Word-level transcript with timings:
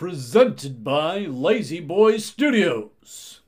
Presented 0.00 0.82
by 0.82 1.26
Lazy 1.26 1.78
Boy 1.78 2.16
Studios. 2.16 3.42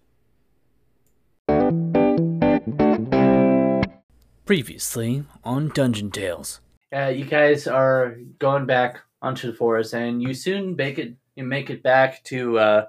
Previously 4.44 5.24
on 5.44 5.68
Dungeon 5.70 6.10
Tales. 6.10 6.60
Uh, 6.94 7.06
you 7.06 7.24
guys 7.24 7.66
are 7.66 8.18
going 8.38 8.66
back 8.66 8.98
onto 9.22 9.50
the 9.50 9.56
forest, 9.56 9.94
and 9.94 10.22
you 10.22 10.34
soon 10.34 10.76
make 10.76 10.98
it. 10.98 11.14
You 11.36 11.44
make 11.44 11.70
it 11.70 11.82
back 11.82 12.22
to 12.24 12.58
uh, 12.58 12.86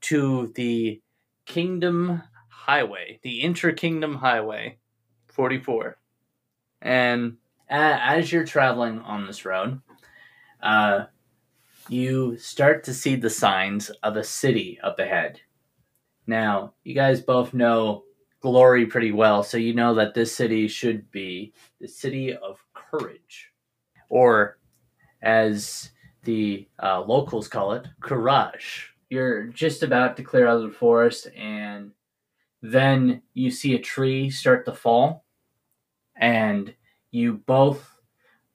to 0.00 0.52
the 0.56 1.00
Kingdom 1.44 2.24
Highway, 2.48 3.20
the 3.22 3.40
Inter 3.40 3.70
Kingdom 3.70 4.16
Highway, 4.16 4.78
forty 5.28 5.60
four. 5.60 5.96
And 6.82 7.36
a 7.70 8.00
as 8.02 8.32
you're 8.32 8.44
traveling 8.44 8.98
on 8.98 9.28
this 9.28 9.44
road, 9.44 9.80
uh, 10.60 11.04
you 11.88 12.36
start 12.38 12.84
to 12.84 12.94
see 12.94 13.16
the 13.16 13.30
signs 13.30 13.90
of 14.02 14.16
a 14.16 14.24
city 14.24 14.78
up 14.82 14.98
ahead. 14.98 15.40
Now, 16.26 16.74
you 16.84 16.94
guys 16.94 17.20
both 17.20 17.54
know 17.54 18.04
Glory 18.40 18.86
pretty 18.86 19.12
well, 19.12 19.42
so 19.42 19.56
you 19.56 19.74
know 19.74 19.94
that 19.94 20.14
this 20.14 20.34
city 20.34 20.68
should 20.68 21.10
be 21.10 21.52
the 21.80 21.88
city 21.88 22.34
of 22.34 22.62
courage, 22.74 23.50
or 24.08 24.58
as 25.22 25.90
the 26.24 26.68
uh, 26.82 27.00
locals 27.00 27.48
call 27.48 27.72
it, 27.72 27.86
courage. 28.00 28.92
You're 29.08 29.44
just 29.44 29.82
about 29.82 30.16
to 30.16 30.22
clear 30.22 30.46
out 30.46 30.58
of 30.58 30.62
the 30.70 30.76
forest, 30.76 31.28
and 31.36 31.92
then 32.62 33.22
you 33.34 33.50
see 33.50 33.74
a 33.74 33.80
tree 33.80 34.30
start 34.30 34.64
to 34.66 34.72
fall, 34.72 35.24
and 36.16 36.74
you 37.10 37.34
both 37.34 37.90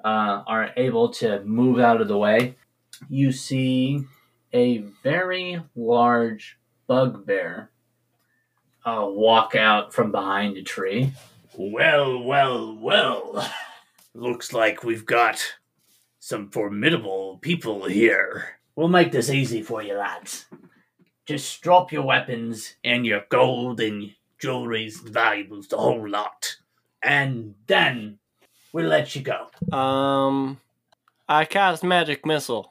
uh, 0.03 0.43
are 0.48 0.71
able 0.77 1.09
to 1.13 1.43
move 1.43 1.79
out 1.79 2.01
of 2.01 2.07
the 2.07 2.17
way. 2.17 2.55
You 3.09 3.31
see 3.31 4.05
a 4.53 4.79
very 5.03 5.61
large 5.75 6.57
bugbear 6.87 7.69
uh, 8.85 9.05
walk 9.07 9.55
out 9.55 9.93
from 9.93 10.12
behind 10.12 10.57
a 10.57 10.63
tree. 10.63 11.13
Well, 11.57 12.21
well, 12.23 12.76
well. 12.76 13.51
Looks 14.13 14.53
like 14.53 14.84
we've 14.84 15.05
got 15.05 15.41
some 16.20 16.49
formidable 16.49 17.37
people 17.41 17.85
here. 17.85 18.59
We'll 18.76 18.87
make 18.87 19.11
this 19.11 19.29
easy 19.29 19.61
for 19.61 19.81
you, 19.83 19.95
lads. 19.95 20.45
Just 21.26 21.61
drop 21.61 21.91
your 21.91 22.04
weapons 22.04 22.76
And 22.83 23.05
your 23.05 23.23
gold 23.29 23.79
and 23.79 24.13
jewelries, 24.41 25.01
valuables, 25.01 25.67
the 25.67 25.77
whole 25.77 26.07
lot. 26.09 26.57
and 27.04 27.55
then 27.67 28.17
we'll 28.73 28.87
let 28.87 29.15
you 29.15 29.21
go. 29.21 29.49
Um, 29.76 30.59
I 31.29 31.45
cast 31.45 31.83
magic 31.83 32.26
missile. 32.26 32.70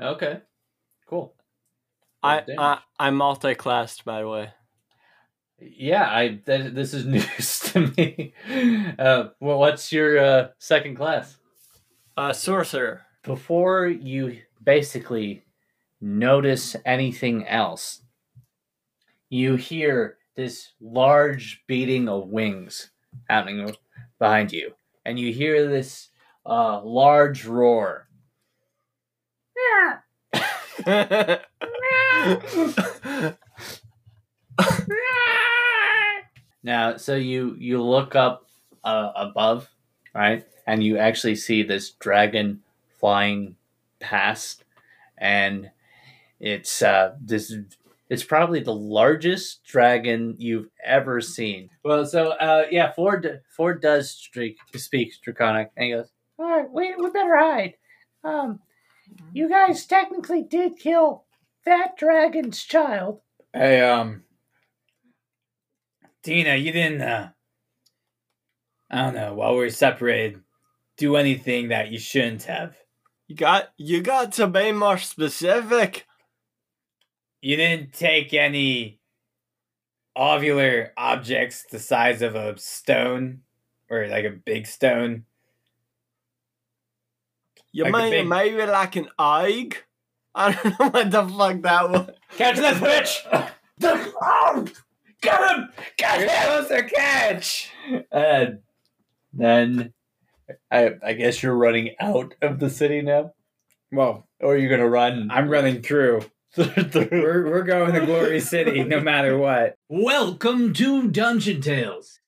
Okay. 0.00 0.40
Cool. 1.06 1.34
I, 2.22 2.42
I 2.58 2.78
I'm 2.98 3.16
multi-classed, 3.16 4.04
by 4.04 4.20
the 4.20 4.28
way. 4.28 4.50
Yeah, 5.60 6.06
I 6.08 6.40
th- 6.44 6.72
this 6.72 6.94
is 6.94 7.04
news 7.06 7.60
to 7.72 7.92
me. 7.96 8.34
Uh, 8.98 9.28
well, 9.40 9.58
what's 9.58 9.92
your 9.92 10.18
uh, 10.18 10.48
second 10.58 10.96
class? 10.96 11.36
Uh, 12.16 12.32
sorcerer. 12.32 13.02
Before 13.24 13.86
you 13.86 14.38
basically 14.62 15.44
notice 16.00 16.76
anything 16.84 17.46
else, 17.46 18.02
you 19.28 19.56
hear 19.56 20.18
this 20.36 20.72
large 20.80 21.62
beating 21.66 22.08
of 22.08 22.28
wings 22.28 22.90
happening 23.28 23.74
behind 24.18 24.52
you, 24.52 24.72
and 25.04 25.18
you 25.18 25.32
hear 25.32 25.68
this 25.68 26.08
uh, 26.46 26.80
large 26.82 27.44
roar. 27.44 28.07
Now, 36.62 36.96
so 36.96 37.14
you 37.14 37.56
you 37.58 37.82
look 37.82 38.16
up 38.16 38.46
uh, 38.84 39.12
above, 39.14 39.70
right, 40.14 40.44
and 40.66 40.82
you 40.82 40.98
actually 40.98 41.36
see 41.36 41.62
this 41.62 41.90
dragon 41.92 42.62
flying 42.98 43.56
past, 44.00 44.64
and 45.16 45.70
it's 46.40 46.82
uh, 46.82 47.14
this. 47.20 47.54
It's 48.10 48.24
probably 48.24 48.60
the 48.60 48.74
largest 48.74 49.64
dragon 49.64 50.34
you've 50.38 50.68
ever 50.84 51.20
seen. 51.20 51.70
Well, 51.84 52.04
so 52.06 52.30
uh, 52.32 52.64
yeah, 52.70 52.92
Ford 52.92 53.40
Ford 53.56 53.80
does 53.80 54.10
streak, 54.10 54.58
speak 54.74 55.12
Draconic, 55.22 55.70
and 55.76 55.84
he 55.84 55.92
goes, 55.92 56.08
"All 56.38 56.46
right, 56.50 56.70
we 56.70 56.94
we 56.96 57.10
better 57.10 57.36
hide. 57.36 57.74
Um, 58.24 58.60
you 59.32 59.48
guys 59.48 59.86
technically 59.86 60.42
did 60.42 60.78
kill 60.78 61.24
that 61.64 61.96
dragon's 61.96 62.62
child. 62.62 63.20
Hey, 63.52 63.80
um, 63.80 64.22
Tina, 66.22 66.54
you 66.56 66.72
didn't, 66.72 67.02
uh, 67.02 67.30
I 68.90 69.02
don't 69.02 69.14
know, 69.14 69.34
while 69.34 69.52
we 69.52 69.58
were 69.60 69.70
separated, 69.70 70.40
do 70.96 71.16
anything 71.16 71.68
that 71.68 71.90
you 71.90 71.98
shouldn't 71.98 72.44
have. 72.44 72.76
you 73.28 73.36
got 73.36 73.68
you 73.76 74.00
got 74.00 74.32
to 74.32 74.46
be 74.46 74.72
more 74.72 74.98
specific. 74.98 76.06
You 77.40 77.56
didn't 77.56 77.92
take 77.92 78.34
any 78.34 79.00
ovular 80.16 80.90
objects 80.96 81.64
the 81.70 81.78
size 81.78 82.22
of 82.22 82.34
a 82.34 82.58
stone 82.58 83.42
or 83.88 84.08
like 84.08 84.24
a 84.24 84.30
big 84.30 84.66
stone. 84.66 85.24
You 87.72 87.84
Like 87.84 87.92
a 87.92 87.96
mean 87.98 88.10
big- 88.10 88.26
maybe 88.28 88.66
like 88.66 88.96
an 88.96 89.08
egg? 89.20 89.76
I 90.34 90.52
don't 90.52 90.64
know 90.80 90.88
what 90.90 91.10
the 91.10 91.26
fuck 91.26 91.62
that 91.62 91.90
was. 91.90 92.10
Catch 92.36 92.56
this 92.56 92.78
bitch! 92.78 94.70
Get 95.20 95.40
him! 95.56 95.68
Get 95.96 96.20
You're 96.20 96.28
supposed 96.28 96.68
to 96.68 96.94
catch! 96.94 97.70
And 98.12 98.60
then 99.32 99.92
I 100.70 100.92
I 101.02 101.12
guess 101.14 101.42
you're 101.42 101.56
running 101.56 101.94
out 102.00 102.34
of 102.40 102.60
the 102.60 102.70
city 102.70 103.02
now, 103.02 103.32
Well, 103.90 104.28
or 104.40 104.56
you're 104.56 104.70
gonna 104.70 104.88
run 104.88 105.28
I'm 105.30 105.48
running 105.48 105.82
through. 105.82 106.22
through. 106.52 107.08
We're, 107.10 107.50
we're 107.50 107.62
going 107.62 107.92
to 107.94 108.06
Glory 108.06 108.40
City 108.40 108.82
no 108.84 109.00
matter 109.00 109.36
what. 109.36 109.74
Welcome 109.88 110.72
to 110.74 111.08
Dungeon 111.10 111.60
Tales. 111.60 112.20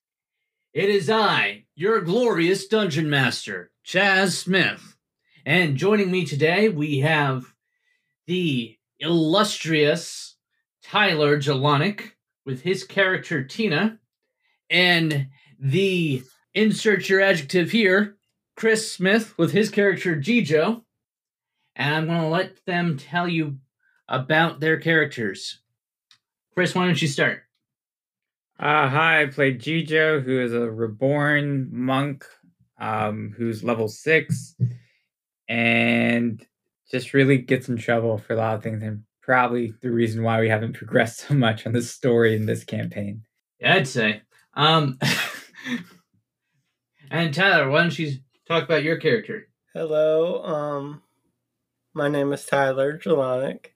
It 0.73 0.89
is 0.89 1.09
I, 1.09 1.65
your 1.75 2.01
glorious 2.01 2.67
dungeon 2.67 3.09
master, 3.09 3.71
Chaz 3.85 4.31
Smith. 4.33 4.90
And 5.45 5.75
joining 5.75 6.11
me 6.11 6.23
today, 6.23 6.69
we 6.69 6.99
have 6.99 7.45
the 8.27 8.77
illustrious 8.99 10.35
Tyler 10.83 11.39
Jelonic 11.39 12.11
with 12.45 12.61
his 12.61 12.83
character 12.83 13.43
Tina, 13.43 13.97
and 14.69 15.27
the 15.59 16.23
insert 16.53 17.09
your 17.09 17.21
adjective 17.21 17.71
here, 17.71 18.17
Chris 18.55 18.91
Smith 18.91 19.35
with 19.37 19.51
his 19.51 19.71
character 19.71 20.15
Gijo. 20.15 20.83
And 21.75 21.95
I'm 21.95 22.05
going 22.05 22.21
to 22.21 22.27
let 22.27 22.63
them 22.67 22.97
tell 22.97 23.27
you 23.27 23.57
about 24.07 24.59
their 24.59 24.77
characters. 24.77 25.61
Chris, 26.53 26.75
why 26.75 26.85
don't 26.85 27.01
you 27.01 27.07
start? 27.07 27.43
Uh, 28.59 28.89
hi, 28.89 29.23
I 29.23 29.25
played 29.25 29.59
Gijo, 29.59 30.23
who 30.23 30.39
is 30.39 30.53
a 30.53 30.69
reborn 30.69 31.69
monk, 31.71 32.25
um, 32.79 33.33
who's 33.35 33.63
level 33.63 33.87
six, 33.87 34.55
and 35.51 36.47
just 36.89 37.13
really 37.13 37.37
gets 37.37 37.67
in 37.67 37.75
trouble 37.75 38.17
for 38.17 38.33
a 38.33 38.37
lot 38.37 38.55
of 38.55 38.63
things, 38.63 38.81
and 38.81 39.03
probably 39.21 39.73
the 39.81 39.91
reason 39.91 40.23
why 40.23 40.39
we 40.39 40.47
haven't 40.47 40.73
progressed 40.77 41.27
so 41.27 41.33
much 41.33 41.67
on 41.67 41.73
this 41.73 41.91
story 41.91 42.35
in 42.35 42.45
this 42.45 42.63
campaign. 42.63 43.23
Yeah, 43.59 43.75
I'd 43.75 43.87
say. 43.87 44.21
Um, 44.53 44.97
and 47.11 47.33
Tyler, 47.33 47.69
why 47.69 47.81
don't 47.81 47.99
you 47.99 48.13
talk 48.47 48.63
about 48.63 48.83
your 48.83 48.95
character? 48.95 49.49
Hello, 49.73 50.41
um, 50.43 51.01
my 51.93 52.07
name 52.07 52.31
is 52.31 52.45
Tyler 52.45 52.97
Jelonic, 52.97 53.75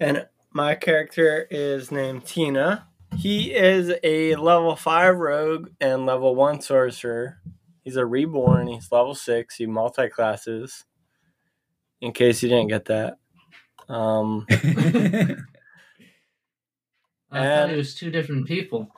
and 0.00 0.26
my 0.52 0.74
character 0.74 1.46
is 1.50 1.92
named 1.92 2.24
Tina. 2.24 2.88
He 3.14 3.54
is 3.54 3.92
a 4.02 4.36
level 4.36 4.74
5 4.74 5.16
rogue 5.16 5.68
and 5.82 6.06
level 6.06 6.34
1 6.34 6.62
sorcerer. 6.62 7.40
He's 7.82 7.96
a 7.96 8.06
reborn, 8.06 8.68
he's 8.68 8.90
level 8.90 9.14
6, 9.14 9.56
he 9.56 9.66
multi 9.66 10.08
classes. 10.08 10.86
In 12.00 12.12
case 12.12 12.42
you 12.42 12.48
didn't 12.48 12.68
get 12.68 12.86
that. 12.86 13.18
Um, 13.88 14.46
I 17.30 17.46
thought 17.46 17.70
it 17.70 17.76
was 17.76 17.94
two 17.94 18.10
different 18.10 18.46
people. 18.46 18.94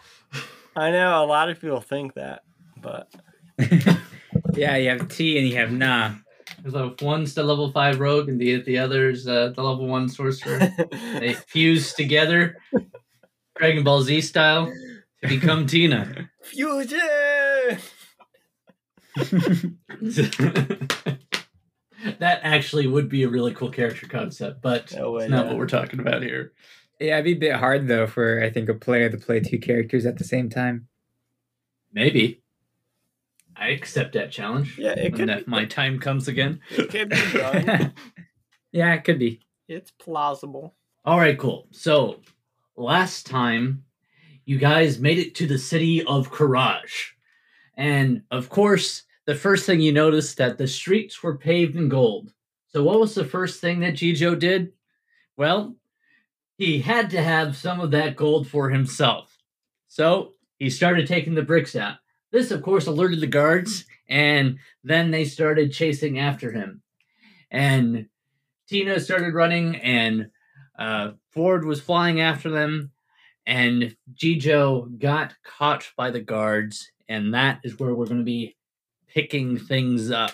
I 0.76 0.90
know 0.90 1.24
a 1.24 1.26
lot 1.26 1.48
of 1.48 1.60
people 1.60 1.80
think 1.80 2.14
that, 2.14 2.42
but 2.80 3.10
yeah, 4.54 4.76
you 4.76 4.90
have 4.90 5.08
T 5.08 5.38
and 5.38 5.48
you 5.48 5.56
have 5.56 5.72
Na. 5.72 6.14
So 6.70 6.94
one's 7.00 7.34
the 7.34 7.42
level 7.42 7.70
five 7.70 7.98
rogue, 8.00 8.28
and 8.28 8.40
the 8.40 8.60
the 8.62 8.78
other's 8.78 9.26
uh, 9.26 9.52
the 9.54 9.62
level 9.62 9.86
one 9.86 10.08
sorcerer. 10.08 10.72
they 11.18 11.32
fuse 11.32 11.94
together, 11.94 12.58
Dragon 13.56 13.84
Ball 13.84 14.02
Z 14.02 14.20
style, 14.20 14.72
to 15.22 15.28
become 15.28 15.66
Tina. 15.66 16.30
Fusion! 16.42 17.78
That 22.18 22.40
actually 22.42 22.86
would 22.86 23.08
be 23.08 23.22
a 23.24 23.28
really 23.28 23.54
cool 23.54 23.70
character 23.70 24.06
concept, 24.06 24.62
but 24.62 24.94
Oh, 24.98 25.12
wait, 25.12 25.24
it's 25.24 25.30
not 25.30 25.44
yeah. 25.46 25.50
what 25.50 25.58
we're 25.58 25.66
talking 25.66 26.00
about 26.00 26.22
here. 26.22 26.52
Yeah, 27.00 27.14
it'd 27.18 27.24
be 27.24 27.32
a 27.32 27.50
bit 27.50 27.56
hard 27.56 27.88
though 27.88 28.06
for 28.06 28.42
I 28.42 28.50
think 28.50 28.68
a 28.68 28.74
player 28.74 29.10
to 29.10 29.18
play 29.18 29.40
two 29.40 29.58
characters 29.58 30.06
at 30.06 30.16
the 30.18 30.24
same 30.24 30.48
time. 30.48 30.88
Maybe. 31.92 32.42
I 33.56 33.68
accept 33.68 34.12
that 34.14 34.30
challenge. 34.30 34.76
Yeah, 34.78 34.90
it 34.92 35.14
could. 35.14 35.28
that 35.28 35.46
Be, 35.46 35.50
my 35.50 35.64
time 35.64 35.98
comes 35.98 36.28
again. 36.28 36.60
it 36.70 36.90
could 36.90 37.08
be 37.08 37.16
done. 37.38 37.92
yeah, 38.72 38.92
it 38.94 39.04
could 39.04 39.18
be. 39.18 39.40
It's 39.68 39.90
plausible. 39.92 40.74
All 41.04 41.18
right, 41.18 41.38
cool. 41.38 41.66
So 41.70 42.20
last 42.76 43.26
time, 43.26 43.84
you 44.44 44.58
guys 44.58 44.98
made 44.98 45.18
it 45.18 45.34
to 45.36 45.46
the 45.46 45.58
city 45.58 46.02
of 46.04 46.30
Courage, 46.30 47.16
and 47.76 48.22
of 48.30 48.48
course, 48.50 49.04
the 49.26 49.34
first 49.34 49.66
thing 49.66 49.80
you 49.80 49.92
noticed 49.92 50.38
that 50.38 50.56
the 50.56 50.68
streets 50.68 51.22
were 51.22 51.36
paved 51.36 51.76
in 51.76 51.88
gold. 51.88 52.32
So 52.68 52.82
what 52.82 53.00
was 53.00 53.14
the 53.14 53.24
first 53.24 53.60
thing 53.60 53.80
that 53.80 53.94
Gijo 53.94 54.38
did? 54.38 54.72
Well, 55.36 55.76
he 56.56 56.80
had 56.80 57.10
to 57.10 57.22
have 57.22 57.56
some 57.56 57.80
of 57.80 57.90
that 57.90 58.16
gold 58.16 58.48
for 58.48 58.70
himself. 58.70 59.36
So 59.88 60.34
he 60.58 60.70
started 60.70 61.06
taking 61.06 61.34
the 61.34 61.42
bricks 61.42 61.76
out. 61.76 61.96
This, 62.32 62.50
of 62.50 62.62
course, 62.62 62.86
alerted 62.86 63.20
the 63.20 63.26
guards, 63.26 63.84
and 64.08 64.58
then 64.82 65.10
they 65.10 65.24
started 65.24 65.72
chasing 65.72 66.18
after 66.18 66.52
him. 66.52 66.82
And 67.50 68.08
Tina 68.68 69.00
started 69.00 69.34
running, 69.34 69.76
and 69.76 70.30
uh, 70.78 71.12
Ford 71.30 71.64
was 71.64 71.80
flying 71.80 72.20
after 72.20 72.50
them, 72.50 72.90
and 73.46 73.96
Gijo 74.14 74.98
got 74.98 75.34
caught 75.44 75.90
by 75.96 76.10
the 76.10 76.20
guards, 76.20 76.90
and 77.08 77.32
that 77.34 77.60
is 77.62 77.78
where 77.78 77.94
we're 77.94 78.06
going 78.06 78.18
to 78.18 78.24
be 78.24 78.55
picking 79.16 79.56
things 79.56 80.10
up. 80.10 80.32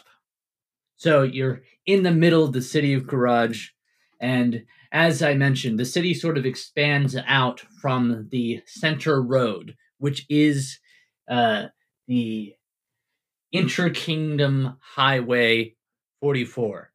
So 0.96 1.22
you're 1.22 1.62
in 1.86 2.02
the 2.02 2.10
middle 2.10 2.42
of 2.42 2.52
the 2.52 2.60
city 2.60 2.94
of 2.94 3.06
Courage, 3.06 3.74
and 4.20 4.64
as 4.90 5.22
I 5.22 5.34
mentioned, 5.34 5.78
the 5.78 5.84
city 5.84 6.14
sort 6.14 6.36
of 6.36 6.44
expands 6.44 7.16
out 7.26 7.60
from 7.80 8.28
the 8.32 8.60
center 8.66 9.22
road, 9.22 9.76
which 9.98 10.26
is 10.28 10.80
uh, 11.30 11.66
the 12.08 12.54
Interkingdom 13.54 14.76
Highway 14.80 15.76
44. 16.20 16.90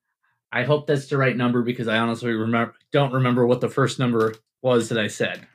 I 0.51 0.63
hope 0.63 0.88
that's 0.88 1.07
the 1.07 1.18
right 1.18 1.36
number 1.36 1.62
because 1.62 1.88
I 1.88 2.00
honestly 2.00 2.34
remember 2.34 2.75
don't 2.92 3.13
remember 3.13 3.45
what 3.45 3.62
the 3.62 3.69
first 3.69 3.98
number 3.98 4.36
was 4.62 4.89
that 4.89 4.98
I 4.98 5.07
said. 5.07 5.48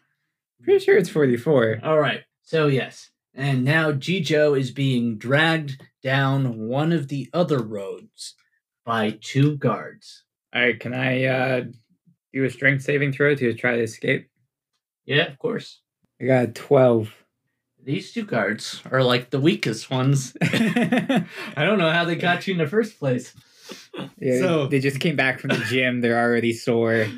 Pretty 0.63 0.83
sure 0.83 0.97
it's 0.97 1.11
44. 1.11 1.81
All 1.83 1.99
right. 1.99 2.23
So 2.43 2.69
yes. 2.69 3.12
And 3.35 3.65
now 3.65 3.93
Gijo 3.93 4.59
is 4.59 4.71
being 4.71 5.17
dragged 5.17 5.83
down 6.03 6.69
one 6.69 6.93
of 6.93 7.09
the 7.09 7.29
other 7.33 7.59
roads 7.63 8.35
by 8.85 9.19
two 9.21 9.57
guards. 9.57 10.25
All 10.55 10.61
right, 10.63 10.79
can 10.79 10.93
I 10.93 11.25
uh 11.25 11.65
do 12.33 12.45
a 12.45 12.51
strength 12.51 12.83
saving 12.83 13.13
throw 13.13 13.35
to 13.35 13.55
try 13.55 13.77
to 13.77 13.83
escape? 13.83 14.29
Yeah, 15.07 15.27
of 15.29 15.39
course. 15.39 15.81
I 16.21 16.25
got 16.27 16.45
a 16.45 16.53
12. 16.53 17.15
These 17.85 18.13
two 18.13 18.25
guards 18.25 18.81
are 18.91 19.03
like 19.03 19.31
the 19.31 19.41
weakest 19.41 19.91
ones. 19.91 20.37
I 20.43 21.25
don't 21.57 21.79
know 21.79 21.91
how 21.91 22.05
they 22.05 22.15
got 22.17 22.47
you 22.47 22.53
in 22.53 22.59
the 22.59 22.67
first 22.67 22.99
place. 22.99 23.35
Yeah, 24.19 24.39
So- 24.39 24.67
they 24.69 24.79
just 24.79 25.01
came 25.01 25.17
back 25.17 25.41
from 25.41 25.49
the 25.51 25.65
gym. 25.69 26.01
They're 26.01 26.21
already 26.23 26.53
sore. 26.53 27.07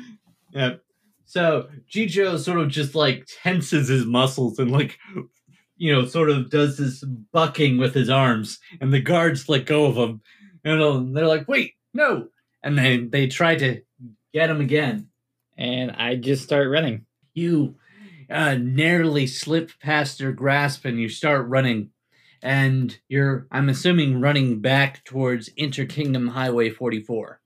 Yep. 0.51 0.81
So 1.25 1.67
Gijo 1.93 2.39
sort 2.39 2.59
of 2.59 2.69
just 2.69 2.95
like 2.95 3.27
tenses 3.43 3.89
his 3.89 4.05
muscles 4.05 4.57
and 4.57 4.71
like 4.71 4.97
you 5.77 5.93
know 5.93 6.05
sort 6.05 6.29
of 6.29 6.49
does 6.49 6.77
this 6.77 7.03
bucking 7.31 7.77
with 7.77 7.93
his 7.93 8.09
arms, 8.09 8.59
and 8.81 8.93
the 8.93 9.01
guards 9.01 9.49
let 9.49 9.65
go 9.65 9.85
of 9.85 9.95
him, 9.95 10.21
and 10.63 11.15
they're 11.15 11.27
like, 11.27 11.47
"Wait, 11.47 11.73
no!" 11.93 12.29
And 12.63 12.77
then 12.77 13.09
they 13.11 13.27
try 13.27 13.55
to 13.55 13.81
get 14.33 14.49
him 14.49 14.59
again. 14.61 15.09
And 15.57 15.91
I 15.91 16.15
just 16.15 16.43
start 16.43 16.69
running. 16.69 17.05
You 17.33 17.75
uh, 18.29 18.55
narrowly 18.55 19.27
slip 19.27 19.71
past 19.79 20.19
their 20.19 20.31
grasp, 20.31 20.85
and 20.85 20.99
you 20.99 21.09
start 21.09 21.47
running. 21.47 21.91
And 22.41 22.95
you're, 23.07 23.47
I'm 23.51 23.69
assuming, 23.69 24.21
running 24.21 24.61
back 24.61 25.03
towards 25.03 25.49
Interkingdom 25.57 26.29
Highway 26.29 26.69
44. 26.69 27.39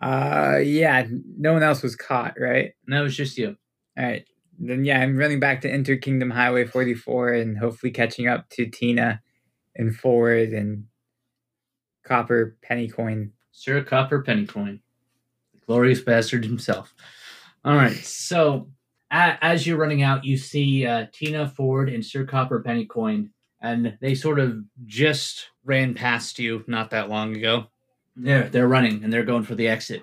Uh 0.00 0.58
yeah, 0.62 1.06
no 1.36 1.52
one 1.52 1.62
else 1.62 1.82
was 1.82 1.96
caught, 1.96 2.34
right? 2.38 2.72
That 2.86 3.00
was 3.00 3.16
just 3.16 3.38
you. 3.38 3.56
All 3.98 4.04
right. 4.04 4.24
Then 4.58 4.84
yeah, 4.84 5.00
I'm 5.00 5.16
running 5.16 5.40
back 5.40 5.60
to 5.62 5.72
Inter 5.72 5.96
Kingdom 5.96 6.30
Highway 6.30 6.64
44 6.64 7.32
and 7.32 7.58
hopefully 7.58 7.92
catching 7.92 8.28
up 8.28 8.48
to 8.50 8.66
Tina 8.66 9.20
and 9.76 9.94
Ford 9.94 10.50
and 10.50 10.84
Copper 12.04 12.56
Penny 12.62 12.88
Coin. 12.88 13.32
Sir 13.52 13.82
Copper 13.82 14.22
Pennycoin, 14.22 14.80
the 15.52 15.60
glorious 15.66 16.00
bastard 16.00 16.44
himself. 16.44 16.94
All 17.64 17.76
right, 17.76 17.94
so 17.94 18.68
as 19.10 19.66
you're 19.66 19.78
running 19.78 20.02
out, 20.02 20.24
you 20.24 20.36
see 20.36 20.86
uh, 20.86 21.06
Tina 21.12 21.48
Ford 21.48 21.88
and 21.88 22.04
Sir 22.04 22.24
Copper 22.24 22.60
Pennycoin, 22.60 23.30
and 23.60 23.96
they 24.00 24.14
sort 24.14 24.40
of 24.40 24.58
just 24.86 25.50
ran 25.64 25.94
past 25.94 26.38
you 26.38 26.64
not 26.66 26.90
that 26.90 27.08
long 27.08 27.36
ago. 27.36 27.66
They're 28.16 28.48
they're 28.48 28.68
running 28.68 29.02
and 29.02 29.12
they're 29.12 29.24
going 29.24 29.44
for 29.44 29.54
the 29.54 29.68
exit, 29.68 30.02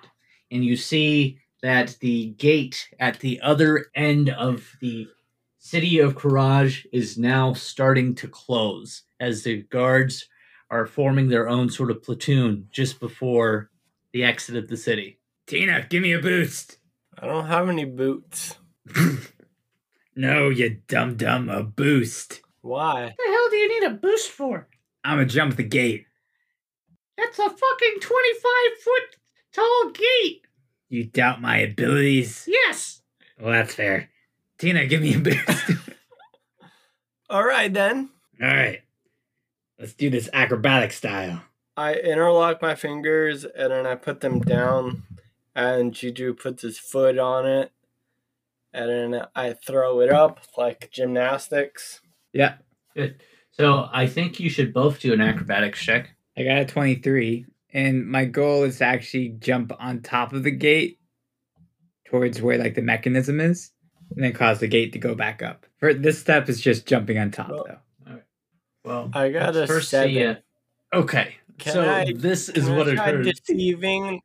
and 0.50 0.64
you 0.64 0.78
see 0.78 1.40
that 1.62 1.98
the 2.00 2.28
gate 2.32 2.90
at 3.00 3.20
the 3.20 3.40
other 3.42 3.88
end 3.96 4.30
of 4.30 4.76
the 4.82 5.08
city 5.58 6.00
of 6.00 6.16
Courage 6.16 6.88
is 6.92 7.18
now 7.18 7.54
starting 7.54 8.16
to 8.16 8.28
close 8.28 9.04
as 9.20 9.44
the 9.44 9.64
guards 9.64 10.28
are 10.70 10.86
forming 10.86 11.30
their 11.30 11.48
own 11.48 11.70
sort 11.70 11.92
of 11.92 12.02
platoon 12.02 12.68
just 12.72 13.00
before 13.00 13.70
the 14.14 14.24
exit 14.24 14.56
of 14.56 14.68
the 14.68 14.78
city. 14.78 15.20
Tina, 15.48 15.86
give 15.90 16.02
me 16.02 16.14
a 16.14 16.20
boost. 16.20 16.78
I 17.20 17.28
don't 17.28 17.48
have 17.48 17.70
any 17.70 17.86
boots. 17.86 18.58
No, 20.16 20.50
you 20.50 20.82
dumb 20.88 21.16
dumb, 21.16 21.50
a 21.50 21.64
boost. 21.64 22.42
Why? 22.62 23.06
What 23.06 23.16
the 23.18 23.32
hell 23.32 23.50
do 23.50 23.56
you 23.56 23.82
need 23.82 23.88
a 23.88 23.96
boost 23.96 24.30
for? 24.30 24.68
I'm 25.04 25.18
gonna 25.18 25.26
jump 25.28 25.56
the 25.56 25.64
gate. 25.64 26.06
That's 27.18 27.40
a 27.40 27.50
fucking 27.50 28.00
25 28.02 28.52
foot 28.84 29.16
tall 29.54 29.92
gate. 29.92 30.42
You 30.92 31.06
doubt 31.06 31.42
my 31.42 31.58
abilities? 31.60 32.46
Yes. 32.50 33.02
Well, 33.40 33.54
that's 33.54 33.74
fair. 33.74 34.10
Tina, 34.58 34.86
give 34.86 35.02
me 35.02 35.16
a 35.16 35.20
boost. 35.20 35.72
All 37.30 37.46
right 37.46 37.74
then. 37.74 38.10
All 38.42 38.50
right, 38.50 38.82
let's 39.80 39.94
do 39.94 40.10
this 40.10 40.28
acrobatic 40.34 40.92
style. 40.92 41.44
I 41.78 41.94
interlock 41.94 42.62
my 42.62 42.76
fingers 42.76 43.46
and 43.46 43.72
then 43.72 43.86
I 43.88 43.96
put 43.96 44.20
them 44.20 44.42
down, 44.42 45.04
and 45.56 45.94
Juju 45.94 46.34
puts 46.34 46.62
his 46.62 46.78
foot 46.78 47.18
on 47.18 47.46
it, 47.46 47.72
and 48.74 48.90
then 48.90 49.26
I 49.34 49.54
throw 49.54 50.02
it 50.02 50.12
up 50.12 50.42
like 50.58 50.92
gymnastics. 50.92 52.02
Yeah, 52.34 52.56
Good. 52.96 53.22
So 53.52 53.90
I 53.92 54.08
think 54.08 54.40
you 54.40 54.50
should 54.50 54.74
both 54.74 55.00
do 55.00 55.14
an 55.14 55.22
acrobatics 55.22 55.82
check. 55.82 56.10
I 56.38 56.44
got 56.44 56.58
a 56.58 56.66
23, 56.66 57.46
and 57.74 58.06
my 58.08 58.26
goal 58.26 58.64
is 58.64 58.78
to 58.80 58.86
actually 58.86 59.30
jump 59.40 59.72
on 59.80 60.02
top 60.02 60.34
of 60.34 60.44
the 60.44 60.52
gate 60.52 61.00
towards 62.08 62.42
where 62.42 62.58
like 62.58 62.76
the 62.76 62.82
mechanism 62.82 63.40
is, 63.40 63.72
and 64.16 64.24
then 64.24 64.34
cause 64.34 64.60
the 64.60 64.68
gate 64.68 64.94
to 64.94 65.00
go 65.00 65.16
back 65.16 65.42
up. 65.42 65.66
For 65.80 65.94
this 65.94 66.20
step 66.20 66.50
is 66.50 66.60
just 66.62 66.86
jumping 66.86 67.18
on 67.18 67.32
top 67.32 67.50
Well, 67.50 67.66
though. 67.68 67.78
Well, 68.84 69.10
I 69.14 69.30
got 69.30 69.56
let's 69.56 69.70
a 69.70 69.74
first 69.74 69.90
seven. 69.90 70.14
see. 70.14 70.26
uh, 70.26 70.36
okay. 70.94 71.36
Can 71.60 71.74
so 71.74 71.90
I- 71.90 72.14
this 72.16 72.50
is 72.50 72.66
Can 72.66 72.76
what 72.76 72.90
I 72.90 72.96
try 72.96 73.10
occurs. 73.10 73.40
deceiving? 73.48 74.22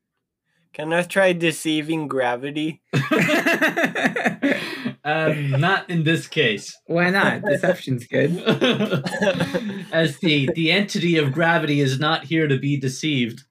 Can 0.73 0.93
I 0.93 1.03
try 1.03 1.33
deceiving 1.33 2.09
gravity? 2.09 2.83
um, 5.07 5.51
not 5.61 5.89
in 5.89 6.03
this 6.05 6.27
case. 6.29 6.77
Why 6.87 7.11
not? 7.11 7.43
Deception's 7.43 8.07
good. 8.07 8.33
As 9.93 10.19
the 10.19 10.51
the 10.55 10.71
entity 10.73 11.17
of 11.17 11.33
gravity 11.33 11.81
is 11.81 11.99
not 11.99 12.25
here 12.25 12.47
to 12.49 12.59
be 12.59 12.77
deceived. 12.77 13.45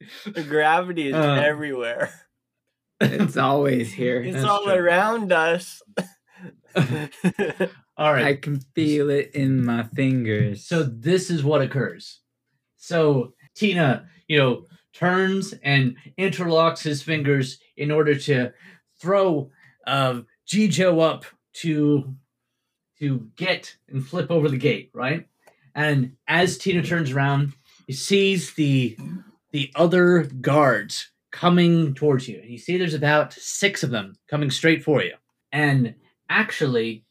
gravity 0.47 1.07
is 1.09 1.15
Uh. 1.15 1.41
everywhere. 1.43 2.11
It's 3.01 3.35
always 3.37 3.91
here. 3.93 4.21
It's 4.21 4.35
That's 4.35 4.45
all 4.47 4.63
true. 4.63 4.73
around 4.73 5.31
us. 5.33 5.81
All 7.97 8.11
right. 8.13 8.25
I 8.25 8.35
can 8.35 8.59
feel 8.75 9.09
it 9.09 9.31
in 9.33 9.63
my 9.63 9.83
fingers. 9.83 10.65
So 10.67 10.83
this 10.83 11.29
is 11.29 11.43
what 11.43 11.61
occurs. 11.61 12.19
So 12.77 13.33
Tina, 13.55 14.05
you 14.27 14.37
know, 14.37 14.65
turns 14.93 15.53
and 15.63 15.95
interlocks 16.19 16.83
his 16.83 17.01
fingers 17.01 17.57
in 17.77 17.91
order 17.91 18.15
to 18.15 18.51
throw 19.01 19.49
uh, 19.87 20.21
Gijo 20.47 21.01
up 21.01 21.25
to 21.61 22.15
to 22.99 23.29
get 23.35 23.75
and 23.89 24.05
flip 24.05 24.31
over 24.31 24.49
the 24.49 24.57
gate, 24.57 24.89
right? 24.93 25.27
And 25.73 26.13
as 26.27 26.57
Tina 26.57 26.81
turns 26.81 27.11
around, 27.11 27.53
he 27.87 27.93
sees 27.93 28.53
the 28.53 28.97
the 29.51 29.71
other 29.75 30.23
guards 30.23 31.11
coming 31.31 31.93
towards 31.93 32.27
you. 32.27 32.39
And 32.39 32.49
you 32.49 32.57
see 32.57 32.77
there's 32.77 32.93
about 32.93 33.33
six 33.33 33.83
of 33.83 33.89
them 33.89 34.15
coming 34.29 34.49
straight 34.49 34.83
for 34.83 35.03
you. 35.03 35.15
And 35.51 35.95
actually, 36.29 37.03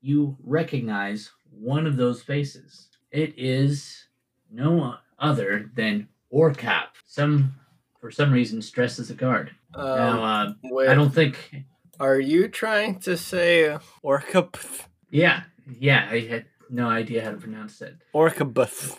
you 0.00 0.36
recognize 0.44 1.30
one 1.50 1.86
of 1.86 1.96
those 1.96 2.22
faces. 2.22 2.88
It 3.10 3.34
is 3.38 4.06
no 4.50 4.96
other 5.18 5.70
than 5.74 6.08
Orcap, 6.32 6.88
some 7.06 7.54
for 8.00 8.10
some 8.10 8.32
reason 8.32 8.62
dressed 8.72 8.98
as 8.98 9.10
a 9.10 9.14
guard. 9.14 9.50
Um, 9.74 9.84
now, 9.84 10.22
uh, 10.22 10.52
I 10.88 10.94
don't 10.94 11.14
think. 11.14 11.64
Are 12.00 12.18
you 12.18 12.48
trying 12.48 12.98
to 13.00 13.16
say 13.16 13.68
uh, 13.68 13.78
Orcabuth? 14.02 14.86
Yeah, 15.10 15.42
yeah, 15.78 16.08
I 16.10 16.20
had 16.20 16.46
no 16.70 16.88
idea 16.88 17.22
how 17.22 17.32
to 17.32 17.36
pronounce 17.36 17.80
it. 17.82 17.96
Orcabuth. 18.14 18.98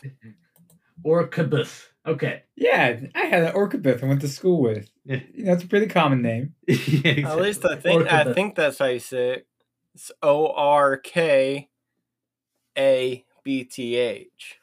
Orcabuth. 1.05 1.87
Okay. 2.05 2.43
Yeah, 2.55 2.99
I 3.15 3.21
had 3.25 3.43
an 3.43 3.53
Orcabith 3.53 4.03
I 4.03 4.07
went 4.07 4.21
to 4.21 4.27
school 4.27 4.61
with. 4.61 4.89
Yeah. 5.05 5.19
You 5.33 5.45
know, 5.45 5.53
it's 5.53 5.63
a 5.63 5.67
pretty 5.67 5.87
common 5.87 6.21
name. 6.21 6.53
At 6.69 7.39
least 7.39 7.65
I 7.65 7.75
think 7.75 8.11
I 8.11 8.33
think 8.33 8.55
that's 8.55 8.77
how 8.77 8.85
you 8.85 8.99
say 8.99 9.31
it. 9.31 9.47
It's 9.95 10.11
O 10.21 10.47
R 10.47 10.97
K 10.97 11.69
A 12.77 13.25
B 13.43 13.63
T 13.63 13.95
H. 13.95 14.57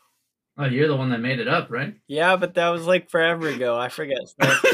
Oh, 0.56 0.64
you're 0.64 0.88
the 0.88 0.96
one 0.96 1.10
that 1.10 1.20
made 1.20 1.38
it 1.38 1.46
up, 1.46 1.70
right? 1.70 1.94
Yeah, 2.08 2.36
but 2.36 2.54
that 2.54 2.70
was 2.70 2.86
like 2.86 3.10
forever 3.10 3.48
ago. 3.48 3.78
I 3.78 3.88
forget. 3.88 4.18
stuff. 4.28 4.64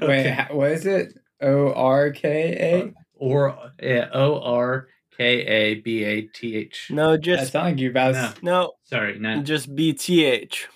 Wait, 0.00 0.46
what 0.50 0.70
is 0.72 0.86
it? 0.86 1.12
O 1.40 1.72
R 1.72 2.10
K 2.10 2.92
Or 3.14 3.72
yeah, 3.82 4.08
O 4.12 4.40
R 4.40 4.88
K 5.16 5.24
A 5.46 5.74
B 5.76 6.04
A 6.04 6.22
T 6.22 6.56
H. 6.56 6.88
no, 6.90 7.10
A? 7.10 7.16
That 7.16 7.22
just 7.22 7.52
sounds 7.52 7.72
like 7.72 7.80
you're 7.80 7.90
about. 7.90 8.14
No. 8.14 8.32
no, 8.42 8.72
Sorry, 8.84 9.18
not 9.18 9.44
just 9.44 9.74
B 9.74 9.92
T 9.92 10.24
H. 10.24 10.68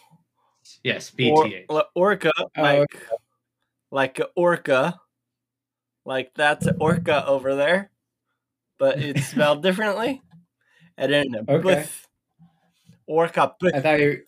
yes, 0.83 1.11
B 1.11 1.25
T 1.25 1.31
H. 1.31 1.37
Or- 1.39 1.45
T 1.45 1.55
H. 1.55 1.67
l- 1.71 1.89
Orca, 1.95 2.31
Oh, 2.39 2.63
like 2.63 2.89
like 3.91 4.21
orca, 4.37 4.99
like 6.05 6.33
that's 6.35 6.67
orca 6.81 7.27
over 7.27 7.55
there, 7.55 7.91
but 8.79 8.99
it's 8.99 9.25
spelled 9.29 9.63
differently. 9.63 10.21
And 10.97 11.13
then 11.13 11.27
a 11.35 11.39
Okay. 11.53 11.63
buth, 11.63 12.07
orca. 13.07 13.55
buth. 13.61 13.75
I 13.75 13.81
thought 13.81 14.01
you, 14.01 14.23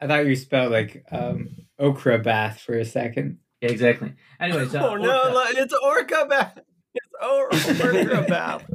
I 0.00 0.06
thought 0.06 0.26
you 0.26 0.36
spelled 0.36 0.72
like 0.72 1.04
um 1.10 1.48
okra 1.78 2.18
bath 2.18 2.60
for 2.60 2.74
a 2.78 2.84
second. 2.84 3.38
Yeah, 3.64 3.70
exactly. 3.70 4.12
Anyways, 4.38 4.74
uh, 4.74 4.78
oh 4.90 4.96
no, 4.96 5.22
orca. 5.22 5.32
look, 5.32 5.54
it's 5.56 5.74
orca 5.82 6.26
bath. 6.28 6.58
It's 6.94 7.80
or- 7.80 7.90
orca 7.90 8.26
bath. 8.28 8.64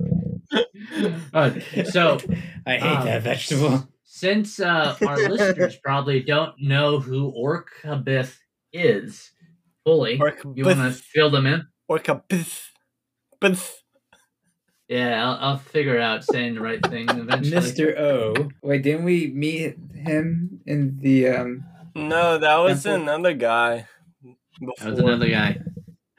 Uh, 1.31 1.51
so 1.91 2.17
I 2.65 2.77
hate 2.77 2.97
Um, 2.97 3.05
that 3.05 3.21
vegetable. 3.21 3.87
since 4.03 4.59
uh, 4.59 4.97
our 5.05 5.29
listeners 5.29 5.77
probably 5.83 6.21
don't 6.23 6.55
know 6.59 6.99
who 6.99 7.31
Orcabith 7.31 8.35
is 8.73 9.29
fully, 9.85 10.19
Orca 10.19 10.51
you 10.55 10.65
want 10.65 10.77
to 10.79 10.83
buth. 10.85 11.01
fill 11.01 11.29
them 11.29 11.45
in? 11.45 11.67
Orca 11.87 12.23
buth. 12.27 12.71
Buth. 13.39 13.83
Yeah, 14.87 15.23
I'll, 15.23 15.37
I'll 15.51 15.57
figure 15.59 15.99
out 15.99 16.23
saying 16.23 16.55
the 16.55 16.61
right 16.61 16.83
thing 16.83 17.07
eventually. 17.09 17.55
Mr. 17.55 17.95
O. 17.99 18.49
Wait, 18.63 18.81
didn't 18.81 19.03
we 19.05 19.27
meet 19.27 19.75
him 19.93 20.61
in 20.65 20.97
the 20.99 21.27
um? 21.27 21.63
No, 21.95 22.39
that 22.39 22.55
was 22.57 22.81
Temple. 22.83 23.03
another 23.03 23.33
guy. 23.35 23.85
Before. 24.59 24.75
That 24.79 24.91
was 24.91 24.99
another 24.99 25.29
guy. 25.29 25.59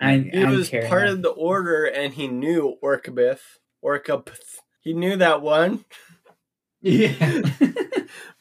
I, 0.01 0.19
He 0.19 0.45
was 0.45 0.69
Karen. 0.71 0.89
part 0.89 1.09
of 1.09 1.23
the 1.23 1.29
order, 1.31 1.85
and 1.85 2.15
he 2.15 2.27
knew 2.29 2.77
Orcabith. 2.83 3.41
Orcabith. 3.85 4.59
He 4.81 4.95
knew 4.95 5.17
that 5.17 5.43
one, 5.43 5.85
Yeah, 6.81 7.13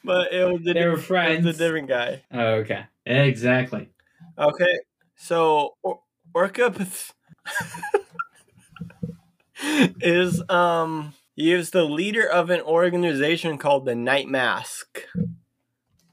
but 0.04 0.32
it 0.32 0.50
was 0.50 0.62
a, 0.66 0.72
They 0.72 0.84
were 0.86 0.92
it 0.92 0.96
was 0.96 1.04
friends. 1.04 1.46
a 1.46 1.52
different 1.52 1.88
guy. 1.88 2.22
Oh, 2.32 2.46
okay. 2.62 2.84
exactly. 3.04 3.90
Okay, 4.38 4.78
so 5.16 5.76
or- 5.82 6.00
Orcabith 6.34 7.12
is 10.00 10.42
um 10.48 11.12
he 11.34 11.52
is 11.52 11.70
the 11.70 11.84
leader 11.84 12.26
of 12.26 12.50
an 12.50 12.60
organization 12.62 13.58
called 13.58 13.84
the 13.84 13.94
Night 13.94 14.28
Mask, 14.28 15.02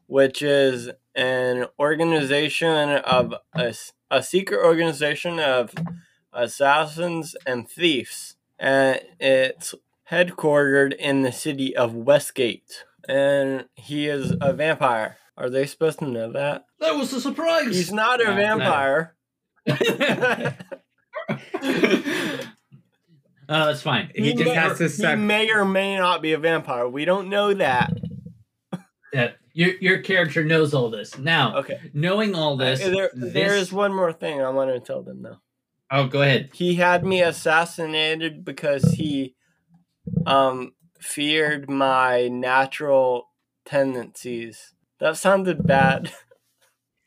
which 0.08 0.41
is 0.41 0.89
an 1.17 1.65
organization 1.79 2.89
of 3.00 3.33
a, 3.53 3.74
a 4.12 4.21
secret 4.24 4.63
organization 4.63 5.39
of 5.39 5.74
assassins 6.31 7.36
and 7.45 7.67
thieves, 7.69 8.36
and 8.59 9.01
it's 9.19 9.74
headquartered 10.12 10.95
in 10.95 11.24
the 11.24 11.31
city 11.31 11.75
of 11.75 11.93
Westgate. 11.93 12.86
And 13.09 13.65
he 13.75 14.07
is 14.07 14.33
a 14.41 14.53
vampire. 14.53 15.17
Are 15.38 15.50
they 15.50 15.65
supposed 15.65 16.00
to 16.00 16.05
know 16.07 16.31
that? 16.31 16.65
That 16.79 16.95
was 16.95 17.12
a 17.13 17.19
surprise. 17.21 17.75
He's 17.75 17.91
not 17.91 18.21
a 18.21 18.25
No, 18.25 18.29
no. 18.31 18.36
vampire. 18.36 19.15
uh, 19.67 20.51
that's 23.47 23.81
fine. 23.81 24.12
He 24.15 24.33
just 24.33 24.45
may, 24.45 24.53
has 24.53 24.77
to 24.77 24.83
he 24.86 24.89
suck- 24.89 25.19
may 25.19 25.50
or 25.51 25.65
may 25.65 25.97
not 25.97 26.21
be 26.21 26.33
a 26.33 26.38
vampire. 26.38 26.88
We 26.88 27.05
don't 27.05 27.29
know 27.29 27.53
that. 27.53 27.93
Yeah, 29.13 29.31
your 29.57 29.71
your 29.81 29.97
character 29.99 30.43
knows 30.43 30.73
all 30.73 30.89
this 30.89 31.17
now. 31.17 31.57
Okay. 31.57 31.79
Knowing 31.93 32.35
all 32.35 32.55
this, 32.57 32.79
Uh, 32.85 32.89
there, 32.89 33.09
this- 33.13 33.33
there 33.33 33.55
is 33.57 33.71
one 33.73 33.93
more 33.93 34.13
thing 34.13 34.41
I 34.41 34.49
want 34.49 34.71
to 34.73 34.79
tell 34.79 35.01
them 35.03 35.21
though. 35.23 35.39
Oh, 35.91 36.05
go 36.07 36.21
ahead. 36.21 36.49
He 36.53 36.75
had 36.75 37.05
me 37.05 37.21
assassinated 37.21 38.45
because 38.45 38.83
he 38.93 39.35
um 40.25 40.73
feared 40.99 41.69
my 41.69 42.27
natural 42.27 43.29
tendencies. 43.65 44.73
That 44.99 45.17
sounded 45.17 45.65
bad. 45.65 46.11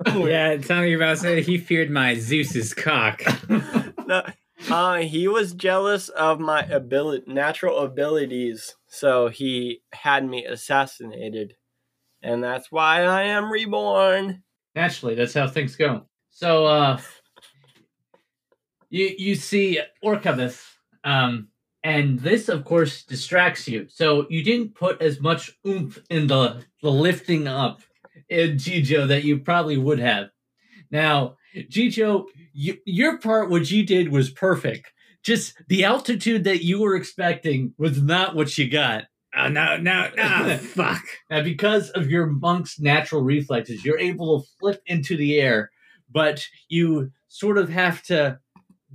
Yeah, 0.06 0.52
it 0.52 0.64
sounded 0.64 0.84
like 0.84 0.90
you 0.92 0.96
about 0.96 1.10
to 1.10 1.16
say 1.18 1.42
he 1.42 1.58
feared 1.58 1.90
my 1.90 2.14
Zeus's 2.14 2.72
cock. 2.74 3.22
No, 4.06 4.24
uh, 4.70 4.96
he 5.02 5.28
was 5.28 5.52
jealous 5.52 6.08
of 6.08 6.40
my 6.40 6.62
ability, 6.62 7.30
natural 7.30 7.78
abilities, 7.80 8.74
so 8.88 9.28
he 9.28 9.82
had 9.92 10.24
me 10.26 10.44
assassinated, 10.44 11.54
and 12.22 12.42
that's 12.42 12.70
why 12.70 13.02
I 13.02 13.22
am 13.22 13.50
reborn. 13.50 14.42
Naturally, 14.74 15.14
that's 15.14 15.34
how 15.34 15.48
things 15.48 15.76
go. 15.76 16.06
So, 16.30 16.66
uh, 16.66 17.00
you 18.88 19.14
you 19.18 19.34
see 19.34 19.80
Orcavith, 20.04 20.62
um, 21.04 21.48
and 21.82 22.18
this, 22.20 22.48
of 22.48 22.64
course, 22.64 23.04
distracts 23.04 23.66
you. 23.66 23.86
So 23.88 24.26
you 24.28 24.42
didn't 24.42 24.74
put 24.74 25.00
as 25.00 25.20
much 25.20 25.52
oomph 25.66 25.98
in 26.10 26.26
the 26.26 26.62
the 26.82 26.90
lifting 26.90 27.48
up 27.48 27.80
in 28.28 28.56
Gijo 28.56 29.08
that 29.08 29.24
you 29.24 29.38
probably 29.38 29.76
would 29.76 29.98
have. 29.98 30.28
Now, 30.90 31.36
Gijo, 31.54 32.26
you, 32.52 32.78
your 32.84 33.18
part, 33.18 33.50
what 33.50 33.70
you 33.70 33.84
did 33.84 34.10
was 34.10 34.30
perfect. 34.30 34.92
Just 35.22 35.54
the 35.68 35.84
altitude 35.84 36.44
that 36.44 36.64
you 36.64 36.80
were 36.80 36.96
expecting 36.96 37.74
was 37.78 38.02
not 38.02 38.34
what 38.34 38.56
you 38.56 38.68
got. 38.70 39.04
Oh 39.36 39.48
no, 39.48 39.76
no, 39.76 40.08
no! 40.16 40.56
fuck. 40.60 41.02
Now, 41.30 41.42
because 41.42 41.90
of 41.90 42.10
your 42.10 42.26
monk's 42.26 42.80
natural 42.80 43.22
reflexes, 43.22 43.84
you're 43.84 43.98
able 43.98 44.40
to 44.40 44.46
flip 44.58 44.82
into 44.86 45.16
the 45.16 45.40
air, 45.40 45.70
but 46.10 46.46
you 46.68 47.12
sort 47.28 47.58
of 47.58 47.68
have 47.68 48.02
to 48.04 48.38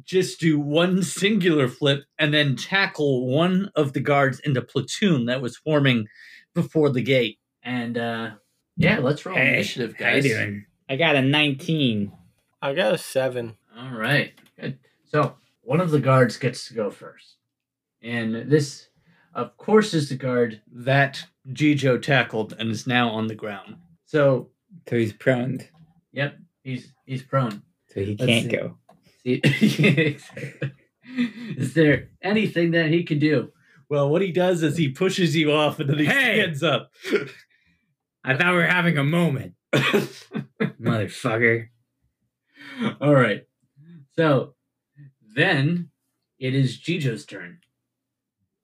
just 0.04 0.40
do 0.40 0.60
one 0.60 1.02
singular 1.04 1.68
flip 1.70 2.04
and 2.20 2.34
then 2.34 2.56
tackle 2.58 3.28
one 3.28 3.72
of 3.76 3.94
the 3.94 4.02
guards 4.02 4.40
in 4.42 4.54
the 4.54 4.62
platoon 4.62 5.26
that 5.26 5.42
was 5.42 5.56
forming 5.58 6.08
before 6.54 6.90
the 6.90 7.02
gate. 7.02 7.40
And 7.64 7.98
uh 7.98 8.32
yeah, 8.78 9.00
let's 9.00 9.26
roll 9.26 9.38
Hey, 9.38 9.54
initiative, 9.54 9.96
How 9.98 10.08
you 10.10 10.22
guys. 10.22 10.24
doing? 10.26 10.66
I 10.90 10.98
got 10.98 11.16
a 11.16 11.22
19. 11.22 12.12
I 12.62 12.74
got 12.74 12.94
a 12.94 12.98
seven. 12.98 13.56
All 13.78 13.92
right. 13.98 14.34
Good. 14.60 14.80
So 15.06 15.38
one 15.62 15.80
of 15.80 15.92
the 15.92 16.00
guards 16.00 16.36
gets 16.38 16.68
to 16.68 16.74
go 16.74 16.92
first. 16.92 17.36
And 18.04 18.52
this, 18.52 18.90
of 19.36 19.56
course, 19.58 19.94
is 19.94 20.10
the 20.10 20.16
guard 20.16 20.62
that 20.72 21.26
Gijo 21.50 22.02
tackled 22.02 22.56
and 22.58 22.72
is 22.72 22.88
now 22.88 23.10
on 23.10 23.28
the 23.28 23.36
ground. 23.36 23.76
So 24.06 24.50
So 24.90 24.98
he's 24.98 25.14
prone. 25.14 25.60
Yep, 26.14 26.38
he's 26.64 26.94
he's 27.06 27.22
prone. 27.24 27.62
So 27.94 28.00
he 28.02 28.16
Let's 28.18 28.26
can't 28.26 28.52
see. 28.52 28.58
go. 28.58 28.78
See, 29.24 30.18
is 31.58 31.74
there 31.74 32.10
anything 32.22 32.72
that 32.72 32.90
he 32.90 33.04
can 33.04 33.20
do? 33.20 33.52
Well, 33.90 34.10
what 34.10 34.22
he 34.22 34.32
does 34.32 34.64
is 34.64 34.78
he 34.78 34.90
pushes 34.90 35.36
you 35.36 35.52
off 35.52 35.80
and 35.80 35.90
then 35.90 36.00
he 36.00 36.06
Hey! 36.06 36.40
stands 36.42 36.64
up. 36.64 36.92
I 38.24 38.36
thought 38.36 38.52
we 38.54 38.58
were 38.58 38.66
having 38.66 38.98
a 38.98 39.04
moment. 39.04 39.54
Motherfucker. 39.74 41.68
All 43.00 43.14
right. 43.14 43.44
So 44.16 44.56
then 45.36 45.90
it 46.40 46.56
is 46.56 46.80
Gijo's 46.80 47.26
turn. 47.26 47.60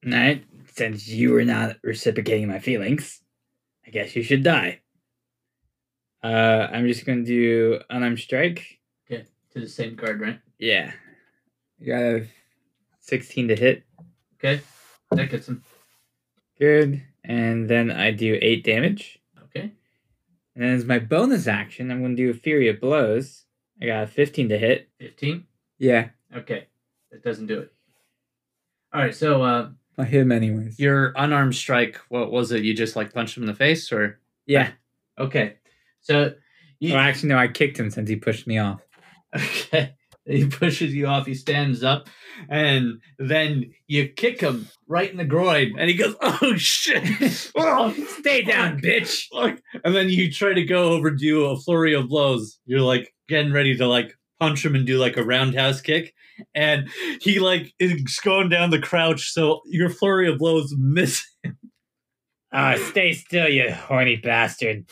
Alright, 0.06 0.46
since 0.74 1.08
you 1.08 1.32
were 1.32 1.46
not 1.46 1.78
reciprocating 1.84 2.48
my 2.48 2.60
feelings, 2.60 3.22
I 3.86 3.90
guess 3.92 4.16
you 4.16 4.24
should 4.24 4.44
die. 4.44 4.82
Uh, 6.24 6.68
I'm 6.72 6.88
just 6.88 7.06
gonna 7.06 7.24
do 7.24 7.80
unarmed 7.90 8.20
strike. 8.20 8.80
Okay, 9.10 9.25
to 9.54 9.60
the 9.60 9.68
same 9.68 9.96
guard, 9.96 10.22
right? 10.22 10.40
Yeah. 10.60 10.92
You 11.80 11.88
got 11.88 12.01
a 12.01 12.28
16 13.00 13.48
to 13.48 13.56
hit. 13.56 13.84
Okay, 14.36 14.62
that 15.12 15.30
gets 15.32 15.48
him. 15.48 15.63
Good. 16.60 17.01
And 17.24 17.68
then 17.70 17.90
I 17.92 18.12
do 18.12 18.38
8 18.42 18.63
damage. 18.63 19.20
Okay, 19.46 19.72
And 20.56 20.63
then 20.63 20.70
as 20.75 20.86
my 20.86 21.00
bonus 21.00 21.48
action, 21.48 21.90
I'm 21.92 22.01
gonna 22.01 22.16
do 22.16 22.30
a 22.30 22.34
Flurry 22.34 22.68
of 22.70 22.80
Blows. 22.80 23.46
I 23.82 23.88
got 23.88 24.04
a 24.04 24.08
15 24.08 24.50
to 24.50 24.58
hit. 24.58 24.90
fifteen. 25.00 25.46
Yeah. 25.80 26.10
Okay, 26.36 26.68
that 27.12 27.24
doesn't 27.24 27.48
do 27.48 27.62
it. 27.62 27.74
All 28.94 29.01
right, 29.01 29.16
so 29.16 29.42
uh, 29.42 29.70
I 30.01 30.05
hit 30.05 30.22
him 30.22 30.31
anyways. 30.31 30.79
your 30.79 31.13
unarmed 31.15 31.55
strike. 31.55 31.98
What 32.10 32.31
was 32.31 32.51
it? 32.51 32.63
You 32.63 32.74
just 32.74 32.96
like 32.96 33.13
punched 33.13 33.38
him 33.38 33.43
in 33.43 33.48
the 33.48 33.55
face, 33.55 33.91
or 33.91 34.20
yeah. 34.46 34.72
Okay. 35.20 35.55
So 36.01 36.34
You- 36.79 36.96
Oh, 36.96 36.98
actually, 36.98 37.29
no, 37.29 37.38
I 37.38 37.48
kicked 37.48 37.79
him 37.79 37.89
since 37.91 38.10
he 38.10 38.15
pushed 38.15 38.48
me 38.48 38.58
off. 38.58 38.81
Okay. 39.36 39.93
He 40.25 40.46
pushes 40.46 40.93
you 40.93 41.08
off, 41.08 41.25
he 41.25 41.34
stands 41.34 41.84
up, 41.84 42.08
and 42.48 43.01
then 43.17 43.72
you 43.88 44.08
kick 44.08 44.39
him 44.39 44.67
right 44.88 45.10
in 45.10 45.17
the 45.17 45.25
groin, 45.25 45.74
and 45.79 45.89
he 45.89 45.96
goes, 45.96 46.15
Oh 46.22 46.55
shit! 46.58 47.51
Oh, 47.55 47.91
Stay 48.20 48.43
down, 48.43 48.79
bitch. 48.81 49.24
fuck. 49.34 49.60
And 49.84 49.96
then 49.96 50.10
you 50.10 50.31
try 50.31 50.53
to 50.53 50.63
go 50.63 50.89
over 50.91 51.10
do 51.12 51.46
a 51.46 51.58
flurry 51.58 51.96
of 51.96 52.08
blows. 52.10 52.60
You're 52.65 52.81
like 52.81 53.13
getting 53.29 53.51
ready 53.51 53.75
to 53.77 53.88
like 53.88 54.15
punch 54.41 54.65
him 54.65 54.74
and 54.75 54.86
do 54.88 54.98
like 54.98 55.15
a 55.17 55.24
roundhouse 55.24 55.79
kick. 55.81 56.13
And 56.55 56.89
he 57.21 57.39
like 57.39 57.74
is 57.79 58.19
going 58.24 58.50
down 58.50 58.71
the 58.71 58.79
crouch, 58.79 59.31
so 59.31 59.62
your 59.65 59.89
flurry 59.89 60.27
of 60.27 60.39
blows 60.39 60.74
miss. 60.77 61.24
Him. 61.43 61.57
Ah, 62.51 62.75
stay 62.89 63.13
still, 63.13 63.48
you 63.48 63.71
horny 63.71 64.15
bastard. 64.17 64.86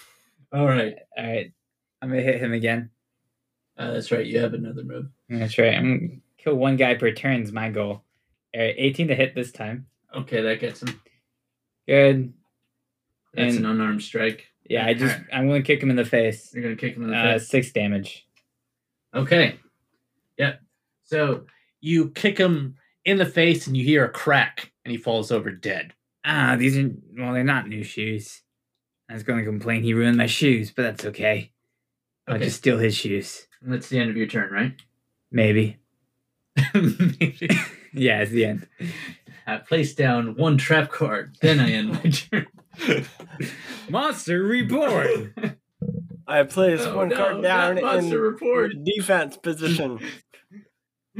All 0.53 0.65
right. 0.67 0.95
All 1.17 1.25
right, 1.25 1.51
I'm 2.01 2.09
gonna 2.09 2.21
hit 2.21 2.39
him 2.39 2.53
again. 2.53 2.91
Uh, 3.77 3.91
that's 3.93 4.11
right. 4.11 4.25
You 4.25 4.39
have 4.39 4.53
another 4.53 4.83
move. 4.83 5.07
That's 5.29 5.57
right. 5.57 5.73
I'm 5.73 5.97
gonna 5.97 6.19
kill 6.37 6.55
one 6.55 6.75
guy 6.77 6.93
per 6.95 7.11
turn 7.11 7.41
is 7.41 7.51
my 7.51 7.69
goal. 7.69 8.03
All 8.55 8.61
right, 8.61 8.75
18 8.77 9.07
to 9.09 9.15
hit 9.15 9.33
this 9.35 9.51
time. 9.51 9.87
Okay, 10.15 10.41
that 10.41 10.59
gets 10.59 10.81
him. 10.83 11.01
Good. 11.87 12.33
That's 13.33 13.55
And- 13.55 13.65
an 13.65 13.71
unarmed 13.71 14.03
strike. 14.03 14.45
Yeah, 14.69 14.85
I 14.85 14.93
just 14.93 15.17
I'm 15.33 15.47
gonna 15.47 15.63
kick 15.63 15.81
him 15.81 15.89
in 15.89 15.95
the 15.95 16.05
face. 16.05 16.53
You're 16.53 16.61
gonna 16.63 16.75
kick 16.75 16.95
him 16.95 17.03
in 17.05 17.09
the 17.09 17.17
Uh, 17.17 17.33
face. 17.39 17.47
six 17.49 17.71
damage. 17.71 18.27
Okay. 19.15 19.59
Yep. 20.37 20.61
So 21.05 21.45
you 21.81 22.09
kick 22.11 22.37
him 22.37 22.75
in 23.05 23.17
the 23.17 23.25
face 23.25 23.67
and 23.67 23.75
you 23.75 23.83
hear 23.83 24.05
a 24.05 24.09
crack 24.09 24.71
and 24.85 24.91
he 24.91 24.97
falls 24.97 25.31
over 25.31 25.51
dead. 25.51 25.93
Ah, 26.25 26.55
these 26.57 26.77
are 26.77 26.91
well, 27.17 27.33
they're 27.33 27.43
not 27.43 27.67
new 27.67 27.83
shoes. 27.83 28.41
I 29.09 29.13
was 29.13 29.23
gonna 29.23 29.43
complain 29.43 29.83
he 29.83 29.93
ruined 29.93 30.17
my 30.17 30.27
shoes, 30.27 30.71
but 30.71 30.83
that's 30.83 31.05
okay. 31.05 31.51
I'll 32.27 32.35
Okay. 32.35 32.45
just 32.45 32.57
steal 32.57 32.77
his 32.77 32.95
shoes. 32.95 33.47
And 33.61 33.73
that's 33.73 33.89
the 33.89 33.99
end 33.99 34.09
of 34.11 34.17
your 34.17 34.27
turn, 34.27 34.51
right? 34.51 34.73
Maybe. 35.31 35.77
Maybe. 36.73 37.49
Yeah, 37.91 38.21
it's 38.21 38.29
the 38.31 38.45
end. 38.45 38.67
I 39.47 39.57
place 39.57 39.95
down 39.95 40.35
one 40.35 40.59
trap 40.59 40.91
card. 40.91 41.35
Then 41.41 41.59
I 41.59 41.71
end 41.71 41.91
my 41.93 42.01
turn. 42.11 43.07
Monster 43.89 44.43
reborn. 44.43 45.33
I 46.29 46.43
place 46.43 46.81
Oh, 46.81 46.95
one 46.97 47.09
no, 47.09 47.15
card 47.17 47.41
down 47.41 47.75
not 47.75 47.83
monster 47.83 48.15
in 48.17 48.21
report. 48.33 48.71
defense 48.83 49.35
position. 49.37 49.99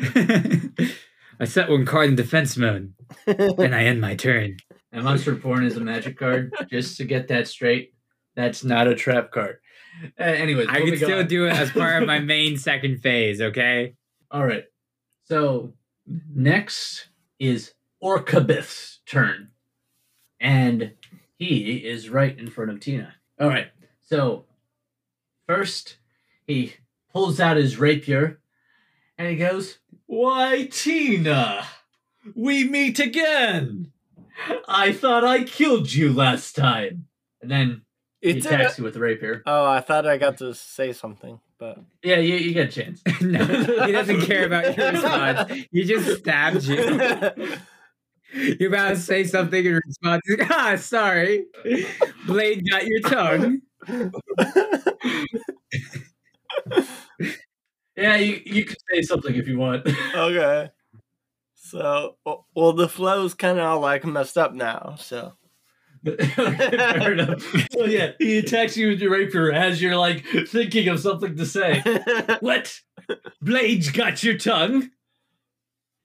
I 1.42 1.46
set 1.46 1.70
one 1.70 1.86
card 1.86 2.10
in 2.10 2.16
defense 2.16 2.58
mode. 2.58 2.94
and 3.28 3.74
I 3.76 3.84
end 3.84 4.02
my 4.02 4.16
turn. 4.16 4.58
And 4.92 5.04
Monster 5.04 5.34
Reborn 5.34 5.66
is 5.66 5.78
a 5.78 5.82
magic 5.82 6.18
card. 6.18 6.52
Just 6.68 6.98
to 6.98 7.06
get 7.06 7.28
that 7.28 7.48
straight, 7.48 7.94
that's 8.36 8.64
not 8.64 8.88
a 8.88 8.96
trap 8.96 9.30
card. 9.30 9.58
Uh, 10.20 10.24
anyways, 10.24 10.68
I 10.68 10.78
can 10.78 10.86
moving 10.86 10.98
still 10.98 11.20
on. 11.20 11.28
do 11.28 11.46
it 11.46 11.52
as 11.52 11.70
part 11.70 12.02
of 12.02 12.08
my 12.08 12.18
main 12.36 12.58
second 12.58 12.98
phase, 13.04 13.40
okay? 13.40 13.94
All 14.32 14.44
right. 14.44 14.64
So 15.26 15.74
next 16.34 17.10
is 17.38 17.76
Orcabith's 18.02 19.02
turn. 19.06 19.50
And 20.40 20.94
he 21.38 21.74
is 21.86 22.10
right 22.10 22.36
in 22.36 22.50
front 22.50 22.72
of 22.72 22.80
Tina. 22.80 23.14
All 23.40 23.48
right. 23.48 23.68
So 24.02 24.46
first, 25.54 25.98
he 26.46 26.76
pulls 27.12 27.40
out 27.40 27.58
his 27.58 27.80
rapier 27.80 28.40
and 29.18 29.28
he 29.30 29.36
goes, 29.36 29.80
Why, 30.06 30.70
Tina, 30.72 31.66
we 32.36 32.64
meet 32.64 33.00
again. 33.00 33.92
I 34.68 34.94
thought 34.94 35.24
I 35.26 35.44
killed 35.44 35.92
you 35.92 36.14
last 36.14 36.56
time. 36.56 37.08
And 37.42 37.50
then 37.50 37.82
he 38.22 38.30
It's 38.30 38.46
a, 38.46 38.50
attacks 38.50 38.78
you 38.78 38.84
with 38.84 38.94
the 38.94 39.00
rapier. 39.00 39.42
oh, 39.46 39.66
I 39.66 39.82
thought 39.82 40.06
I 40.06 40.18
got 40.18 40.38
to 40.38 40.54
say 40.54 40.94
something, 40.94 41.40
but 41.58 41.80
Yeah, 42.04 42.18
you, 42.18 42.36
you 42.36 42.54
get 42.54 42.70
a 42.70 42.72
chance. 42.72 43.02
no, 43.22 43.44
he 43.86 43.92
doesn't 43.92 44.22
care 44.22 44.46
about 44.46 44.78
your 44.78 44.92
response. 44.92 45.52
He 45.72 45.84
just 45.84 46.20
stabbed 46.20 46.64
you. 46.66 46.78
You're 48.32 48.70
about 48.70 48.90
to 48.90 48.98
say 48.98 49.24
something 49.24 49.66
in 49.66 49.82
response. 49.84 50.22
Ah, 50.52 50.76
sorry. 50.76 51.46
Blade 52.28 52.64
got 52.70 52.86
your 52.86 53.00
tongue. 53.00 53.62
Yeah, 57.96 58.16
you, 58.16 58.42
you 58.46 58.64
can 58.64 58.78
say 58.90 59.02
something 59.02 59.36
if 59.36 59.46
you 59.48 59.58
want. 59.58 59.86
okay. 60.16 60.70
So, 61.56 62.16
well, 62.56 62.72
the 62.72 62.88
flow's 62.88 63.34
kind 63.34 63.60
of 63.60 63.66
all 63.66 63.80
like 63.82 64.06
messed 64.06 64.38
up 64.38 64.54
now. 64.54 64.96
So, 64.98 65.34
Fair 66.06 67.14
enough. 67.14 67.44
So 67.74 67.84
yeah, 67.84 68.12
he 68.20 68.38
attacks 68.38 68.78
you 68.78 68.90
with 68.90 69.02
your 69.02 69.12
rapier 69.12 69.52
as 69.52 69.82
you're 69.82 69.98
like 69.98 70.26
thinking 70.48 70.88
of 70.88 71.00
something 71.00 71.36
to 71.36 71.46
say. 71.46 71.84
what? 72.40 72.80
Blades 73.42 73.92
got 73.92 74.24
your 74.24 74.38
tongue? 74.38 74.92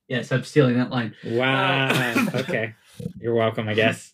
Yes, 0.08 0.32
I'm 0.32 0.42
stealing 0.42 0.76
that 0.78 0.90
line. 0.90 1.14
Wow. 1.24 1.88
Uh, 1.90 2.30
okay. 2.34 2.74
You're 3.20 3.34
welcome, 3.34 3.68
I 3.68 3.74
guess. 3.74 4.12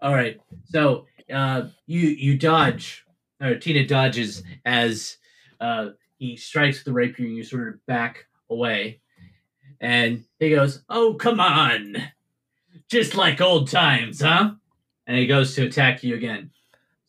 All 0.00 0.14
right. 0.14 0.40
So 0.64 1.06
uh, 1.32 1.68
you 1.86 2.00
you 2.00 2.38
dodge, 2.38 3.04
or 3.40 3.56
Tina 3.56 3.86
dodges 3.86 4.42
as 4.64 5.16
uh, 5.60 5.90
he 6.18 6.36
strikes 6.36 6.82
the 6.82 6.92
rapier, 6.92 7.26
and 7.26 7.36
you 7.36 7.44
sort 7.44 7.68
of 7.68 7.86
back 7.86 8.26
away. 8.50 9.00
And 9.80 10.24
he 10.38 10.50
goes, 10.50 10.82
"Oh, 10.88 11.14
come 11.14 11.40
on, 11.40 11.96
just 12.88 13.14
like 13.14 13.40
old 13.40 13.70
times, 13.70 14.20
huh?" 14.20 14.52
And 15.06 15.16
he 15.16 15.26
goes 15.26 15.54
to 15.54 15.66
attack 15.66 16.02
you 16.02 16.14
again. 16.14 16.50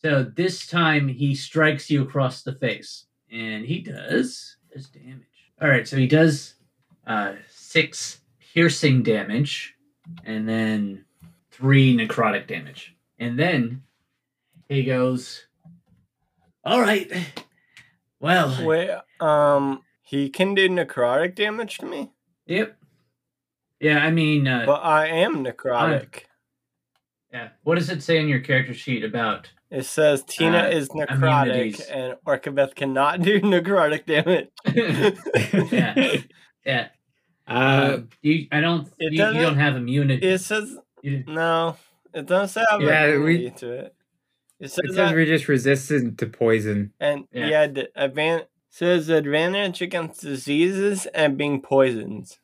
So 0.02 0.24
this 0.24 0.68
time 0.68 1.08
he 1.08 1.34
strikes 1.34 1.90
you 1.90 2.04
across 2.04 2.44
the 2.44 2.56
face, 2.56 3.06
and 3.32 3.66
he 3.66 3.80
does 3.82 4.58
does 4.74 4.88
damage. 4.90 5.26
All 5.62 5.70
right, 5.70 5.88
so 5.88 5.98
he 5.98 6.08
does 6.08 6.56
uh, 7.08 7.34
six 7.50 8.22
piercing 8.54 9.04
damage, 9.04 9.76
and 10.26 10.48
then 10.48 11.06
three 11.52 11.96
necrotic 11.96 12.48
damage. 12.48 12.96
And 13.20 13.38
then 13.40 13.82
he 14.70 14.84
goes, 14.84 15.46
All 16.64 16.82
right. 16.82 17.12
Well, 18.20 18.66
wait, 18.66 18.90
um, 19.20 19.84
he 20.02 20.30
can 20.30 20.56
do 20.56 20.68
necrotic 20.70 21.36
damage 21.36 21.78
to 21.80 21.86
me, 21.86 22.12
yep. 22.46 22.76
Yeah, 23.80 24.00
I 24.00 24.10
mean, 24.10 24.48
uh, 24.48 24.64
but 24.66 24.84
I 24.84 25.06
am 25.08 25.44
necrotic. 25.46 26.22
yeah. 27.32 27.50
What 27.64 27.76
does 27.76 27.90
it 27.92 28.02
say 28.02 28.18
in 28.20 28.28
your 28.28 28.40
character 28.40 28.74
sheet 28.74 29.04
about? 29.04 29.52
It 29.70 29.84
says 29.86 30.24
Tina 30.24 30.60
Uh, 30.64 30.70
is 30.70 30.90
necrotic 30.90 31.44
immunities. 31.44 31.82
and 31.82 32.16
Orcabeth 32.26 32.74
cannot 32.74 33.22
do 33.22 33.40
necrotic 33.42 34.06
damage. 34.08 34.48
yeah, 35.72 36.16
yeah. 36.66 36.88
Uh, 37.48 37.92
Um, 37.98 38.10
you, 38.24 38.48
I 38.52 38.62
don't. 38.62 38.88
It 38.88 38.94
You, 38.98 39.10
you 39.12 39.18
doesn't- 39.18 39.42
don't 39.42 39.58
have 39.58 39.76
immunity. 39.76 40.26
It 40.26 40.40
says 40.40 40.76
You- 41.04 41.24
no. 41.28 41.78
It 42.14 42.26
doesn't 42.26 42.48
say 42.50 42.66
I 42.68 42.74
have 42.74 42.82
Yeah, 42.82 43.06
immunity 43.08 43.44
we- 43.46 43.52
to 43.52 43.72
it. 43.74 43.96
It 44.60 44.66
it 44.66 44.70
says 44.72 44.86
says 44.88 44.96
that, 44.96 45.14
we're 45.14 45.26
just 45.26 45.48
resistant 45.48 46.18
to 46.20 46.26
poison. 46.28 46.94
and 47.00 47.26
Yeah. 47.32 47.48
yeah, 47.48 47.68
the 47.68 47.90
advan- 47.98 48.46
says 48.70 49.10
advantage 49.10 49.82
against 49.82 50.22
diseases 50.22 51.06
and 51.08 51.38
being 51.38 51.62
poisoned. 51.62 52.38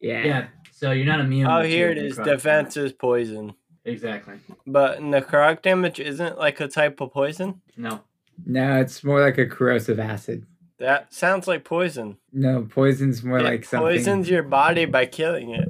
Yeah. 0.00 0.24
yeah. 0.24 0.46
So 0.72 0.90
you're 0.90 1.06
not 1.06 1.20
immune. 1.20 1.46
Oh, 1.46 1.62
here 1.62 1.90
it 1.90 1.98
is. 1.98 2.16
Defense 2.16 2.74
damage. 2.74 2.90
is 2.90 2.92
poison, 2.92 3.54
Exactly. 3.84 4.34
but 4.66 4.98
necrotic 4.98 5.62
damage 5.62 6.00
isn't 6.00 6.38
like 6.38 6.60
a 6.60 6.68
type 6.68 7.00
of 7.00 7.12
poison. 7.12 7.60
No. 7.76 8.00
No, 8.44 8.80
it's 8.80 9.04
more 9.04 9.20
like 9.20 9.38
a 9.38 9.46
corrosive 9.46 10.00
acid. 10.00 10.44
That 10.78 11.14
sounds 11.14 11.46
like 11.46 11.62
poison. 11.64 12.16
No, 12.32 12.66
poison's 12.68 13.22
more 13.22 13.38
it 13.38 13.44
like 13.44 13.64
something. 13.64 13.86
poisons 13.86 14.28
your 14.28 14.42
body 14.42 14.84
by 14.86 15.06
killing 15.06 15.50
it. 15.50 15.68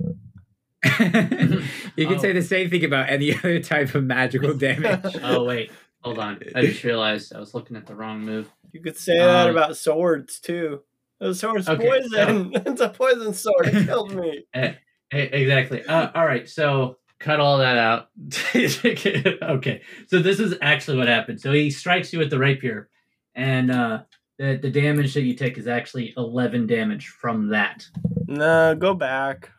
you 1.96 2.06
can 2.06 2.16
Oh. 2.16 2.20
say 2.22 2.32
the 2.32 2.42
same 2.42 2.70
thing 2.70 2.84
about 2.84 3.08
any 3.10 3.34
other 3.38 3.60
type 3.60 3.94
of 3.94 4.04
magical 4.04 4.54
damage. 4.54 5.14
Oh 5.22 5.44
wait, 5.44 5.70
hold 6.02 6.18
on. 6.18 6.38
I 6.54 6.62
just 6.66 6.84
realized 6.84 7.34
I 7.34 7.40
was 7.40 7.54
looking 7.54 7.76
at 7.76 7.86
the 7.86 7.94
wrong 7.94 8.20
move. 8.20 8.48
You 8.72 8.80
could 8.80 8.96
say 8.96 9.18
that 9.18 9.48
Um, 9.48 9.56
about 9.56 9.76
swords 9.76 10.40
too. 10.40 10.80
The 11.20 11.34
sword's 11.34 11.68
Okay, 11.68 11.86
poison. 11.86 12.52
it's 12.66 12.80
a 12.80 12.88
poison 12.88 13.32
sword. 13.34 13.66
It 13.68 13.86
killed 13.86 14.14
me. 14.14 14.44
E- 14.56 14.74
Exactly. 15.12 15.84
Uh, 15.84 16.10
all 16.14 16.24
right. 16.24 16.48
So 16.48 16.96
cut 17.20 17.38
all 17.38 17.58
that 17.58 17.76
out. 17.76 18.08
okay. 18.56 19.82
So 20.08 20.18
this 20.20 20.40
is 20.40 20.54
actually 20.62 20.96
what 20.98 21.08
happened. 21.08 21.40
So 21.40 21.52
he 21.52 21.70
strikes 21.70 22.12
you 22.12 22.18
with 22.18 22.30
the 22.30 22.38
rapier, 22.38 22.88
and 23.34 23.70
uh, 23.70 24.02
the 24.38 24.58
the 24.60 24.70
damage 24.70 25.14
that 25.14 25.22
you 25.22 25.34
take 25.34 25.58
is 25.58 25.66
actually 25.66 26.14
eleven 26.16 26.66
damage 26.66 27.08
from 27.08 27.48
that. 27.48 27.86
No, 28.26 28.74
go 28.74 28.94
back. 28.94 29.50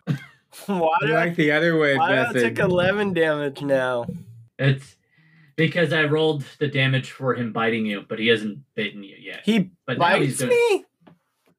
Why 0.67 0.97
I 1.01 1.05
do 1.07 1.13
I, 1.13 1.25
like 1.25 1.35
the 1.35 1.51
other 1.51 1.77
way 1.77 1.97
why 1.97 2.31
do 2.31 2.39
I 2.39 2.41
took 2.41 2.59
eleven 2.59 3.13
damage 3.13 3.61
now? 3.61 4.05
It's 4.59 4.95
because 5.55 5.93
I 5.93 6.03
rolled 6.03 6.43
the 6.59 6.67
damage 6.67 7.11
for 7.11 7.33
him 7.35 7.51
biting 7.53 7.85
you, 7.85 8.03
but 8.07 8.19
he 8.19 8.27
hasn't 8.27 8.59
bitten 8.75 9.03
you 9.03 9.15
yet. 9.19 9.41
He 9.43 9.71
But 9.85 9.97
now 9.97 10.19
he's 10.19 10.39
bites 10.39 10.41
going. 10.41 10.51
me. 10.51 10.85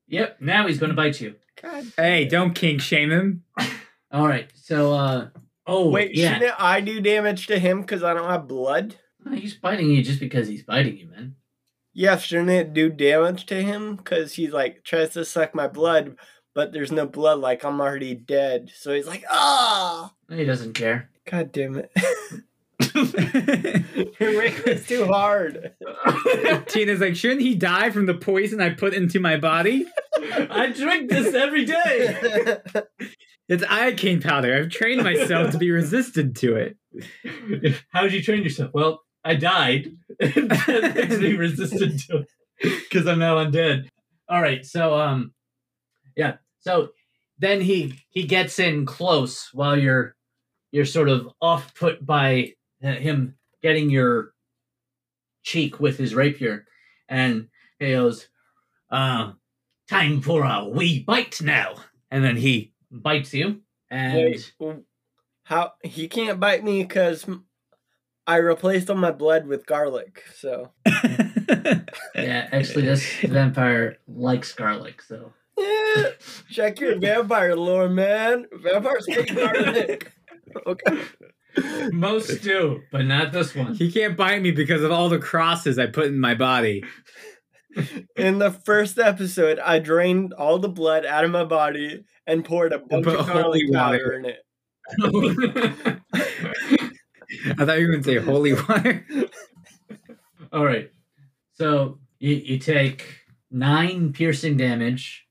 Yep. 0.09 0.41
Now 0.41 0.67
he's 0.67 0.79
going 0.79 0.91
to 0.91 0.97
bite 0.97 1.21
you. 1.21 1.35
God. 1.61 1.85
Hey, 1.97 2.25
don't 2.25 2.55
kink 2.55 2.81
shame 2.81 3.11
him. 3.11 3.43
All 4.13 4.27
right. 4.27 4.51
So 4.55 4.93
uh. 4.93 5.29
Oh 5.67 5.89
Wait, 5.89 6.15
yeah. 6.15 6.35
shouldn't 6.35 6.61
I 6.61 6.81
do 6.81 7.01
damage 7.01 7.47
to 7.47 7.59
him 7.59 7.81
because 7.81 8.03
I 8.03 8.13
don't 8.15 8.29
have 8.29 8.47
blood? 8.47 8.97
He's 9.33 9.55
biting 9.55 9.89
you 9.91 10.03
just 10.03 10.21
because 10.21 10.47
he's 10.47 10.63
biting 10.63 10.99
you, 10.99 11.09
man. 11.09 11.37
Yeah, 11.95 12.17
shouldn't 12.19 12.51
it 12.51 12.75
do 12.75 12.91
damage 12.91 13.47
to 13.47 13.63
him? 13.63 13.97
Because 13.97 14.35
he 14.35 14.49
like 14.49 14.85
tries 14.85 15.11
to 15.11 15.25
suck 15.25 15.55
my 15.55 15.69
blood, 15.69 16.17
but 16.55 16.73
there's 16.73 16.93
no 16.93 17.07
blood. 17.07 17.39
Like 17.41 17.65
I'm 17.65 17.81
already 17.81 18.15
dead. 18.15 18.71
So 18.75 18.93
he's 18.95 19.07
like, 19.07 19.25
ah, 19.31 20.13
He 20.31 20.45
doesn't 20.45 20.75
care. 20.75 21.11
god 21.31 21.53
damn 21.53 21.77
it. 21.77 21.91
Your 24.21 24.39
rake 24.39 24.65
was 24.65 24.87
too 24.87 25.07
hard. 25.07 25.73
Tina's 26.67 27.01
like, 27.01 27.17
shouldn't 27.17 27.41
he 27.43 27.55
die 27.55 27.91
from 27.91 28.07
the 28.07 28.15
poison 28.15 28.61
I 28.61 28.71
put 28.71 28.95
into 28.95 29.19
my 29.21 29.37
body? 29.37 29.87
I 30.23 30.73
drink 30.75 31.11
this 31.11 31.35
every 31.35 31.65
day. 31.65 32.59
It's 33.49 33.65
iocane 33.65 34.23
powder. 34.23 34.55
I've 34.57 34.71
trained 34.71 35.03
myself 35.03 35.51
to 35.53 35.59
be 35.59 35.71
resistant 35.71 36.37
to 36.39 36.57
it. 36.57 36.77
How 37.91 38.03
did 38.03 38.13
you 38.13 38.23
train 38.23 38.43
yourself? 38.43 38.71
Well, 38.73 39.03
I 39.25 39.35
died. 39.35 39.89
that 40.21 40.93
makes 40.95 41.19
me 41.19 41.35
resistant 41.35 42.01
to 42.09 42.19
it 42.19 42.29
because 42.89 43.07
I'm 43.07 43.19
now 43.19 43.37
undead. 43.37 43.89
All 44.29 44.41
right, 44.41 44.65
so 44.65 44.95
um, 44.99 45.33
yeah. 46.17 46.37
So 46.65 46.91
then 47.39 47.61
he 47.61 48.01
he 48.09 48.25
gets 48.25 48.59
in 48.59 48.87
close 48.87 49.51
while 49.53 49.79
you're 49.79 50.17
you're 50.73 50.87
sort 50.87 51.09
of 51.09 51.29
off 51.41 51.75
put 51.75 52.05
by 52.05 52.55
uh, 52.83 52.93
him 52.93 53.37
getting 53.63 53.91
your 53.91 54.33
cheek 55.43 55.79
with 55.79 55.99
his 55.99 56.15
rapier, 56.15 56.67
and 57.09 57.49
he 57.79 57.93
goes, 57.93 58.29
uh, 58.91 59.33
"Time 59.91 60.23
for 60.23 60.43
a 60.45 60.67
wee 60.67 61.05
bite 61.07 61.41
now." 61.43 61.75
And 62.11 62.25
then 62.25 62.37
he 62.37 62.73
bites 62.91 63.35
you, 63.35 63.61
and 63.91 64.17
Wait, 64.17 64.53
how 65.45 65.73
he 65.83 66.09
can't 66.09 66.41
bite 66.41 66.65
me 66.65 66.83
because 66.83 67.27
I 68.27 68.37
replaced 68.37 68.89
all 68.89 68.97
my 68.97 69.11
blood 69.11 69.47
with 69.47 69.67
garlic. 69.67 70.25
So 70.35 70.73
yeah, 70.87 72.49
actually, 72.53 72.87
this 72.87 73.07
vampire 73.21 73.99
likes 74.09 74.55
garlic, 74.55 75.03
so. 75.03 75.35
Yeah, 75.59 76.05
check 76.51 76.81
your 76.81 76.99
vampire 76.99 77.57
lore, 77.57 77.89
man. 77.89 78.47
Vampires 78.53 79.07
hate 79.09 79.35
garlic. 79.35 80.13
Okay. 80.67 81.03
Most 81.93 82.43
do, 82.43 82.81
but 82.93 83.05
not 83.07 83.33
this 83.33 83.57
one. 83.57 83.75
he 83.75 83.91
can't 83.91 84.17
bite 84.17 84.41
me 84.41 84.53
because 84.53 84.85
of 84.85 84.93
all 84.93 85.09
the 85.09 85.19
crosses 85.19 85.81
I 85.81 85.87
put 85.87 86.07
in 86.07 86.21
my 86.21 86.35
body. 86.37 86.85
In 88.15 88.39
the 88.39 88.53
first 88.53 88.97
episode, 88.99 89.59
I 89.59 89.81
drained 89.81 90.33
all 90.33 90.61
the 90.61 90.69
blood 90.69 91.05
out 91.05 91.25
of 91.25 91.33
my 91.33 91.43
body 91.43 92.05
and 92.27 92.45
poured 92.45 92.73
a 92.73 92.79
bunch 92.79 93.05
put 93.05 93.19
of 93.19 93.29
holy 93.29 93.69
garlic 93.69 94.01
powder 94.01 94.05
water. 94.05 94.13
in 94.13 94.25
it. 94.27 96.01
I 97.59 97.65
thought 97.65 97.79
you 97.81 97.87
were 97.87 97.93
going 97.95 98.05
to 98.05 98.05
say 98.05 98.19
holy 98.19 98.53
water. 98.55 99.05
All 100.53 100.65
right. 100.65 100.89
So 101.55 101.99
you, 102.21 102.35
you 102.35 102.59
take 102.59 103.19
nine 103.51 104.13
piercing 104.13 104.57
damage 104.57 105.27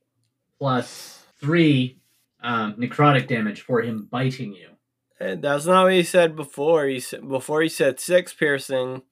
plus 0.64 1.22
three 1.38 1.98
um, 2.42 2.72
necrotic 2.76 3.28
damage 3.28 3.60
for 3.60 3.82
him 3.82 4.08
biting 4.10 4.54
you. 4.54 4.68
And 5.20 5.42
that's 5.42 5.66
not 5.66 5.82
what 5.82 5.92
he 5.92 6.02
said 6.02 6.34
before. 6.34 6.86
He 6.86 7.00
said 7.00 7.28
before 7.28 7.60
he 7.60 7.68
said 7.68 8.00
six 8.00 8.32
piercing, 8.32 9.02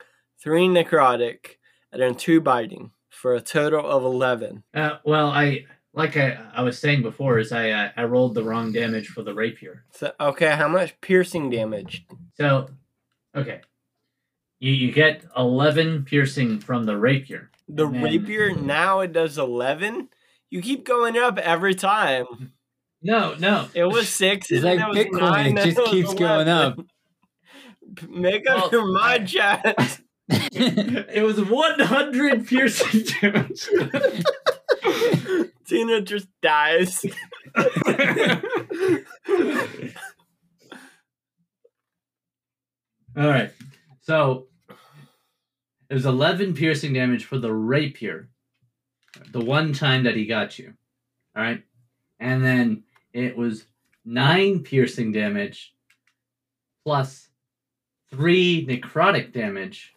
three 0.43 0.67
necrotic, 0.67 1.57
and 1.93 2.01
then 2.01 2.15
two 2.15 2.41
biting 2.41 2.93
for 3.11 3.35
a 3.35 3.43
total 3.43 3.87
of 3.87 4.03
eleven. 4.03 4.63
Uh, 4.73 4.97
well, 5.05 5.27
I 5.27 5.67
like 5.93 6.17
I, 6.17 6.39
I 6.55 6.63
was 6.63 6.79
saying 6.79 7.03
before 7.03 7.39
is 7.39 7.53
I 7.53 7.69
uh, 7.69 7.91
I 7.99 8.05
rolled 8.05 8.35
the 8.35 8.45
wrong 8.45 8.73
damage 8.73 9.09
for 9.09 9.23
the 9.23 9.35
rapier. 9.35 9.85
So 9.91 10.11
okay, 10.19 10.57
how 10.57 10.69
much 10.69 10.99
piercing 11.03 11.51
damage? 11.51 12.07
So 12.39 12.71
okay, 13.37 13.61
you 14.59 14.73
you 14.73 14.91
get 14.91 15.27
eleven 15.37 16.07
piercing 16.07 16.61
from 16.61 16.85
the 16.85 16.97
rapier. 16.97 17.51
The 17.69 17.87
Man. 17.87 18.05
rapier 18.05 18.55
now 18.55 19.01
it 19.01 19.13
does 19.13 19.37
eleven. 19.37 20.09
You 20.53 20.61
keep 20.61 20.85
going 20.85 21.17
up 21.17 21.39
every 21.39 21.75
time. 21.75 22.53
No, 23.01 23.35
no. 23.39 23.69
It 23.73 23.85
was 23.85 24.07
six. 24.07 24.51
It's 24.51 24.63
like 24.63 24.79
it 24.81 24.87
was 24.87 24.99
Bitcoin, 24.99 25.21
nine, 25.21 25.57
it 25.57 25.65
just 25.65 25.79
was 25.79 25.89
keeps 25.89 26.13
going 26.13 26.47
up. 26.47 26.79
Make 28.07 28.47
up 28.47 28.71
Well, 28.71 28.83
your 28.83 28.93
mind, 28.93 29.29
chat. 29.29 29.99
it 30.29 31.25
was 31.25 31.43
one 31.43 31.81
hundred 31.81 32.47
piercing 32.47 33.03
damage. 33.23 33.67
Tina 35.67 36.03
just 36.03 36.29
dies. 36.43 37.03
All 43.17 43.27
right. 43.27 43.51
So 44.03 44.49
it 45.89 45.95
was 45.95 46.05
11 46.05 46.53
piercing 46.53 46.93
damage 46.93 47.25
for 47.25 47.39
the 47.39 47.55
rapier, 47.55 48.29
the 49.33 49.41
one 49.41 49.73
time 49.73 50.05
that 50.05 50.17
he 50.17 50.27
got 50.27 50.59
you. 50.59 50.75
All 51.37 51.43
right. 51.43 51.63
And 52.21 52.45
then 52.45 52.85
it 53.13 53.37
was 53.37 53.65
nine 54.05 54.61
piercing 54.61 55.13
damage 55.13 55.75
plus 56.85 57.29
three 58.11 58.67
necrotic 58.67 59.33
damage. 59.33 59.93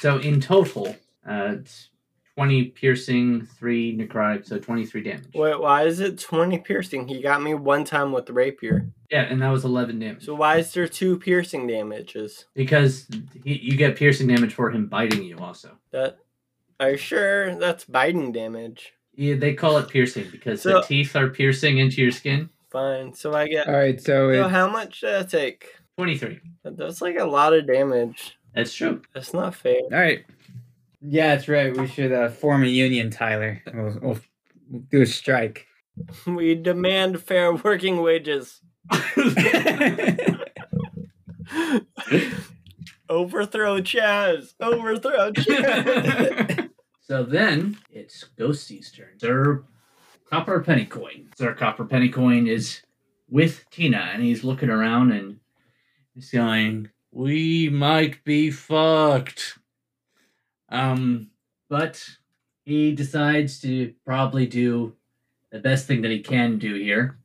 So 0.00 0.18
in 0.18 0.40
total, 0.40 0.96
uh, 1.28 1.56
it's 1.60 1.88
20 2.36 2.64
piercing, 2.70 3.46
three 3.58 3.96
necrotic, 3.96 4.46
so 4.46 4.58
23 4.58 5.02
damage. 5.02 5.28
Wait, 5.34 5.60
why 5.60 5.84
is 5.84 6.00
it 6.00 6.18
twenty 6.18 6.58
piercing? 6.58 7.06
He 7.06 7.20
got 7.20 7.42
me 7.42 7.54
one 7.54 7.84
time 7.84 8.10
with 8.10 8.26
the 8.26 8.32
rapier. 8.32 8.88
Yeah, 9.10 9.22
and 9.22 9.40
that 9.42 9.50
was 9.50 9.64
11 9.64 9.98
damage. 9.98 10.24
So 10.24 10.34
why 10.34 10.56
is 10.56 10.72
there 10.72 10.88
two 10.88 11.18
piercing 11.18 11.66
damages? 11.66 12.46
because 12.54 13.06
he, 13.44 13.58
you 13.58 13.76
get 13.76 13.96
piercing 13.96 14.28
damage 14.28 14.54
for 14.54 14.70
him 14.70 14.86
biting 14.86 15.22
you 15.22 15.36
also. 15.38 15.76
That 15.90 16.18
are 16.82 16.90
you 16.92 16.96
sure 16.96 17.54
that's 17.56 17.84
biting 17.84 18.32
damage? 18.32 18.92
Yeah, 19.14 19.34
they 19.36 19.54
call 19.54 19.76
it 19.78 19.88
piercing 19.88 20.28
because 20.30 20.62
So- 20.62 20.80
the 20.80 20.82
teeth 20.82 21.14
are 21.16 21.28
piercing 21.28 21.78
into 21.78 22.02
your 22.02 22.10
skin. 22.10 22.48
Fine. 22.70 23.12
So 23.14 23.34
I 23.34 23.46
get. 23.48 23.68
All 23.68 23.74
right, 23.74 24.00
so 24.00 24.32
So 24.32 24.48
how 24.48 24.68
much 24.68 25.00
did 25.00 25.10
that 25.12 25.30
take? 25.30 25.66
23. 25.98 26.40
That's 26.64 27.02
like 27.02 27.18
a 27.18 27.24
lot 27.24 27.52
of 27.52 27.66
damage. 27.66 28.38
That's 28.54 28.72
true. 28.72 29.02
That's 29.14 29.34
not 29.34 29.54
fair. 29.54 29.80
all 29.82 29.90
right. 29.98 30.24
Yeah, 31.02 31.34
that's 31.34 31.48
right. 31.48 31.76
We 31.76 31.86
should 31.86 32.12
uh, 32.12 32.28
form 32.30 32.62
a 32.62 32.66
union, 32.66 33.10
Tyler. 33.10 33.60
We'll, 33.74 33.98
we'll, 34.00 34.20
we'll 34.70 34.82
do 34.90 35.02
a 35.02 35.06
strike. 35.06 35.66
We 36.26 36.54
demand 36.54 37.20
fair 37.20 37.52
working 37.52 38.00
wages. 38.00 38.62
Overthrow 43.08 43.80
Chaz. 43.82 44.54
Overthrow 44.60 45.32
Chaz. 45.32 46.61
So 47.02 47.24
then 47.24 47.78
it's 47.90 48.24
Ghosty's 48.38 48.92
turn. 48.92 49.18
Sir 49.18 49.64
Copper 50.30 50.60
Pennycoin. 50.60 51.36
Sir 51.36 51.52
Copper 51.52 51.84
Pennycoin 51.84 52.46
is 52.46 52.80
with 53.28 53.68
Tina 53.70 54.10
and 54.12 54.22
he's 54.22 54.44
looking 54.44 54.70
around 54.70 55.10
and 55.10 55.40
he's 56.14 56.30
going, 56.30 56.90
We 57.10 57.68
might 57.68 58.22
be 58.24 58.50
fucked. 58.52 59.58
Um, 60.68 61.30
but 61.68 62.02
he 62.64 62.92
decides 62.92 63.60
to 63.60 63.92
probably 64.04 64.46
do 64.46 64.94
the 65.50 65.58
best 65.58 65.86
thing 65.86 66.02
that 66.02 66.10
he 66.12 66.20
can 66.20 66.58
do 66.58 66.74
here. 66.74 67.18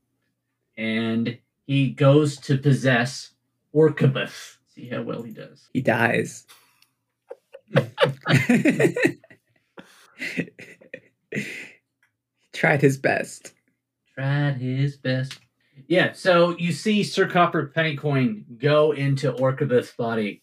And 0.76 1.38
he 1.66 1.92
goes 1.92 2.38
to 2.42 2.58
possess 2.58 3.32
Orcabeth. 3.74 4.58
See 4.74 4.90
how 4.90 5.04
well 5.04 5.22
he 5.22 5.32
does. 5.32 5.70
He 5.72 5.82
dies. 5.82 6.46
Tried 12.54 12.82
his 12.82 12.98
best. 12.98 13.54
tried 14.16 14.56
his 14.58 14.98
best. 14.98 15.40
Yeah, 15.88 16.14
so 16.14 16.58
you 16.58 16.72
see 16.72 17.04
Sir 17.04 17.28
Copper 17.28 17.68
Pennycoin 17.68 18.46
go 18.58 18.92
into 18.94 19.32
Orcabeth's 19.32 19.94
body, 19.96 20.42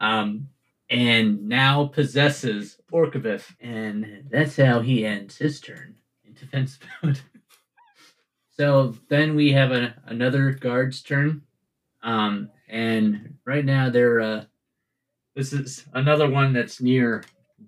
um, 0.00 0.48
and 0.90 1.48
now 1.48 1.86
possesses 1.86 2.78
Orcabeth, 2.92 3.54
and 3.60 4.24
that's 4.30 4.56
how 4.56 4.80
he 4.80 5.06
ends 5.06 5.36
his 5.38 5.60
turn 5.60 5.94
in 6.24 6.34
defense 6.34 6.78
mode. 7.02 7.20
so 8.50 8.96
then 9.08 9.36
we 9.36 9.52
have 9.52 9.70
a, 9.70 9.94
another 10.06 10.50
guard's 10.50 11.00
turn, 11.02 11.42
um, 12.02 12.50
and 12.68 13.36
right 13.46 13.64
now 13.64 13.88
they're 13.88 14.20
uh, 14.20 14.44
this 15.36 15.52
is 15.52 15.86
another 15.94 16.28
one 16.28 16.52
that's 16.52 16.80
near 16.80 17.22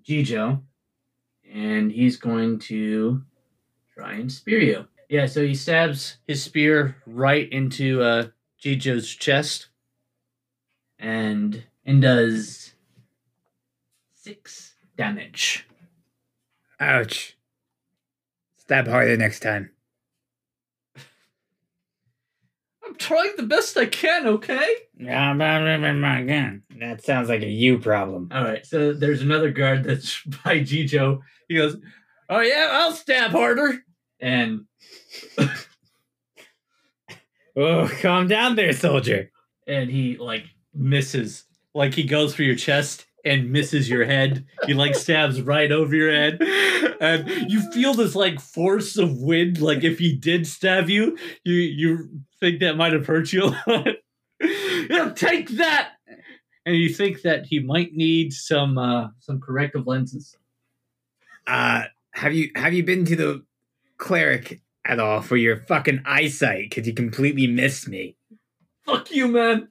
Gijo, 0.05 0.61
and 1.53 1.91
he's 1.91 2.17
going 2.17 2.57
to 2.57 3.21
try 3.93 4.13
and 4.13 4.31
spear 4.31 4.59
you. 4.59 4.87
Yeah, 5.07 5.27
so 5.27 5.45
he 5.45 5.53
stabs 5.53 6.17
his 6.27 6.41
spear 6.41 6.97
right 7.05 7.47
into 7.51 8.01
uh, 8.01 8.27
Gijo's 8.59 9.13
chest, 9.13 9.67
and 10.97 11.63
and 11.85 12.01
does 12.01 12.73
six 14.13 14.73
damage. 14.97 15.67
Ouch. 16.79 17.37
Stab 18.57 18.87
harder 18.87 19.17
next 19.17 19.41
time. 19.41 19.69
I'm 22.93 22.99
trying 22.99 23.31
the 23.37 23.43
best 23.43 23.75
I 23.75 23.87
can, 23.87 24.27
okay? 24.27 24.75
Yeah, 24.99 25.33
my 25.33 26.21
gun. 26.23 26.61
That 26.79 27.03
sounds 27.03 27.27
like 27.27 27.41
a 27.41 27.47
you 27.47 27.79
problem. 27.79 28.29
All 28.31 28.43
right, 28.43 28.63
so 28.63 28.93
there's 28.93 29.23
another 29.23 29.49
guard 29.49 29.83
that's 29.83 30.21
by 30.45 30.59
Gijo. 30.59 31.21
He 31.47 31.55
goes, 31.55 31.75
"Oh 32.29 32.41
yeah, 32.41 32.69
I'll 32.71 32.91
stab 32.91 33.31
harder." 33.31 33.83
And 34.19 34.65
Oh, 37.55 37.89
calm 38.01 38.27
down 38.27 38.55
there, 38.55 38.73
soldier. 38.73 39.31
and 39.67 39.89
he 39.89 40.17
like 40.17 40.45
misses, 40.73 41.45
like 41.73 41.93
he 41.95 42.03
goes 42.03 42.33
for 42.35 42.43
your 42.43 42.55
chest 42.55 43.05
and 43.25 43.51
misses 43.51 43.89
your 43.89 44.05
head. 44.05 44.45
He 44.65 44.73
like 44.75 44.93
stabs 44.95 45.41
right 45.41 45.71
over 45.71 45.95
your 45.95 46.11
head, 46.11 46.37
and 47.03 47.51
you 47.51 47.69
feel 47.71 47.93
this 47.93 48.15
like 48.15 48.39
force 48.39 48.97
of 48.97 49.17
wind. 49.17 49.61
Like 49.61 49.83
if 49.83 49.99
he 49.99 50.15
did 50.15 50.47
stab 50.47 50.89
you, 50.89 51.17
you 51.43 51.53
you 51.53 52.09
think 52.39 52.61
that 52.61 52.77
might 52.77 52.93
have 52.93 53.05
hurt 53.05 53.33
you 53.33 53.53
yeah, 54.89 55.11
take 55.15 55.49
that. 55.49 55.91
And 56.65 56.77
you 56.77 56.89
think 56.89 57.23
that 57.23 57.45
he 57.45 57.59
might 57.59 57.93
need 57.93 58.33
some 58.33 58.77
uh 58.77 59.09
some 59.19 59.41
corrective 59.41 59.85
lenses. 59.85 60.37
Uh, 61.45 61.83
have 62.11 62.33
you 62.33 62.51
have 62.55 62.73
you 62.73 62.83
been 62.83 63.05
to 63.05 63.15
the 63.15 63.43
cleric 63.97 64.61
at 64.85 64.99
all 64.99 65.21
for 65.21 65.35
your 65.35 65.57
fucking 65.57 66.03
eyesight? 66.05 66.69
Because 66.69 66.87
you 66.87 66.93
completely 66.93 67.47
missed 67.47 67.87
me. 67.87 68.15
Fuck 68.85 69.11
you, 69.11 69.27
man. 69.27 69.69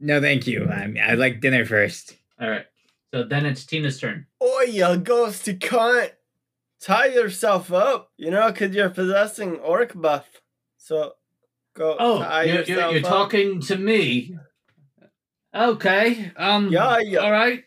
No, 0.00 0.20
thank 0.20 0.46
you. 0.46 0.66
I, 0.68 0.92
I 1.00 1.14
like 1.14 1.40
dinner 1.40 1.64
first. 1.64 2.16
All 2.40 2.48
right. 2.48 2.66
So 3.12 3.24
then 3.24 3.46
it's 3.46 3.64
Tina's 3.64 3.98
turn. 3.98 4.26
Oh, 4.40 4.62
you 4.62 4.84
ghosty 4.84 5.58
cunt. 5.58 6.12
Tie 6.80 7.06
yourself 7.06 7.72
up, 7.72 8.10
you 8.16 8.30
know, 8.30 8.50
because 8.50 8.74
you're 8.74 8.88
possessing 8.88 9.56
orc 9.56 9.92
buff. 10.00 10.40
So 10.78 11.12
go 11.74 11.96
Oh, 11.98 12.18
tie 12.20 12.44
you're, 12.44 12.56
yourself 12.60 12.92
you're, 12.92 13.00
you're 13.00 13.08
talking 13.10 13.60
to 13.62 13.76
me. 13.76 14.36
Okay. 15.54 16.30
Um. 16.36 16.68
Yeah, 16.70 16.98
yeah. 17.00 17.18
All 17.18 17.32
right. 17.32 17.64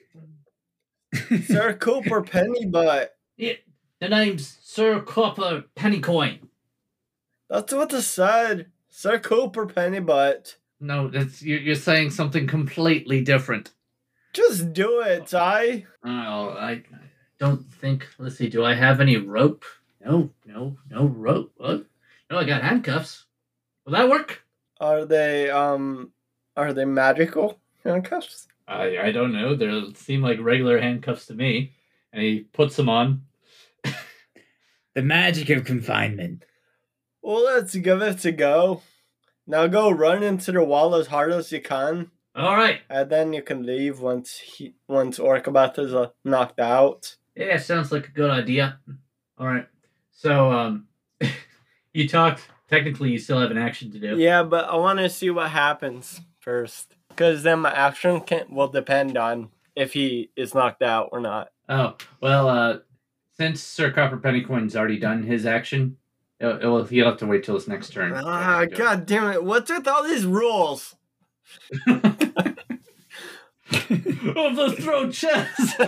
Sir 1.46 1.74
Cooper 1.74 2.24
Pennybutt. 2.24 3.10
Yeah, 3.38 3.54
the 4.00 4.10
name's 4.10 4.58
Sir 4.64 5.02
Copper 5.02 5.66
Pennycoin. 5.76 6.40
That's 7.50 7.74
what 7.74 7.94
I 7.94 8.00
said. 8.00 8.68
Sir 8.90 9.20
Cooper 9.20 9.68
Pennybutt. 9.68 10.56
No, 10.80 11.08
that's 11.10 11.42
you're 11.42 11.76
saying 11.76 12.12
something 12.12 12.48
completely 12.48 13.22
different. 13.22 13.72
Just 14.34 14.74
do 14.74 15.02
it, 15.02 15.28
Ty. 15.28 15.86
Oh, 16.04 16.10
I, 16.10 16.72
I 16.72 16.84
don't 17.40 17.72
think. 17.74 18.08
Let's 18.18 18.38
see. 18.38 18.50
Do 18.50 18.66
I 18.66 18.74
have 18.74 19.00
any 19.00 19.18
rope? 19.18 19.64
No, 20.04 20.32
no, 20.46 20.78
no 20.90 21.06
rope. 21.06 21.54
What? 21.58 21.86
No, 22.30 22.40
I 22.40 22.44
got 22.44 22.64
handcuffs. 22.64 23.26
Will 23.86 23.94
that 23.94 24.10
work? 24.10 24.44
Are 24.80 25.06
they 25.06 25.50
um 25.50 26.12
are 26.58 26.74
they 26.74 26.86
magical 26.86 27.60
handcuffs? 27.86 28.48
I 28.68 28.98
I 28.98 29.12
don't 29.12 29.34
know. 29.34 29.56
They 29.56 29.94
seem 29.94 30.22
like 30.22 30.40
regular 30.42 30.80
handcuffs 30.80 31.28
to 31.28 31.34
me. 31.34 31.74
And 32.12 32.22
he 32.22 32.42
puts 32.42 32.76
them 32.76 32.90
on. 32.90 33.24
The 34.96 35.02
magic 35.02 35.50
of 35.50 35.66
confinement. 35.66 36.46
Well, 37.24 37.44
let's 37.44 37.76
give 37.76 38.02
it 38.04 38.24
a 38.26 38.32
go. 38.32 38.84
Now 39.48 39.66
go 39.66 39.90
run 39.90 40.22
into 40.22 40.52
the 40.52 40.64
wall 40.64 40.94
as 40.94 41.08
hard 41.08 41.32
as 41.32 41.52
you 41.52 41.62
can, 41.62 42.12
All 42.36 42.56
right. 42.56 42.82
and 42.90 43.10
then 43.10 43.32
you 43.34 43.44
can 43.44 43.64
leave 43.64 44.00
once 44.00 44.38
he 44.40 44.74
once 44.88 45.20
Orcabat 45.20 45.78
is 45.78 45.94
uh, 45.94 46.10
knocked 46.26 46.60
out. 46.60 47.16
Yeah, 47.36 47.58
sounds 47.58 47.92
like 47.92 48.08
a 48.08 48.12
good 48.12 48.32
idea. 48.32 48.80
All 49.38 49.48
right. 49.48 49.68
So, 50.12 50.52
um, 50.52 50.88
you 51.94 52.08
talked. 52.08 52.48
Technically, 52.70 53.12
you 53.12 53.20
still 53.20 53.40
have 53.40 53.52
an 53.52 53.58
action 53.58 53.92
to 53.92 54.00
do. 54.00 54.18
Yeah, 54.18 54.42
but 54.42 54.66
I 54.66 54.76
want 54.78 54.98
to 55.00 55.10
see 55.10 55.30
what 55.30 55.52
happens 55.52 56.22
first, 56.40 56.96
because 57.10 57.44
then 57.44 57.60
my 57.60 57.72
action 57.72 58.22
can 58.22 58.46
will 58.50 58.68
depend 58.70 59.16
on 59.16 59.50
if 59.76 59.94
he 59.94 60.32
is 60.36 60.56
knocked 60.56 60.82
out 60.82 61.10
or 61.12 61.20
not. 61.20 61.52
Oh 61.70 61.96
well, 62.20 62.50
uh, 62.50 62.78
since 63.38 63.62
Sir 63.62 63.92
Copper 63.92 64.18
Pennycoin's 64.18 64.76
already 64.76 64.98
done 64.98 65.24
his 65.24 65.46
action, 65.46 65.98
it, 66.40 66.48
it 66.48 66.66
will, 66.66 66.84
he'll 66.86 67.06
have 67.06 67.18
to 67.18 67.28
wait 67.28 67.44
till 67.44 67.56
his 67.56 67.68
next 67.68 67.92
turn. 67.92 68.14
Ah, 68.16 68.66
god 68.66 69.06
damn 69.06 69.32
it! 69.32 69.44
What's 69.44 69.70
with 69.70 69.88
all 69.88 70.04
these 70.04 70.26
rules? 70.26 70.96
Of 74.36 74.56
the 74.56 74.76
throat 74.80 75.14
chest. 75.14 75.80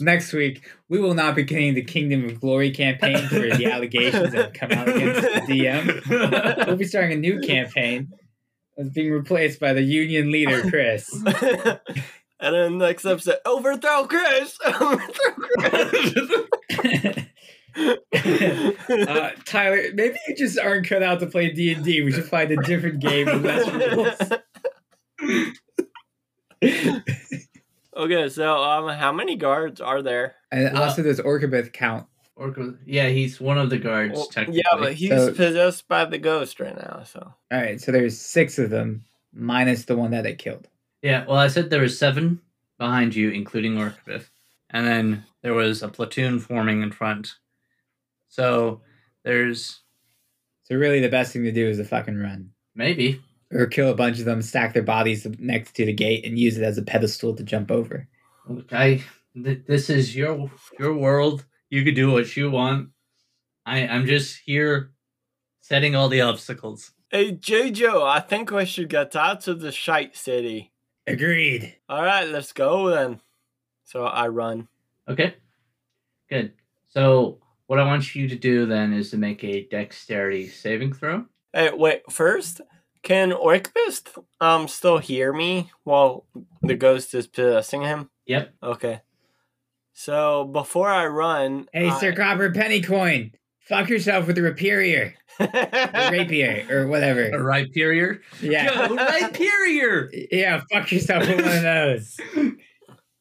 Next 0.00 0.32
week, 0.32 0.68
we 0.88 0.98
will 1.00 1.14
not 1.14 1.34
be 1.34 1.44
getting 1.44 1.74
the 1.74 1.82
Kingdom 1.82 2.26
of 2.26 2.40
Glory 2.40 2.70
campaign 2.70 3.18
for 3.28 3.38
the 3.38 3.66
allegations 3.70 4.32
that 4.32 4.54
come 4.54 4.72
out 4.72 4.88
against 4.88 5.22
the 5.22 5.40
DM. 5.40 6.66
We'll 6.66 6.76
be 6.76 6.84
starting 6.84 7.12
a 7.12 7.20
new 7.20 7.40
campaign 7.40 8.12
that's 8.76 8.90
being 8.90 9.10
replaced 9.10 9.58
by 9.58 9.72
the 9.72 9.82
union 9.82 10.30
leader, 10.30 10.62
Chris. 10.68 11.08
and 11.24 11.80
then 12.40 12.78
next 12.78 13.04
episode, 13.06 13.38
overthrow 13.46 14.06
Chris. 14.06 14.58
Overthrow 14.66 15.34
Chris. 16.78 17.18
uh, 17.76 19.30
Tyler, 19.44 19.82
maybe 19.94 20.16
you 20.28 20.34
just 20.36 20.58
aren't 20.58 20.88
cut 20.88 21.02
out 21.02 21.20
to 21.20 21.26
play 21.26 21.50
D 21.52 21.72
and 21.72 21.84
D. 21.84 22.02
We 22.02 22.12
should 22.12 22.24
find 22.24 22.50
a 22.50 22.56
different 22.62 23.00
game 23.00 23.26
with 23.26 23.44
less 23.44 24.38
rules. 25.20 25.52
okay, 27.96 28.28
so 28.28 28.62
um, 28.62 28.88
how 28.96 29.12
many 29.12 29.36
guards 29.36 29.80
are 29.80 30.02
there? 30.02 30.34
And 30.50 30.72
Well- 30.72 30.84
also, 30.84 31.02
does 31.02 31.20
Orcabeth 31.20 31.72
count? 31.72 32.06
Orca, 32.36 32.74
yeah, 32.84 33.08
he's 33.08 33.40
one 33.40 33.56
of 33.56 33.70
the 33.70 33.78
guards. 33.78 34.14
Well, 34.14 34.26
technically. 34.26 34.62
yeah, 34.64 34.78
but 34.78 34.92
he's 34.92 35.08
So- 35.10 35.32
possessed 35.32 35.88
by 35.88 36.04
the 36.04 36.18
ghost 36.18 36.60
right 36.60 36.76
now. 36.76 37.02
So 37.04 37.32
All 37.50 37.58
right, 37.60 37.80
so 37.80 37.92
there's 37.92 38.18
six 38.18 38.58
of 38.58 38.68
them, 38.70 39.04
minus 39.32 39.84
the 39.86 39.96
one 39.96 40.10
that 40.10 40.24
they 40.24 40.34
killed. 40.34 40.68
Yeah, 41.02 41.24
well, 41.26 41.38
I 41.38 41.48
said 41.48 41.70
there 41.70 41.80
was 41.80 41.98
seven 41.98 42.40
behind 42.78 43.14
you, 43.14 43.30
including 43.30 43.76
Orkbith. 43.76 44.28
And 44.70 44.86
then 44.86 45.24
there 45.42 45.54
was 45.54 45.82
a 45.82 45.88
platoon 45.88 46.38
forming 46.40 46.82
in 46.82 46.90
front. 46.92 47.36
So 48.36 48.82
there's 49.24 49.80
So 50.64 50.74
really, 50.76 51.00
the 51.00 51.08
best 51.08 51.32
thing 51.32 51.44
to 51.44 51.52
do 51.52 51.66
is 51.68 51.78
to 51.78 51.84
fucking 51.84 52.18
run, 52.18 52.50
maybe. 52.74 53.20
or 53.50 53.66
kill 53.66 53.90
a 53.90 53.94
bunch 53.94 54.18
of 54.18 54.26
them, 54.26 54.42
stack 54.42 54.74
their 54.74 54.82
bodies 54.82 55.26
next 55.38 55.72
to 55.76 55.86
the 55.86 55.94
gate, 55.94 56.26
and 56.26 56.38
use 56.38 56.58
it 56.58 56.62
as 56.64 56.76
a 56.76 56.82
pedestal 56.82 57.34
to 57.36 57.42
jump 57.42 57.70
over. 57.70 58.06
Okay, 58.50 59.02
th- 59.34 59.62
this 59.66 59.88
is 59.88 60.14
your 60.14 60.50
your 60.78 60.94
world. 60.94 61.46
You 61.70 61.82
could 61.82 61.94
do 61.94 62.12
what 62.12 62.36
you 62.36 62.50
want. 62.50 62.90
I 63.64 63.86
I'm 63.88 64.04
just 64.06 64.40
here 64.44 64.92
setting 65.60 65.96
all 65.96 66.08
the 66.10 66.20
obstacles. 66.20 66.92
hey, 67.10 67.32
Jojo, 67.32 68.02
I 68.06 68.20
think 68.20 68.50
we 68.50 68.66
should 68.66 68.90
get 68.90 69.16
out 69.16 69.48
of 69.48 69.60
the 69.60 69.72
shite 69.72 70.14
city. 70.14 70.72
Agreed. 71.06 71.76
All 71.88 72.02
right, 72.02 72.28
let's 72.28 72.52
go 72.52 72.90
then. 72.90 73.20
So 73.84 74.04
I 74.04 74.28
run. 74.28 74.68
Okay. 75.08 75.34
Good. 76.28 76.52
So 76.88 77.38
what 77.66 77.78
I 77.78 77.84
want 77.84 78.14
you 78.14 78.28
to 78.28 78.36
do 78.36 78.66
then 78.66 78.92
is 78.92 79.10
to 79.10 79.16
make 79.16 79.42
a 79.44 79.66
dexterity 79.68 80.48
saving 80.48 80.92
throw. 80.94 81.24
Hey, 81.52 81.70
wait. 81.72 82.02
First, 82.10 82.60
can 83.02 83.30
Orcbist 83.32 84.22
um 84.40 84.68
still 84.68 84.98
hear 84.98 85.32
me 85.32 85.70
while 85.84 86.26
the 86.62 86.74
ghost 86.74 87.14
is 87.14 87.26
possessing 87.26 87.82
him? 87.82 88.10
Yep. 88.26 88.54
Okay. 88.62 89.00
So 89.92 90.44
before 90.44 90.88
I 90.90 91.06
run, 91.06 91.68
Hey, 91.72 91.88
I- 91.88 91.98
Sir 92.00 92.12
Copper 92.14 92.50
Pennycoin, 92.50 93.32
fuck 93.60 93.88
yourself 93.88 94.26
with 94.26 94.36
a 94.38 94.42
rapier, 94.42 95.14
or 95.40 95.48
rapier, 96.12 96.66
or 96.70 96.86
whatever, 96.88 97.22
A 97.22 97.30
whatever. 97.30 97.44
Rhyperior. 97.44 98.20
Yeah, 98.42 98.88
Go, 98.88 98.96
Rhyperior! 98.96 100.28
yeah, 100.30 100.60
fuck 100.72 100.92
yourself 100.92 101.26
with 101.26 101.40
one 101.44 101.56
of 101.56 101.62
those. 101.62 102.16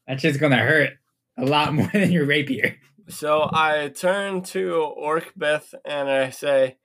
That 0.08 0.20
shit's 0.22 0.38
gonna 0.38 0.58
hurt 0.58 0.92
a 1.38 1.46
lot 1.46 1.74
more 1.74 1.90
than 1.94 2.12
your 2.12 2.26
rapier. 2.26 2.76
So 3.08 3.50
I 3.52 3.90
turn 3.90 4.42
to 4.44 4.94
Orcbeth 5.00 5.74
and 5.84 6.10
I 6.10 6.30
say, 6.32 6.78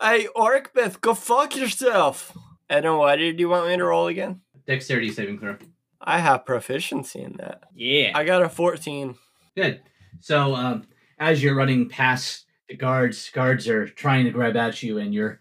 Hey, 0.00 0.26
Orcbeth, 0.36 1.00
go 1.00 1.14
fuck 1.14 1.56
yourself. 1.56 2.36
And 2.68 2.84
then 2.84 2.96
what 2.96 3.16
did 3.16 3.40
you 3.40 3.48
want 3.48 3.68
me 3.68 3.76
to 3.76 3.84
roll 3.84 4.06
again? 4.06 4.40
Dexterity 4.66 5.10
saving 5.10 5.38
throw. 5.38 5.56
I 6.00 6.18
have 6.18 6.44
proficiency 6.44 7.22
in 7.22 7.36
that. 7.38 7.62
Yeah. 7.74 8.12
I 8.14 8.24
got 8.24 8.42
a 8.42 8.48
14. 8.48 9.14
Good. 9.56 9.82
So 10.20 10.54
um, 10.54 10.84
as 11.18 11.42
you're 11.42 11.54
running 11.54 11.88
past 11.88 12.46
the 12.68 12.76
guards, 12.76 13.30
guards 13.30 13.68
are 13.68 13.86
trying 13.88 14.24
to 14.24 14.30
grab 14.30 14.56
at 14.56 14.82
you, 14.82 14.98
and 14.98 15.14
you're 15.14 15.40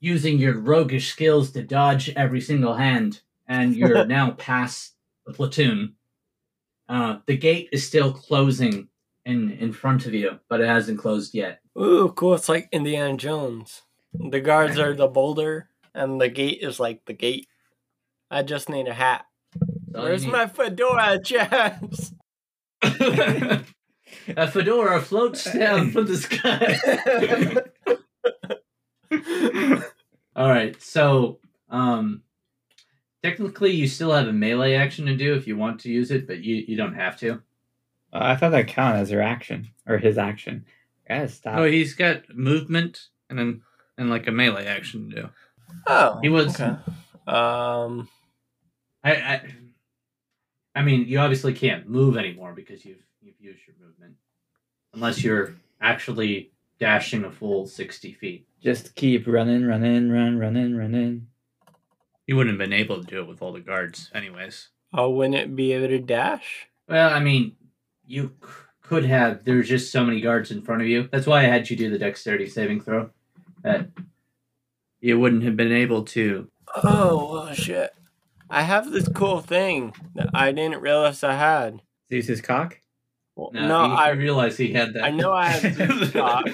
using 0.00 0.38
your 0.38 0.58
roguish 0.58 1.12
skills 1.12 1.50
to 1.52 1.62
dodge 1.62 2.10
every 2.10 2.40
single 2.40 2.74
hand, 2.74 3.20
and 3.46 3.74
you're 3.74 4.04
now 4.06 4.32
past 4.32 4.94
the 5.26 5.32
platoon. 5.32 5.94
Uh, 6.88 7.18
the 7.26 7.36
gate 7.36 7.68
is 7.72 7.86
still 7.86 8.12
closing 8.12 8.88
in 9.26 9.50
in 9.50 9.72
front 9.72 10.06
of 10.06 10.14
you, 10.14 10.38
but 10.48 10.60
it 10.60 10.68
hasn't 10.68 10.98
closed 10.98 11.34
yet. 11.34 11.60
Ooh, 11.78 12.12
cool. 12.16 12.34
It's 12.34 12.48
like 12.48 12.68
Indiana 12.72 13.16
Jones. 13.16 13.82
The 14.14 14.40
guards 14.40 14.78
are 14.78 14.94
the 14.94 15.08
boulder, 15.08 15.68
and 15.94 16.18
the 16.18 16.30
gate 16.30 16.60
is 16.62 16.80
like 16.80 17.04
the 17.04 17.12
gate. 17.12 17.48
I 18.30 18.42
just 18.42 18.70
need 18.70 18.88
a 18.88 18.94
hat. 18.94 19.26
Where's 19.90 20.24
need. 20.24 20.32
my 20.32 20.46
fedora, 20.46 21.18
Chaz? 21.18 22.12
a 24.36 24.50
fedora 24.50 25.02
floats 25.02 25.52
down 25.52 25.90
from 25.90 26.06
the 26.06 26.16
sky. 26.16 26.78
All 30.36 30.48
right, 30.48 30.80
so 30.80 31.40
um, 31.68 32.22
technically, 33.22 33.72
you 33.72 33.88
still 33.88 34.12
have 34.12 34.28
a 34.28 34.32
melee 34.32 34.74
action 34.74 35.06
to 35.06 35.16
do 35.16 35.34
if 35.34 35.46
you 35.46 35.56
want 35.56 35.80
to 35.80 35.90
use 35.90 36.10
it, 36.10 36.26
but 36.26 36.42
you, 36.42 36.64
you 36.68 36.76
don't 36.76 36.94
have 36.94 37.18
to. 37.20 37.42
Uh, 38.12 38.18
I 38.22 38.36
thought 38.36 38.50
that 38.50 38.68
counted 38.68 39.00
as 39.00 39.10
her 39.10 39.20
action 39.22 39.68
or 39.86 39.98
his 39.98 40.18
action. 40.18 40.64
I 41.08 41.14
gotta 41.16 41.28
stop. 41.28 41.58
Oh, 41.58 41.64
he's 41.64 41.94
got 41.94 42.34
movement 42.34 43.00
and 43.30 43.38
then 43.38 43.62
and 43.98 44.10
like 44.10 44.26
a 44.26 44.32
melee 44.32 44.66
action 44.66 45.10
to 45.10 45.16
do. 45.22 45.28
oh, 45.86 46.18
He 46.22 46.28
was- 46.28 46.60
okay. 46.60 46.76
Um, 47.26 48.08
I, 49.02 49.14
I, 49.16 49.40
I 50.76 50.82
mean, 50.82 51.06
you 51.08 51.18
obviously 51.18 51.52
can't 51.54 51.88
move 51.88 52.16
anymore 52.16 52.52
because 52.54 52.84
you've 52.84 53.02
you've 53.20 53.40
used 53.40 53.60
your 53.66 53.74
movement, 53.84 54.14
unless 54.94 55.24
you're 55.24 55.54
actually 55.80 56.52
dashing 56.78 57.24
a 57.24 57.30
full 57.30 57.66
sixty 57.66 58.12
feet. 58.12 58.46
Just 58.62 58.94
keep 58.94 59.26
running, 59.26 59.64
running, 59.66 60.10
run, 60.10 60.38
running, 60.38 60.76
running. 60.76 61.26
You 62.26 62.36
wouldn't 62.36 62.60
have 62.60 62.68
been 62.68 62.78
able 62.78 63.00
to 63.00 63.06
do 63.06 63.20
it 63.20 63.26
with 63.28 63.42
all 63.42 63.52
the 63.52 63.60
guards, 63.60 64.10
anyways. 64.14 64.68
oh, 64.92 65.10
wouldn't 65.10 65.34
it 65.36 65.54
be 65.56 65.72
able 65.72 65.88
to 65.88 65.98
dash? 66.00 66.66
Well, 66.88 67.10
I 67.12 67.20
mean, 67.20 67.56
you 68.06 68.32
c- 68.42 68.48
could 68.82 69.04
have. 69.04 69.44
There's 69.44 69.68
just 69.68 69.90
so 69.92 70.04
many 70.04 70.20
guards 70.20 70.50
in 70.50 70.62
front 70.62 70.82
of 70.82 70.88
you. 70.88 71.08
That's 71.12 71.26
why 71.26 71.40
I 71.40 71.44
had 71.48 71.68
you 71.70 71.76
do 71.76 71.90
the 71.90 71.98
dexterity 71.98 72.46
saving 72.48 72.80
throw. 72.82 73.10
That 73.62 73.88
you 75.00 75.18
wouldn't 75.18 75.42
have 75.44 75.56
been 75.56 75.72
able 75.72 76.04
to. 76.04 76.48
Oh, 76.82 77.32
well, 77.32 77.54
shit. 77.54 77.92
I 78.48 78.62
have 78.62 78.90
this 78.92 79.08
cool 79.08 79.40
thing 79.40 79.92
that 80.14 80.30
I 80.34 80.52
didn't 80.52 80.80
realize 80.80 81.24
I 81.24 81.34
had. 81.34 81.82
Zeus's 82.10 82.40
cock. 82.40 82.80
Well, 83.34 83.50
No, 83.52 83.66
no, 83.66 83.88
he, 83.88 83.94
I 84.02 84.12
he 84.14 84.18
realized 84.18 84.58
he 84.58 84.72
had 84.72 84.94
that. 84.94 85.02
I 85.04 85.10
know 85.10 85.32
I 85.32 85.48
have 85.48 85.76
this 85.76 86.10
cock. 86.12 86.46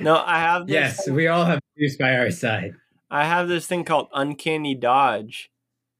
no, 0.00 0.16
I 0.24 0.38
have 0.38 0.66
this. 0.66 0.74
Yes, 0.74 1.08
we 1.08 1.26
all 1.28 1.44
have 1.44 1.60
Zeus 1.78 1.96
by 1.96 2.16
our 2.16 2.30
side. 2.30 2.74
I 3.10 3.24
have 3.26 3.48
this 3.48 3.66
thing 3.66 3.84
called 3.84 4.08
uncanny 4.14 4.74
dodge. 4.74 5.50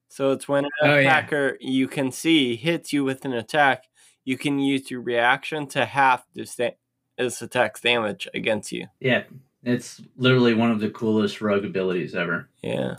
So 0.09 0.31
it's 0.31 0.47
when 0.47 0.65
an 0.65 0.71
Oh, 0.81 0.95
yeah. 0.95 0.99
attacker 1.01 1.57
you 1.59 1.87
can 1.87 2.11
see 2.11 2.55
hits 2.55 2.91
you 2.93 3.03
with 3.03 3.25
an 3.25 3.33
attack, 3.33 3.83
you 4.25 4.37
can 4.37 4.59
use 4.59 4.89
your 4.89 5.01
reaction 5.01 5.67
to 5.67 5.85
half 5.85 6.23
this 6.33 6.51
sta- 6.51 6.77
this 7.17 7.41
attack's 7.41 7.81
damage 7.81 8.27
against 8.33 8.71
you. 8.71 8.87
Yeah, 8.99 9.23
it's 9.63 10.01
literally 10.17 10.53
one 10.53 10.71
of 10.71 10.79
the 10.79 10.89
coolest 10.89 11.41
rogue 11.41 11.65
abilities 11.65 12.15
ever. 12.15 12.49
Yeah. 12.61 12.95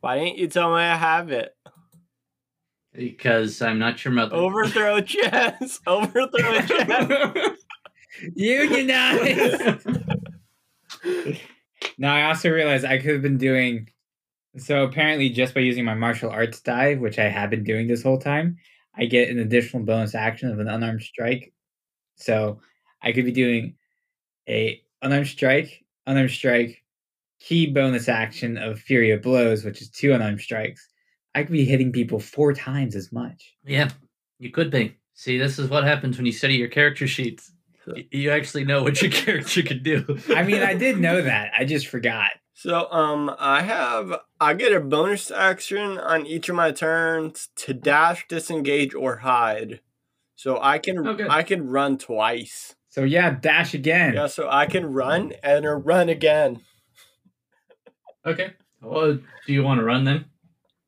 Why 0.00 0.18
didn't 0.18 0.38
you 0.38 0.48
tell 0.48 0.70
me 0.70 0.82
I 0.82 0.96
have 0.96 1.30
it? 1.30 1.56
Because 2.92 3.60
I'm 3.62 3.78
not 3.78 4.04
your 4.04 4.12
mother. 4.12 4.36
Overthrow 4.36 5.00
chess. 5.02 5.80
Overthrow 5.86 6.60
chess. 6.60 7.58
Unionize. 8.34 9.84
now 11.98 12.14
I 12.14 12.24
also 12.24 12.50
realized 12.50 12.84
I 12.84 12.98
could 12.98 13.12
have 13.12 13.22
been 13.22 13.38
doing 13.38 13.88
so 14.56 14.84
apparently 14.84 15.30
just 15.30 15.54
by 15.54 15.60
using 15.60 15.84
my 15.84 15.94
martial 15.94 16.30
arts 16.30 16.60
dive, 16.60 17.00
which 17.00 17.18
I 17.18 17.28
have 17.28 17.50
been 17.50 17.64
doing 17.64 17.88
this 17.88 18.02
whole 18.02 18.18
time, 18.18 18.58
I 18.96 19.06
get 19.06 19.28
an 19.28 19.38
additional 19.38 19.82
bonus 19.82 20.14
action 20.14 20.50
of 20.50 20.58
an 20.60 20.68
unarmed 20.68 21.02
strike. 21.02 21.52
So 22.16 22.60
I 23.02 23.12
could 23.12 23.24
be 23.24 23.32
doing 23.32 23.74
a 24.48 24.80
unarmed 25.02 25.26
strike, 25.26 25.84
unarmed 26.06 26.30
strike, 26.30 26.82
key 27.40 27.66
bonus 27.66 28.08
action 28.08 28.56
of 28.56 28.80
Flurry 28.80 29.10
of 29.10 29.22
Blows, 29.22 29.64
which 29.64 29.82
is 29.82 29.90
two 29.90 30.12
unarmed 30.12 30.40
strikes. 30.40 30.88
I 31.34 31.42
could 31.42 31.52
be 31.52 31.64
hitting 31.64 31.92
people 31.92 32.20
four 32.20 32.52
times 32.54 32.94
as 32.94 33.10
much. 33.12 33.54
yeah, 33.66 33.90
you 34.38 34.50
could 34.50 34.70
be. 34.70 34.96
See, 35.14 35.38
this 35.38 35.58
is 35.58 35.68
what 35.68 35.84
happens 35.84 36.16
when 36.16 36.26
you 36.26 36.32
study 36.32 36.54
your 36.54 36.68
character 36.68 37.06
sheets. 37.06 37.52
You 38.10 38.30
actually 38.30 38.64
know 38.64 38.82
what 38.82 39.00
your 39.02 39.10
character 39.10 39.62
can 39.62 39.82
do. 39.82 40.18
I 40.30 40.42
mean, 40.42 40.62
I 40.62 40.74
did 40.74 40.98
know 40.98 41.20
that. 41.30 41.52
I 41.56 41.64
just 41.64 41.88
forgot. 41.88 42.30
So 42.56 42.90
um 42.90 43.34
I 43.38 43.62
have 43.62 44.14
I 44.40 44.54
get 44.54 44.72
a 44.72 44.80
bonus 44.80 45.30
action 45.30 45.98
on 45.98 46.24
each 46.24 46.48
of 46.48 46.54
my 46.54 46.70
turns 46.70 47.48
to 47.56 47.74
dash, 47.74 48.26
disengage, 48.28 48.94
or 48.94 49.16
hide. 49.16 49.80
So 50.36 50.58
I 50.60 50.78
can 50.78 51.06
Oh. 51.06 51.16
I 51.28 51.42
can 51.42 51.68
run 51.68 51.98
twice. 51.98 52.76
So 52.88 53.02
yeah, 53.02 53.30
dash 53.30 53.74
again. 53.74 54.14
Yeah, 54.14 54.28
so 54.28 54.48
I 54.48 54.66
can 54.66 54.86
run 54.86 55.32
and 55.42 55.64
then 55.64 55.82
run 55.82 56.08
again. 56.08 56.60
Okay. 58.24 58.52
Well, 58.80 59.14
do 59.46 59.52
you 59.52 59.64
want 59.64 59.80
to 59.80 59.84
run 59.84 60.04
then? 60.04 60.26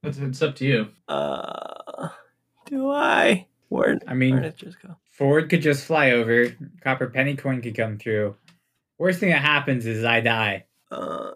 It's, 0.05 0.19
it's 0.19 0.41
up 0.43 0.55
to 0.57 0.65
you. 0.65 0.89
Uh 1.09 2.09
do 2.67 2.91
I? 2.91 3.49
Where 3.69 3.99
I 4.07 4.15
mean, 4.15 4.35
where 4.35 4.43
did 4.43 4.55
it 4.55 4.57
just 4.57 4.81
go? 4.81 4.97
Ford 5.11 5.51
could 5.51 5.63
just 5.63 5.85
fly 5.85 6.13
over. 6.13 6.55
Copper 6.81 7.09
penny 7.09 7.35
coin 7.35 7.61
could 7.61 7.77
come 7.77 7.99
through. 7.99 8.37
Worst 8.99 9.19
thing 9.19 9.31
that 9.31 9.43
happens 9.43 9.85
is 9.85 10.05
I 10.05 10.21
die. 10.21 10.65
Uh 10.93 11.33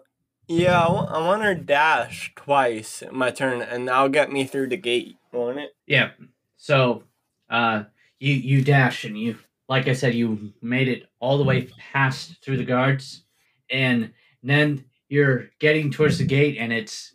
yeah, 0.51 0.85
I 0.85 1.19
want 1.25 1.43
her 1.43 1.55
dash 1.55 2.33
twice 2.35 3.01
in 3.01 3.15
my 3.15 3.31
turn, 3.31 3.61
and 3.61 3.87
that'll 3.87 4.09
get 4.09 4.31
me 4.31 4.45
through 4.45 4.67
the 4.67 4.77
gate, 4.77 5.15
won't 5.31 5.59
it? 5.59 5.71
Yeah. 5.87 6.11
So, 6.57 7.03
uh, 7.49 7.83
you 8.19 8.33
you 8.33 8.61
dash 8.63 9.05
and 9.05 9.17
you, 9.17 9.37
like 9.69 9.87
I 9.87 9.93
said, 9.93 10.13
you 10.13 10.53
made 10.61 10.89
it 10.89 11.07
all 11.19 11.37
the 11.37 11.43
way 11.43 11.69
past 11.93 12.43
through 12.43 12.57
the 12.57 12.65
guards, 12.65 13.23
and 13.69 14.11
then 14.43 14.85
you're 15.07 15.49
getting 15.59 15.89
towards 15.89 16.17
the 16.17 16.25
gate, 16.25 16.57
and 16.59 16.73
it's, 16.73 17.13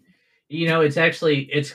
you 0.49 0.67
know, 0.69 0.81
it's 0.81 0.97
actually 0.97 1.43
it's 1.53 1.75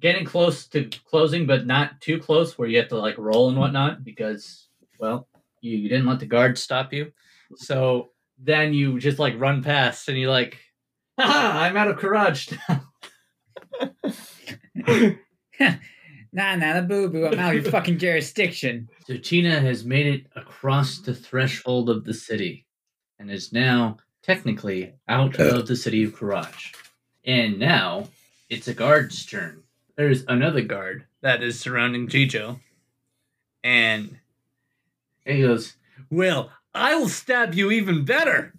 getting 0.00 0.24
close 0.24 0.66
to 0.68 0.88
closing, 1.08 1.46
but 1.46 1.66
not 1.66 2.00
too 2.00 2.18
close 2.18 2.56
where 2.58 2.68
you 2.68 2.78
have 2.78 2.88
to 2.88 2.98
like 2.98 3.18
roll 3.18 3.50
and 3.50 3.58
whatnot 3.58 4.02
because, 4.02 4.68
well, 4.98 5.28
you, 5.60 5.76
you 5.76 5.88
didn't 5.88 6.06
let 6.06 6.20
the 6.20 6.26
guards 6.26 6.62
stop 6.62 6.92
you, 6.92 7.12
so 7.56 8.10
then 8.38 8.72
you 8.72 8.98
just 8.98 9.18
like 9.18 9.38
run 9.38 9.62
past, 9.62 10.08
and 10.08 10.18
you're 10.18 10.30
like, 10.30 10.58
ha! 11.18 11.60
I'm 11.62 11.76
out 11.76 11.88
of 11.88 11.98
courage 11.98 12.50
now. 12.68 12.88
nah, 16.32 16.56
nah, 16.56 16.80
the 16.80 16.86
boo 16.88 17.08
boo. 17.08 17.26
I'm 17.26 17.38
out 17.38 17.54
of 17.54 17.62
your 17.62 17.70
fucking 17.70 17.98
jurisdiction. 17.98 18.88
So 19.06 19.16
Tina 19.16 19.60
has 19.60 19.84
made 19.84 20.06
it 20.06 20.26
across 20.36 20.98
the 20.98 21.14
threshold 21.14 21.90
of 21.90 22.04
the 22.04 22.14
city 22.14 22.66
and 23.18 23.30
is 23.30 23.52
now 23.52 23.98
technically 24.22 24.94
out 25.08 25.38
of 25.38 25.66
the 25.66 25.76
city 25.76 26.04
of 26.04 26.14
Courage. 26.14 26.72
And 27.24 27.58
now 27.58 28.08
it's 28.48 28.68
a 28.68 28.74
guard's 28.74 29.24
turn. 29.26 29.62
There's 29.96 30.24
another 30.26 30.62
guard 30.62 31.06
that 31.20 31.42
is 31.42 31.60
surrounding 31.60 32.08
Gijo. 32.08 32.60
And 33.62 34.18
he 35.24 35.42
goes, 35.42 35.74
Well, 36.10 36.50
I 36.74 36.94
will 36.94 37.08
stab 37.08 37.54
you 37.54 37.70
even 37.70 38.04
better. 38.04 38.54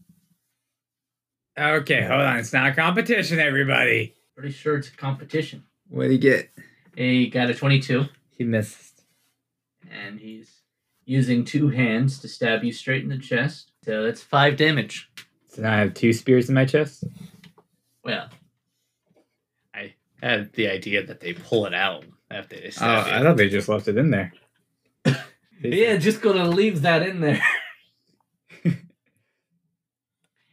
Okay, 1.58 2.02
hold 2.02 2.22
on. 2.22 2.38
It's 2.38 2.54
not 2.54 2.68
a 2.68 2.74
competition, 2.74 3.40
everybody. 3.40 4.16
Pretty 4.36 4.52
sure 4.52 4.78
it's 4.78 4.88
a 4.90 4.96
competition. 4.96 5.64
What 5.90 6.04
did 6.04 6.12
he 6.14 6.18
get? 6.18 6.50
He 6.96 7.28
got 7.28 7.50
a 7.50 7.54
22, 7.54 8.06
He 8.32 8.44
missed. 8.44 9.04
and 9.92 10.20
he's 10.20 10.62
using 11.06 11.44
two 11.46 11.70
hands 11.70 12.20
to 12.20 12.28
stab 12.28 12.64
you 12.64 12.72
straight 12.72 13.04
in 13.04 13.10
the 13.10 13.18
chest. 13.18 13.72
So 13.84 14.04
that's 14.04 14.22
five 14.22 14.58
damage. 14.58 15.10
So 15.50 15.62
now 15.62 15.74
I 15.74 15.78
have 15.80 15.94
two 15.94 16.14
spears 16.14 16.50
in 16.50 16.56
my 16.56 16.66
chest. 16.66 17.04
Well, 18.04 18.30
I 19.76 19.94
had 20.22 20.54
the 20.54 20.68
idea 20.70 21.06
that 21.06 21.20
they 21.20 21.34
pull 21.34 21.66
it 21.66 21.74
out 21.74 22.06
after 22.32 22.56
they 22.56 22.68
Oh, 22.68 22.72
stab 22.72 23.08
I 23.08 23.18
you. 23.18 23.24
thought 23.24 23.38
they 23.38 23.50
just 23.50 23.70
left 23.70 23.88
it 23.88 23.98
in 23.98 24.10
there. 24.12 24.34
Yeah, 25.66 25.96
just 25.96 26.22
gonna 26.22 26.50
leave 26.50 26.82
that 26.82 27.04
in 27.08 27.22
there. 27.22 27.42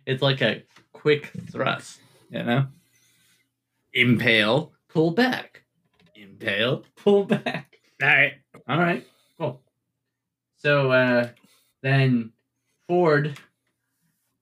it's 0.06 0.22
like 0.22 0.40
a 0.40 0.62
quick 1.00 1.32
thrust, 1.50 2.00
you 2.30 2.42
know? 2.42 2.66
Impale, 3.94 4.72
pull 4.88 5.12
back. 5.12 5.62
Impale, 6.14 6.84
pull 6.96 7.24
back. 7.24 7.78
All 8.02 8.08
right. 8.08 8.32
All 8.68 8.78
right, 8.78 9.06
cool. 9.38 9.62
So 10.58 10.92
uh, 10.92 11.28
then 11.82 12.32
Ford 12.86 13.36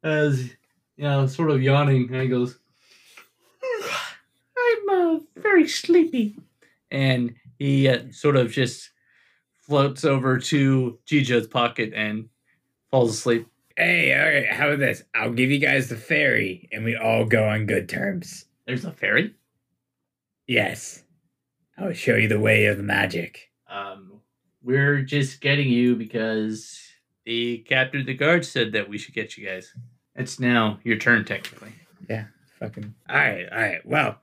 is, 0.02 0.50
you 0.96 1.04
know, 1.04 1.26
sort 1.26 1.50
of 1.50 1.62
yawning, 1.62 2.12
and 2.12 2.22
he 2.22 2.28
goes, 2.28 2.58
"I'm 4.58 4.88
uh, 4.90 5.18
very 5.36 5.68
sleepy," 5.68 6.36
and 6.90 7.34
he 7.58 7.88
uh, 7.88 8.10
sort 8.10 8.36
of 8.36 8.50
just 8.50 8.90
floats 9.52 10.04
over 10.04 10.38
to 10.38 10.98
Gijo's 11.06 11.46
pocket 11.46 11.92
and 11.94 12.28
falls 12.90 13.10
asleep. 13.10 13.46
Hey, 13.78 14.12
all 14.12 14.26
right. 14.26 14.52
How 14.52 14.66
about 14.66 14.80
this? 14.80 15.04
I'll 15.14 15.32
give 15.32 15.52
you 15.52 15.60
guys 15.60 15.88
the 15.88 15.94
ferry, 15.94 16.68
and 16.72 16.82
we 16.82 16.96
all 16.96 17.24
go 17.24 17.48
on 17.48 17.66
good 17.66 17.88
terms. 17.88 18.46
There's 18.66 18.84
a 18.84 18.90
fairy. 18.90 19.36
Yes. 20.48 21.04
I'll 21.78 21.92
show 21.92 22.16
you 22.16 22.26
the 22.26 22.40
way 22.40 22.66
of 22.66 22.76
the 22.76 22.82
magic. 22.82 23.52
Um, 23.70 24.20
we're 24.64 25.02
just 25.02 25.40
getting 25.40 25.68
you 25.68 25.94
because 25.94 26.76
the 27.24 27.58
captain 27.58 28.00
of 28.00 28.06
the 28.06 28.14
guard 28.14 28.44
said 28.44 28.72
that 28.72 28.88
we 28.88 28.98
should 28.98 29.14
get 29.14 29.38
you 29.38 29.46
guys. 29.46 29.72
It's 30.16 30.40
now 30.40 30.80
your 30.82 30.96
turn, 30.96 31.24
technically. 31.24 31.72
Yeah, 32.10 32.24
fucking. 32.58 32.96
All 33.08 33.16
right. 33.16 33.46
All 33.48 33.60
right. 33.60 33.86
Well, 33.86 34.18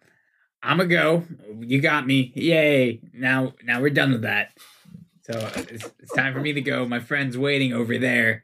I'm 0.64 0.80
gonna 0.80 0.90
go. 0.90 1.24
You 1.62 1.80
got 1.80 2.06
me. 2.06 2.34
Yay. 2.36 3.00
Now, 3.14 3.54
now 3.64 3.80
we're 3.80 3.90
done 3.90 4.12
with 4.12 4.24
that. 4.24 4.52
So 5.22 5.50
it's, 5.56 5.90
it's 6.00 6.14
time 6.14 6.34
for 6.34 6.42
me 6.42 6.52
to 6.52 6.62
go. 6.62 6.86
My 6.86 7.00
friend's 7.00 7.38
waiting 7.38 7.72
over 7.72 7.98
there. 7.98 8.44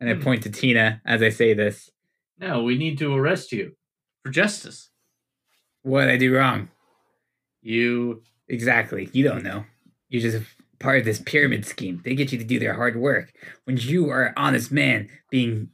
And 0.00 0.08
I 0.10 0.14
Hmm. 0.14 0.22
point 0.22 0.42
to 0.44 0.50
Tina 0.50 1.00
as 1.04 1.22
I 1.22 1.28
say 1.28 1.52
this. 1.54 1.90
No, 2.38 2.62
we 2.62 2.78
need 2.78 2.98
to 2.98 3.14
arrest 3.14 3.52
you 3.52 3.76
for 4.24 4.30
justice. 4.30 4.90
What 5.82 6.06
did 6.06 6.10
I 6.12 6.16
do 6.16 6.34
wrong? 6.34 6.68
You 7.62 8.22
Exactly. 8.48 9.08
You 9.12 9.22
don't 9.22 9.44
know. 9.44 9.64
You're 10.08 10.22
just 10.22 10.38
a 10.38 10.44
part 10.80 10.98
of 10.98 11.04
this 11.04 11.20
pyramid 11.24 11.64
scheme. 11.64 12.00
They 12.04 12.16
get 12.16 12.32
you 12.32 12.38
to 12.38 12.44
do 12.44 12.58
their 12.58 12.74
hard 12.74 12.96
work. 12.96 13.30
When 13.64 13.76
you 13.76 14.10
are 14.10 14.24
an 14.24 14.34
honest 14.36 14.72
man 14.72 15.08
being 15.30 15.68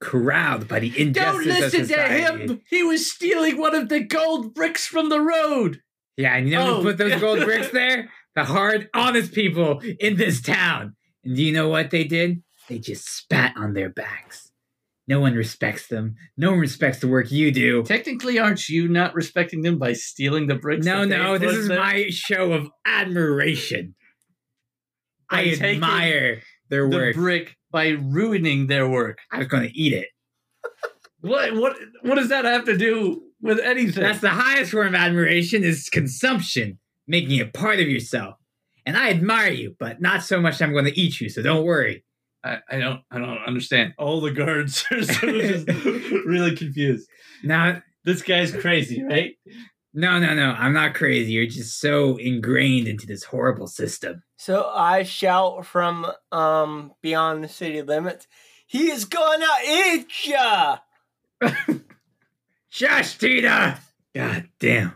corralled 0.00 0.68
by 0.68 0.78
the 0.80 0.88
injustice 1.00 1.46
don't 1.46 1.54
injustice 1.54 1.74
of 1.74 1.88
listen 1.88 1.96
to 1.96 2.52
him. 2.52 2.60
He 2.68 2.82
was 2.82 3.10
stealing 3.10 3.56
one 3.58 3.74
of 3.74 3.88
the 3.88 4.00
gold 4.00 4.52
bricks 4.54 4.86
from 4.86 5.08
the 5.08 5.20
road. 5.22 5.80
Yeah, 6.18 6.36
and 6.36 6.46
you 6.48 6.54
know 6.56 6.74
Oh. 6.74 6.76
who 6.76 6.82
put 6.82 6.98
those 6.98 7.18
gold 7.20 7.40
bricks 7.44 7.68
there? 7.72 8.10
The 8.34 8.44
hard, 8.44 8.90
honest 8.92 9.32
people 9.32 9.80
in 9.98 10.16
this 10.16 10.42
town. 10.42 10.96
And 11.24 11.34
do 11.34 11.42
you 11.42 11.52
know 11.52 11.68
what 11.68 11.90
they 11.90 12.04
did? 12.04 12.42
They 12.68 12.78
just 12.78 13.08
spat 13.08 13.54
on 13.56 13.74
their 13.74 13.88
backs. 13.88 14.52
No 15.06 15.20
one 15.20 15.34
respects 15.34 15.86
them. 15.86 16.16
No 16.36 16.50
one 16.50 16.60
respects 16.60 16.98
the 16.98 17.08
work 17.08 17.32
you 17.32 17.50
do. 17.50 17.82
Technically, 17.82 18.38
aren't 18.38 18.68
you 18.68 18.88
not 18.88 19.14
respecting 19.14 19.62
them 19.62 19.78
by 19.78 19.94
stealing 19.94 20.48
the 20.48 20.54
bricks? 20.54 20.84
No, 20.84 21.04
no, 21.04 21.38
this 21.38 21.54
is 21.54 21.68
there? 21.68 21.78
my 21.78 22.08
show 22.10 22.52
of 22.52 22.68
admiration. 22.84 23.94
By 25.30 25.40
I 25.40 25.56
admire 25.62 26.42
their 26.68 26.88
the 26.88 26.96
work. 26.96 27.14
brick 27.14 27.56
by 27.70 27.88
ruining 27.88 28.66
their 28.66 28.86
work. 28.86 29.18
I 29.32 29.38
was 29.38 29.46
going 29.46 29.66
to 29.66 29.78
eat 29.78 29.94
it. 29.94 30.08
What 31.20 31.54
what 31.54 31.76
what 32.02 32.14
does 32.14 32.28
that 32.28 32.44
have 32.44 32.66
to 32.66 32.76
do 32.76 33.22
with 33.40 33.58
anything? 33.60 34.02
That's 34.02 34.20
the 34.20 34.28
highest 34.28 34.72
form 34.72 34.88
of 34.88 34.94
admiration 34.94 35.64
is 35.64 35.88
consumption, 35.88 36.78
making 37.06 37.38
it 37.38 37.54
part 37.54 37.80
of 37.80 37.88
yourself. 37.88 38.34
And 38.86 38.96
I 38.96 39.10
admire 39.10 39.52
you, 39.52 39.74
but 39.78 40.00
not 40.00 40.22
so 40.22 40.40
much 40.40 40.62
I'm 40.62 40.72
going 40.72 40.84
to 40.84 40.98
eat 40.98 41.20
you, 41.20 41.28
so 41.28 41.42
don't 41.42 41.64
worry. 41.64 42.04
I, 42.44 42.58
I 42.70 42.78
don't 42.78 43.00
I 43.10 43.18
don't 43.18 43.38
understand. 43.46 43.94
All 43.98 44.20
the 44.20 44.30
guards 44.30 44.84
are 44.92 45.02
so 45.02 45.26
just 45.40 45.66
really 46.26 46.54
confused. 46.56 47.08
Now, 47.42 47.82
This 48.04 48.22
guy's 48.22 48.52
crazy, 48.54 49.02
right? 49.02 49.34
no, 49.94 50.18
no, 50.18 50.34
no, 50.34 50.50
I'm 50.56 50.72
not 50.72 50.94
crazy. 50.94 51.32
You're 51.32 51.46
just 51.46 51.80
so 51.80 52.16
ingrained 52.16 52.86
into 52.88 53.06
this 53.06 53.24
horrible 53.24 53.66
system. 53.66 54.22
So 54.36 54.70
I 54.72 55.02
shout 55.02 55.66
from 55.66 56.06
um 56.32 56.92
beyond 57.02 57.42
the 57.44 57.48
city 57.48 57.82
limits, 57.82 58.26
he's 58.66 59.04
gonna 59.04 59.46
eat 59.66 60.06
ya! 60.26 60.78
Shush, 62.68 63.18
Tina! 63.18 63.80
God 64.14 64.48
damn. 64.60 64.92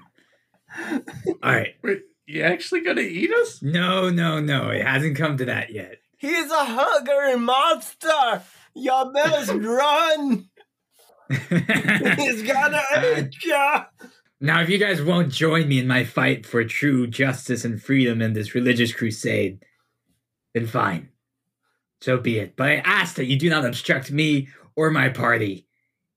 All 1.42 1.52
right. 1.52 1.74
Wait, 1.82 2.02
you 2.26 2.42
actually 2.42 2.80
gonna 2.82 3.00
eat 3.02 3.30
us? 3.32 3.60
No, 3.62 4.10
no, 4.10 4.40
no. 4.40 4.70
It 4.70 4.84
hasn't 4.86 5.16
come 5.16 5.36
to 5.38 5.44
that 5.46 5.70
yet. 5.72 5.96
He's 6.22 6.52
a 6.52 6.64
hungry 6.64 7.36
monster! 7.36 8.42
Y'all 8.76 9.12
best 9.12 9.50
run! 9.54 10.48
He's 11.28 12.42
gonna 12.44 12.80
uh, 12.94 13.14
eat 13.18 13.44
ya! 13.44 13.86
now, 14.40 14.60
if 14.60 14.68
you 14.68 14.78
guys 14.78 15.02
won't 15.02 15.32
join 15.32 15.66
me 15.66 15.80
in 15.80 15.88
my 15.88 16.04
fight 16.04 16.46
for 16.46 16.64
true 16.64 17.08
justice 17.08 17.64
and 17.64 17.82
freedom 17.82 18.22
in 18.22 18.34
this 18.34 18.54
religious 18.54 18.92
crusade, 18.92 19.64
then 20.54 20.68
fine. 20.68 21.08
So 22.00 22.18
be 22.18 22.38
it. 22.38 22.54
But 22.54 22.68
I 22.68 22.74
ask 22.76 23.16
that 23.16 23.26
you 23.26 23.36
do 23.36 23.50
not 23.50 23.64
obstruct 23.64 24.12
me 24.12 24.46
or 24.76 24.92
my 24.92 25.08
party 25.08 25.66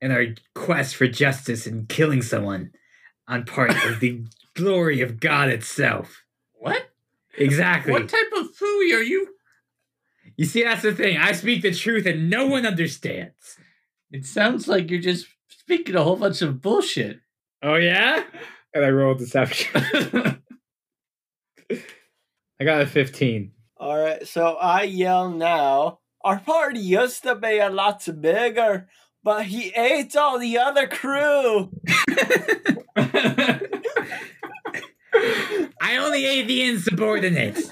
in 0.02 0.12
our 0.12 0.26
quest 0.54 0.96
for 0.96 1.08
justice 1.08 1.66
and 1.66 1.90
killing 1.90 2.22
someone 2.22 2.74
on 3.28 3.44
part 3.44 3.72
of 3.72 4.00
the 4.02 4.24
glory 4.54 5.02
of 5.02 5.20
God 5.20 5.50
itself. 5.50 6.24
What? 6.54 6.92
Exactly. 7.40 7.92
What 7.92 8.08
type 8.08 8.32
of 8.38 8.56
fooey 8.56 8.96
are 8.96 9.02
you? 9.02 9.35
You 10.38 10.46
see, 10.46 10.64
that's 10.64 10.82
the 10.82 10.94
thing. 10.94 11.18
I 11.18 11.32
speak 11.32 11.62
the 11.62 11.74
truth 11.74 12.06
and 12.06 12.30
no 12.30 12.48
one 12.48 12.66
understands. 12.66 13.58
It 14.12 14.26
sounds 14.26 14.68
like 14.68 14.92
you're 14.92 15.00
just 15.00 15.28
speaking 15.48 15.96
a 15.96 16.04
whole 16.04 16.18
bunch 16.18 16.42
of 16.42 16.62
bullshit. 16.62 17.20
Oh, 17.64 17.76
yeah? 17.76 18.24
And 18.74 18.86
I 18.86 18.90
rolled 18.90 19.20
deception. 19.20 19.72
I 22.60 22.64
got 22.64 22.82
a 22.82 22.88
15. 22.88 23.52
Alright, 23.80 24.28
so 24.28 24.56
I 24.56 24.84
yell 24.84 25.30
now. 25.30 26.00
Our 26.24 26.40
party 26.40 26.80
used 26.80 27.24
to 27.24 27.36
be 27.36 27.60
a 27.60 27.70
lot 27.70 28.08
bigger, 28.20 28.88
but 29.24 29.46
he 29.46 29.70
ate 29.76 30.16
all 30.16 30.40
the 30.40 30.58
other 30.58 30.88
crew. 30.88 31.72
I 35.82 35.98
only 35.98 36.26
ate 36.26 36.48
the 36.48 36.62
insubordinates. 36.62 37.70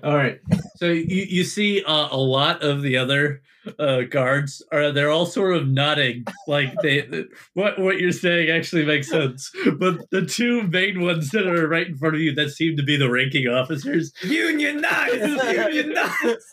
All 0.04 0.16
right. 0.16 0.40
So 0.76 0.86
you 0.86 1.26
you 1.28 1.44
see 1.44 1.82
uh, 1.84 2.08
a 2.10 2.18
lot 2.18 2.62
of 2.62 2.82
the 2.82 2.96
other 2.96 3.42
uh, 3.78 4.02
guards 4.02 4.62
are 4.72 4.92
they're 4.92 5.10
all 5.10 5.26
sort 5.26 5.56
of 5.56 5.66
nodding 5.66 6.24
like 6.46 6.74
they 6.82 7.24
what 7.54 7.78
what 7.78 7.98
you're 7.98 8.12
saying 8.12 8.50
actually 8.50 8.84
makes 8.84 9.08
sense. 9.08 9.50
But 9.78 10.10
the 10.10 10.26
two 10.26 10.64
main 10.64 11.00
ones 11.00 11.30
that 11.30 11.46
are 11.46 11.66
right 11.68 11.86
in 11.86 11.96
front 11.96 12.14
of 12.14 12.20
you 12.20 12.34
that 12.34 12.50
seem 12.50 12.76
to 12.76 12.82
be 12.82 12.96
the 12.96 13.10
ranking 13.10 13.48
officers, 13.48 14.12
Unionize! 14.22 15.12
Unionize! 15.74 16.44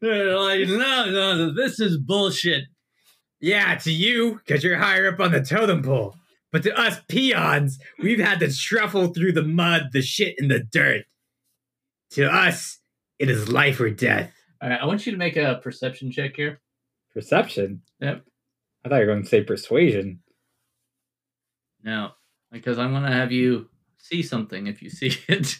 they're 0.00 0.38
like, 0.38 0.68
no, 0.68 1.10
no, 1.10 1.54
this 1.54 1.78
is 1.80 1.98
bullshit. 1.98 2.64
Yeah, 3.40 3.74
to 3.76 3.92
you, 3.92 4.40
because 4.44 4.64
you're 4.64 4.78
higher 4.78 5.12
up 5.12 5.20
on 5.20 5.32
the 5.32 5.42
totem 5.42 5.82
pole. 5.82 6.16
But 6.56 6.62
to 6.62 6.74
us 6.74 6.98
peons, 7.06 7.78
we've 7.98 8.18
had 8.18 8.40
to 8.40 8.50
truffle 8.50 9.08
through 9.08 9.32
the 9.32 9.42
mud, 9.42 9.90
the 9.92 10.00
shit, 10.00 10.36
and 10.38 10.50
the 10.50 10.60
dirt. 10.60 11.04
To 12.12 12.32
us, 12.32 12.78
it 13.18 13.28
is 13.28 13.50
life 13.50 13.78
or 13.78 13.90
death. 13.90 14.32
All 14.62 14.70
right, 14.70 14.80
I 14.80 14.86
want 14.86 15.04
you 15.04 15.12
to 15.12 15.18
make 15.18 15.36
a 15.36 15.60
perception 15.62 16.10
check 16.10 16.34
here. 16.34 16.62
Perception? 17.12 17.82
Yep. 18.00 18.24
I 18.82 18.88
thought 18.88 18.94
you 18.94 19.00
were 19.02 19.12
going 19.12 19.24
to 19.24 19.28
say 19.28 19.42
persuasion. 19.42 20.20
No, 21.84 22.12
because 22.50 22.78
I'm 22.78 22.94
gonna 22.94 23.12
have 23.12 23.32
you 23.32 23.68
see 23.98 24.22
something 24.22 24.66
if 24.66 24.80
you 24.80 24.88
see 24.88 25.12
it. 25.28 25.58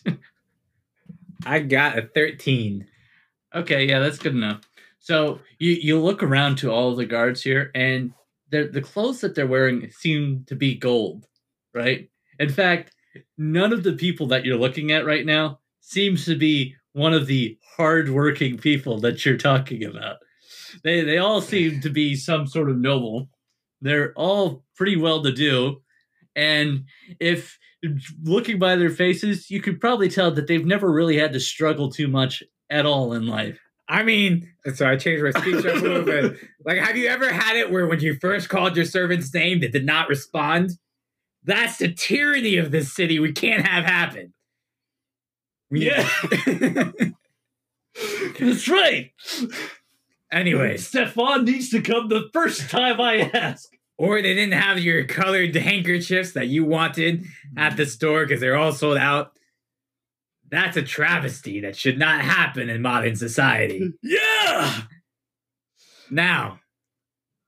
I 1.45 1.59
got 1.59 1.99
a 1.99 2.09
13. 2.15 2.87
Okay, 3.55 3.85
yeah, 3.85 3.99
that's 3.99 4.17
good 4.17 4.35
enough. 4.35 4.63
So 4.99 5.41
you 5.59 5.73
you 5.73 6.01
look 6.01 6.23
around 6.23 6.57
to 6.61 6.73
all 6.73 6.97
the 6.97 7.05
guards 7.05 7.43
here, 7.43 7.71
and 7.75 8.15
they're, 8.15 8.25
the 8.51 8.81
clothes 8.81 9.21
that 9.21 9.35
they're 9.35 9.47
wearing 9.47 9.91
seem 9.91 10.45
to 10.47 10.55
be 10.55 10.75
gold, 10.75 11.27
right? 11.75 12.09
In 12.39 12.49
fact, 12.49 12.93
none 13.39 13.73
of 13.73 13.83
the 13.83 13.93
people 13.93 14.27
that 14.29 14.45
you're 14.45 14.57
looking 14.57 14.93
at 14.93 15.07
right 15.07 15.27
now 15.27 15.61
seems 15.81 16.25
to 16.27 16.37
be 16.37 16.75
one 16.93 17.13
of 17.13 17.27
the 17.27 17.59
hardworking 17.77 18.57
people 18.59 19.01
that 19.01 19.25
you're 19.25 19.37
talking 19.37 19.85
about. 19.85 20.17
They 20.83 21.03
they 21.03 21.19
all 21.19 21.41
seem 21.41 21.81
to 21.81 21.91
be 21.91 22.17
some 22.17 22.47
sort 22.47 22.71
of 22.71 22.79
noble. 22.79 23.29
They're 23.81 24.13
all 24.15 24.65
pretty 24.75 24.97
well 24.97 25.23
to 25.23 25.33
do, 25.33 25.83
and 26.35 26.85
if 27.21 27.59
looking 28.23 28.59
by 28.59 28.77
their 28.77 28.91
faces, 28.91 29.51
you 29.51 29.61
could 29.61 29.81
probably 29.81 30.09
tell 30.09 30.31
that 30.31 30.47
they've 30.47 30.65
never 30.65 30.91
really 30.91 31.19
had 31.19 31.33
to 31.33 31.41
struggle 31.41 31.91
too 31.91 32.09
much 32.09 32.43
at 32.71 32.87
all 32.87 33.13
in 33.13 33.27
life. 33.27 33.61
I 33.89 34.03
mean, 34.03 34.53
so 34.75 34.87
I 34.87 34.97
changed 34.97 35.23
my 35.23 35.31
speech 35.41 35.65
up 35.65 35.77
a 35.77 35.79
little 35.79 36.03
bit. 36.03 36.37
Like, 36.65 36.79
have 36.79 36.97
you 36.97 37.07
ever 37.09 37.33
had 37.33 37.57
it 37.57 37.71
where 37.71 37.87
when 37.87 38.01
you 38.01 38.17
first 38.21 38.49
called 38.49 38.77
your 38.77 38.85
servant's 38.85 39.33
name, 39.33 39.61
they 39.61 39.69
did 39.69 39.87
not 39.87 40.09
respond? 40.09 40.73
That's 41.45 41.79
the 41.79 41.93
tyranny 41.93 42.57
of 42.57 42.73
this 42.73 42.93
city 42.93 43.21
we 43.21 43.33
can't 43.33 43.65
have 43.65 43.85
happen. 43.85 44.35
Yeah. 45.71 46.09
That's 48.41 48.69
right. 48.69 49.13
Anyway, 50.33 50.77
Stefan 50.77 51.45
needs 51.45 51.71
to 51.71 51.81
come 51.81 52.09
the 52.09 52.29
first 52.33 52.69
time 52.69 53.01
I 53.01 53.31
ask. 53.33 53.69
or 53.97 54.21
they 54.21 54.35
didn't 54.35 54.59
have 54.61 54.81
your 54.81 55.05
colored 55.05 55.55
handkerchiefs 55.55 56.33
that 56.33 56.49
you 56.49 56.65
wanted 56.65 57.25
at 57.57 57.77
the 57.77 57.87
store 57.87 58.27
because 58.27 58.41
they're 58.41 58.57
all 58.57 58.73
sold 58.73 58.99
out. 58.99 59.36
That's 60.51 60.77
a 60.77 60.83
travesty 60.83 61.61
that 61.61 61.77
should 61.77 61.99
not 61.99 62.21
happen 62.21 62.69
in 62.71 62.83
modern 62.83 63.17
society. 63.17 63.93
Yeah. 64.03 64.83
Now, 66.11 66.61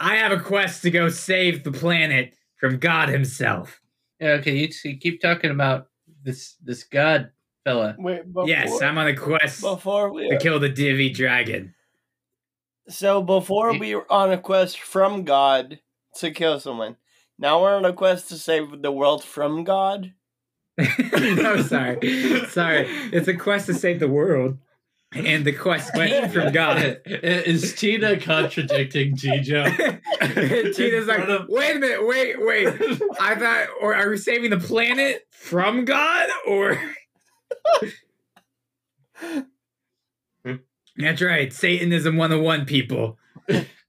I 0.01 0.17
have 0.17 0.33
a 0.33 0.41
quest 0.41 0.83
to 0.83 0.91
go 0.91 1.09
save 1.09 1.63
the 1.63 1.71
planet 1.73 2.35
from 2.57 2.79
God 2.79 3.09
Himself. 3.09 3.81
Yeah. 4.21 4.31
Okay. 4.31 4.57
You, 4.57 4.69
you 4.85 4.97
keep 4.99 5.21
talking 5.21 5.51
about 5.51 5.87
this 6.25 6.57
this 6.65 6.83
god 6.83 7.31
fella. 7.65 7.95
Wait, 7.99 8.27
before, 8.27 8.49
yes, 8.49 8.83
I'm 8.83 8.99
on 8.99 9.07
a 9.07 9.17
quest 9.17 9.61
before 9.61 10.13
we 10.13 10.29
to 10.29 10.39
kill 10.39 10.59
the 10.59 10.69
Divi 10.69 11.11
dragon. 11.11 11.75
so 12.89 13.23
before 13.23 13.79
we 13.79 13.95
were 13.95 14.11
on 14.11 14.33
a 14.33 14.39
quest 14.39 14.81
from 14.81 15.25
God 15.25 15.79
to 16.17 16.31
kill 16.33 16.59
someone. 16.59 16.97
Now 17.39 17.63
we're 17.63 17.77
on 17.77 17.85
a 17.85 17.93
quest 17.93 18.29
to 18.31 18.37
save 18.37 18.83
the 18.83 18.91
world 18.91 19.23
from 19.23 19.63
God. 19.63 20.13
no, 21.13 21.63
sorry. 21.63 22.47
Sorry. 22.47 22.87
It's 23.13 23.29
a 23.29 23.35
quest 23.35 23.67
to 23.67 23.75
save 23.75 24.01
the 24.01 24.09
world. 24.09 24.59
And 25.13 25.45
the 25.45 25.53
quest 25.53 25.95
came 25.95 26.29
from 26.29 26.53
God. 26.53 27.01
Is 27.07 27.75
Tina 27.75 28.21
contradicting 28.21 29.17
Gijo? 29.17 29.65
Tina's 30.75 31.07
like, 31.07 31.49
wait 31.49 31.77
a 31.77 31.79
minute, 31.79 32.07
wait, 32.07 32.37
wait. 32.39 32.69
I 33.19 33.35
thought, 33.35 33.69
or 33.81 33.95
are 33.95 34.11
we 34.11 34.19
saving 34.19 34.51
the 34.51 34.59
planet 34.59 35.27
from 35.31 35.87
God? 35.87 36.29
Or 36.47 36.79
That's 40.99 41.23
right. 41.23 41.53
Satanism 41.53 42.17
101, 42.19 42.67
people. 42.67 43.19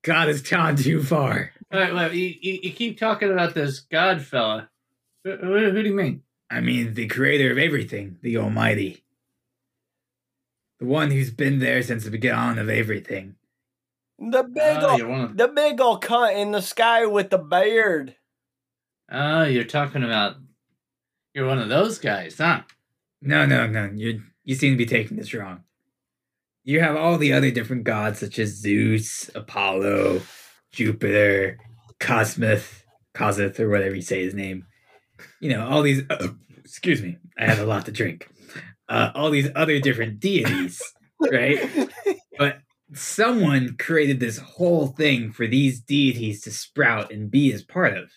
God 0.03 0.27
has 0.29 0.41
gone 0.41 0.77
too 0.77 1.03
far. 1.03 1.51
All 1.71 1.79
right, 1.79 1.93
well, 1.93 2.13
you, 2.13 2.33
you, 2.39 2.59
you 2.63 2.71
keep 2.71 2.97
talking 2.97 3.29
about 3.29 3.53
this 3.53 3.81
God 3.81 4.21
fella. 4.21 4.69
Who, 5.25 5.35
who, 5.35 5.71
who 5.71 5.83
do 5.83 5.89
you 5.89 5.95
mean? 5.95 6.23
I 6.51 6.61
mean, 6.61 6.93
the 6.95 7.07
creator 7.07 7.51
of 7.51 7.57
everything, 7.57 8.17
the 8.21 8.37
Almighty. 8.37 9.03
The 10.79 10.85
one 10.85 11.11
who's 11.11 11.31
been 11.31 11.59
there 11.59 11.83
since 11.83 12.05
the 12.05 12.11
beginning 12.11 12.57
of 12.57 12.69
everything. 12.69 13.35
The 14.17 14.43
big 14.43 14.77
Oh, 14.81 14.91
ol' 14.91 14.97
you're 14.97 15.07
one 15.07 15.21
of 15.21 15.37
the 15.37 15.47
big 15.47 15.79
old 15.79 16.03
cunt 16.03 16.35
in 16.37 16.51
the 16.51 16.61
sky 16.61 17.05
with 17.05 17.29
the 17.29 17.37
beard. 17.37 18.15
oh, 19.11 19.43
you're 19.43 19.63
talking 19.63 20.03
about 20.03 20.35
you're 21.33 21.47
one 21.47 21.59
of 21.59 21.69
those 21.69 21.99
guys, 21.99 22.37
huh? 22.37 22.61
No, 23.21 23.45
no, 23.45 23.67
no. 23.67 23.91
You 23.93 24.21
you 24.43 24.55
seem 24.55 24.73
to 24.73 24.77
be 24.77 24.85
taking 24.85 25.17
this 25.17 25.33
wrong. 25.33 25.63
You 26.63 26.81
have 26.81 26.95
all 26.97 27.17
the 27.17 27.33
other 27.33 27.51
different 27.51 27.83
gods 27.85 28.19
such 28.19 28.39
as 28.39 28.49
Zeus, 28.49 29.29
Apollo, 29.35 30.21
Jupiter, 30.71 31.57
Cosmith, 31.99 32.83
Cosmith, 33.13 33.59
or 33.59 33.69
whatever 33.69 33.95
you 33.95 34.01
say 34.01 34.23
his 34.23 34.33
name. 34.33 34.65
You 35.39 35.49
know, 35.49 35.67
all 35.67 35.82
these 35.82 36.03
excuse 36.57 37.01
me, 37.01 37.17
I 37.38 37.45
had 37.45 37.59
a 37.59 37.65
lot 37.65 37.86
to 37.86 37.91
drink. 37.91 38.30
Uh, 38.88 39.11
all 39.15 39.30
these 39.30 39.49
other 39.55 39.80
different 39.80 40.20
deities, 40.20 40.82
right? 41.20 41.89
But 42.38 42.59
someone 42.93 43.76
created 43.78 44.20
this 44.20 44.38
whole 44.38 44.88
thing 44.88 45.32
for 45.32 45.45
these 45.45 45.80
deities 45.80 46.41
to 46.41 46.51
sprout 46.51 47.11
and 47.11 47.30
be 47.30 47.53
as 47.53 47.63
part 47.63 47.95
of. 47.97 48.09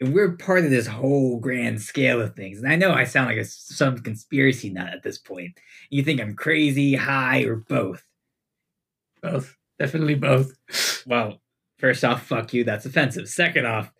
And 0.00 0.14
we're 0.14 0.32
part 0.32 0.64
of 0.64 0.70
this 0.70 0.86
whole 0.86 1.38
grand 1.38 1.82
scale 1.82 2.20
of 2.20 2.34
things. 2.34 2.58
And 2.58 2.72
I 2.72 2.76
know 2.76 2.92
I 2.92 3.04
sound 3.04 3.28
like 3.28 3.36
a, 3.36 3.44
some 3.44 3.98
conspiracy 3.98 4.70
nut 4.70 4.92
at 4.92 5.02
this 5.02 5.18
point. 5.18 5.52
You 5.90 6.02
think 6.02 6.20
I'm 6.20 6.34
crazy, 6.34 6.94
high, 6.94 7.42
or 7.42 7.56
both. 7.56 8.02
Both. 9.22 9.56
Definitely 9.78 10.14
both. 10.14 10.52
Well, 11.06 11.40
first 11.78 12.04
off, 12.04 12.26
fuck 12.26 12.52
you. 12.54 12.64
That's 12.64 12.86
offensive. 12.86 13.28
Second 13.28 13.66
off, 13.66 13.92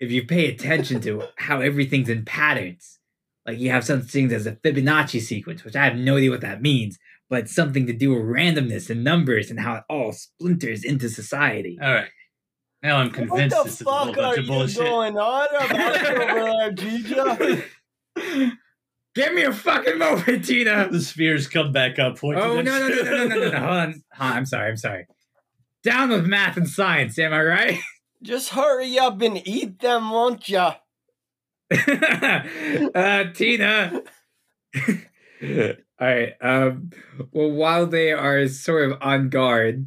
if 0.00 0.10
you 0.10 0.26
pay 0.26 0.46
attention 0.48 1.00
to 1.02 1.24
how 1.36 1.60
everything's 1.60 2.08
in 2.08 2.24
patterns, 2.24 2.98
like 3.46 3.58
you 3.58 3.70
have 3.70 3.84
some 3.84 4.02
things 4.02 4.32
as 4.32 4.46
a 4.46 4.52
Fibonacci 4.52 5.20
sequence, 5.20 5.64
which 5.64 5.76
I 5.76 5.84
have 5.84 5.96
no 5.96 6.16
idea 6.16 6.30
what 6.30 6.40
that 6.40 6.62
means, 6.62 6.98
but 7.30 7.48
something 7.48 7.86
to 7.86 7.92
do 7.92 8.10
with 8.10 8.22
randomness 8.22 8.90
and 8.90 9.02
numbers 9.02 9.50
and 9.50 9.60
how 9.60 9.76
it 9.76 9.84
all 9.88 10.12
splinters 10.12 10.84
into 10.84 11.08
society. 11.08 11.78
All 11.80 11.92
right. 11.92 12.10
Now 12.82 12.98
I'm 12.98 13.10
convinced 13.10 13.56
this 13.64 13.80
is 13.80 13.86
a 13.86 13.90
whole 13.90 14.06
fuck 14.06 14.18
are 14.18 14.22
bunch 14.22 14.38
of 14.38 14.44
you 14.44 14.50
bullshit. 14.50 14.78
going 14.78 15.18
on 15.18 15.48
about 15.48 16.06
over 16.06 16.34
there, 16.44 16.72
Gija? 16.72 18.52
Give 19.14 19.32
me 19.32 19.42
a 19.44 19.52
fucking 19.52 19.98
moment, 19.98 20.44
Tina. 20.44 20.88
The 20.90 21.00
spheres 21.00 21.48
come 21.48 21.72
back 21.72 21.98
up. 21.98 22.18
point 22.18 22.38
Oh 22.38 22.60
no 22.60 22.62
no 22.62 22.88
no 22.88 23.02
no 23.02 23.02
no 23.02 23.26
no 23.26 23.34
no! 23.36 23.50
no. 23.50 23.58
Hold 23.58 23.70
on. 23.72 24.02
Hold 24.12 24.30
on. 24.30 24.36
I'm 24.36 24.46
sorry. 24.46 24.68
I'm 24.68 24.76
sorry. 24.76 25.06
Down 25.82 26.10
with 26.10 26.26
math 26.26 26.56
and 26.56 26.68
science. 26.68 27.18
Am 27.18 27.32
I 27.32 27.42
right? 27.42 27.78
Just 28.22 28.50
hurry 28.50 28.98
up 28.98 29.20
and 29.20 29.46
eat 29.46 29.80
them, 29.80 30.10
won't 30.10 30.48
ya? 30.48 30.76
uh, 31.72 33.24
Tina. 33.34 34.02
All 35.42 36.06
right. 36.06 36.32
Um, 36.40 36.90
well, 37.32 37.50
while 37.50 37.86
they 37.86 38.12
are 38.12 38.46
sort 38.48 38.90
of 38.90 38.98
on 39.00 39.28
guard, 39.28 39.86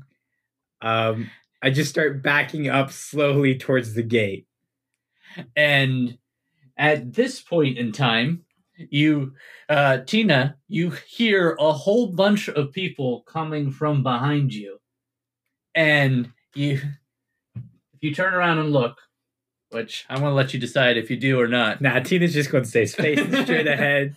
um, 0.81 1.29
I 1.61 1.69
just 1.69 1.89
start 1.89 2.23
backing 2.23 2.69
up 2.69 2.91
slowly 2.91 3.57
towards 3.57 3.93
the 3.93 4.03
gate. 4.03 4.47
And 5.55 6.17
at 6.77 7.13
this 7.13 7.41
point 7.41 7.77
in 7.77 7.91
time, 7.91 8.43
you, 8.89 9.33
uh, 9.67 9.99
Tina, 10.05 10.55
you 10.67 10.91
hear 11.07 11.55
a 11.59 11.73
whole 11.73 12.07
bunch 12.07 12.47
of 12.47 12.71
people 12.71 13.23
coming 13.27 13.71
from 13.71 14.03
behind 14.03 14.53
you. 14.53 14.79
And 15.75 16.31
you, 16.55 16.81
if 17.99 18.03
you 18.07 18.15
turn 18.15 18.33
around 18.33 18.59
and 18.59 18.71
look, 18.71 18.97
which 19.71 20.05
I'm 20.09 20.19
going 20.19 20.31
to 20.31 20.35
let 20.35 20.53
you 20.53 20.59
decide 20.59 20.97
if 20.97 21.09
you 21.11 21.17
do 21.17 21.39
or 21.39 21.47
not. 21.47 21.81
Nah, 21.81 21.99
Tina's 21.99 22.33
just 22.33 22.49
going 22.49 22.63
to 22.63 22.69
stay 22.69 22.85
facing 22.85 23.43
straight 23.43 23.67
ahead. 23.67 24.15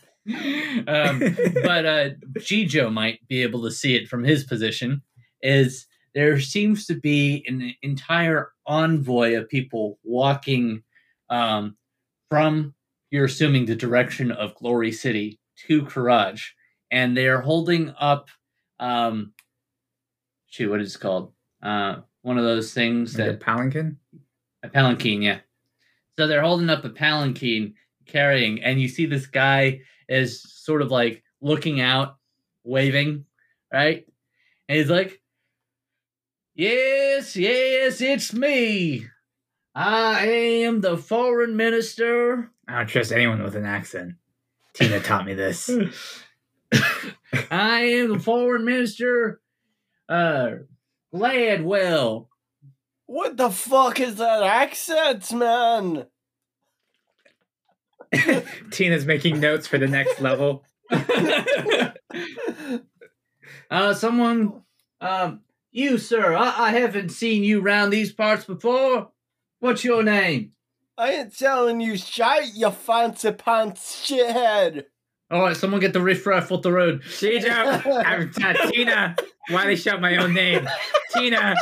um, 0.87 1.19
but 1.65 1.85
uh, 1.85 2.11
Gijo 2.39 2.93
might 2.93 3.27
be 3.27 3.43
able 3.43 3.63
to 3.63 3.73
see 3.73 3.97
it 3.97 4.09
from 4.09 4.23
his 4.23 4.45
position. 4.45 5.03
Is 5.41 5.87
there 6.15 6.39
seems 6.39 6.87
to 6.87 6.95
be 6.95 7.45
an 7.49 7.75
entire 7.83 8.53
envoy 8.67 9.37
of 9.37 9.49
people 9.49 9.99
walking 10.05 10.85
um, 11.29 11.77
from 12.31 12.75
you're 13.11 13.25
assuming 13.25 13.67
the 13.67 13.75
direction 13.75 14.31
of 14.31 14.55
Glory 14.55 14.93
City 14.93 15.41
to 15.67 15.85
Courage, 15.85 16.55
and 16.91 17.17
they 17.17 17.27
are 17.27 17.41
holding 17.41 17.93
up 17.99 18.29
um, 18.79 19.33
shoot, 20.53 20.71
what 20.71 20.81
is 20.81 20.95
it 20.95 21.01
called? 21.01 21.33
Uh, 21.63 21.97
one 22.23 22.39
of 22.39 22.45
those 22.45 22.73
things 22.73 23.19
Like 23.19 23.29
a 23.29 23.31
that 23.33 23.41
palanquin. 23.41 23.97
a 24.63 24.69
palanquin, 24.69 25.23
yeah. 25.23 25.41
So 26.19 26.27
they're 26.27 26.43
holding 26.43 26.71
up 26.71 26.85
a 26.85 26.91
palanquin, 26.91 27.75
carrying, 28.07 28.63
and 28.63 28.81
you 28.81 28.89
see 28.89 29.07
this 29.07 29.27
guy 29.27 29.81
is 30.09 30.43
sort 30.43 30.83
of 30.83 30.91
like 30.91 31.23
looking 31.41 31.81
out, 31.81 32.17
waving, 32.65 33.25
right? 33.73 34.07
And 34.69 34.79
he's 34.79 34.91
like, 34.91 35.21
Yes, 36.55 37.35
yes, 37.37 38.01
it's 38.03 38.33
me. 38.35 39.07
I 39.75 40.27
am 40.27 40.83
the 40.83 40.99
foreign 40.99 41.57
minister. 41.57 42.51
I 42.69 42.77
don't 42.79 42.87
trust 42.87 43.11
anyone 43.11 43.43
with 43.43 43.57
an 43.57 43.65
accent. 43.65 44.17
Tina 44.75 45.01
taught 45.01 45.25
me 45.25 45.33
this. 45.33 45.71
I 47.51 47.81
am 47.81 48.13
the 48.13 48.19
foreign 48.19 48.67
minister, 48.67 49.41
uh, 50.11 50.51
Gladwell. 51.15 52.29
What 53.07 53.37
the 53.37 53.51
fuck 53.51 54.01
is 54.01 54.17
that 54.17 54.43
accent, 54.43 55.33
man? 55.33 56.07
Tina's 58.71 59.05
making 59.05 59.41
notes 59.41 59.67
for 59.67 59.79
the 59.79 59.89
next 59.89 60.21
level. 60.21 60.65
uh, 63.71 63.95
someone, 63.95 64.63
um, 65.01 65.41
you, 65.71 65.99
sir, 65.99 66.35
I, 66.35 66.69
I 66.69 66.71
haven't 66.71 67.11
seen 67.11 67.45
you 67.45 67.61
round 67.61 67.93
these 67.93 68.13
parts 68.13 68.45
before. 68.45 69.11
What's 69.61 69.85
your 69.85 70.03
name? 70.03 70.53
I 70.99 71.13
ain't 71.13 71.37
telling 71.37 71.81
you 71.81 71.97
shite, 71.97 72.55
you 72.55 72.71
fancy 72.71 73.33
pants 73.33 74.07
shithead. 74.07 74.85
All 75.33 75.41
right, 75.41 75.57
someone 75.57 75.81
get 75.81 75.95
the 75.95 76.01
riffraff 76.03 76.53
off 76.53 76.61
the 76.61 76.71
road. 76.71 77.03
Gijo, 77.05 78.05
I'm, 78.05 78.31
uh, 78.45 78.71
Tina. 78.71 79.17
Why 79.49 79.67
they 79.67 79.77
shout 79.77 79.99
my 79.99 80.17
own 80.17 80.35
name? 80.35 80.69
Tina. 81.15 81.55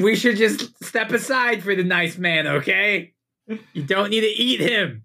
we 0.00 0.16
should 0.16 0.38
just 0.38 0.82
step 0.82 1.10
aside 1.12 1.62
for 1.62 1.74
the 1.74 1.84
nice 1.84 2.16
man, 2.16 2.46
okay? 2.46 3.12
You 3.74 3.82
don't 3.82 4.08
need 4.08 4.22
to 4.22 4.26
eat 4.26 4.60
him. 4.60 5.04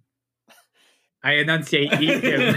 I 1.22 1.34
enunciate 1.34 2.00
eat 2.02 2.24
him. 2.24 2.56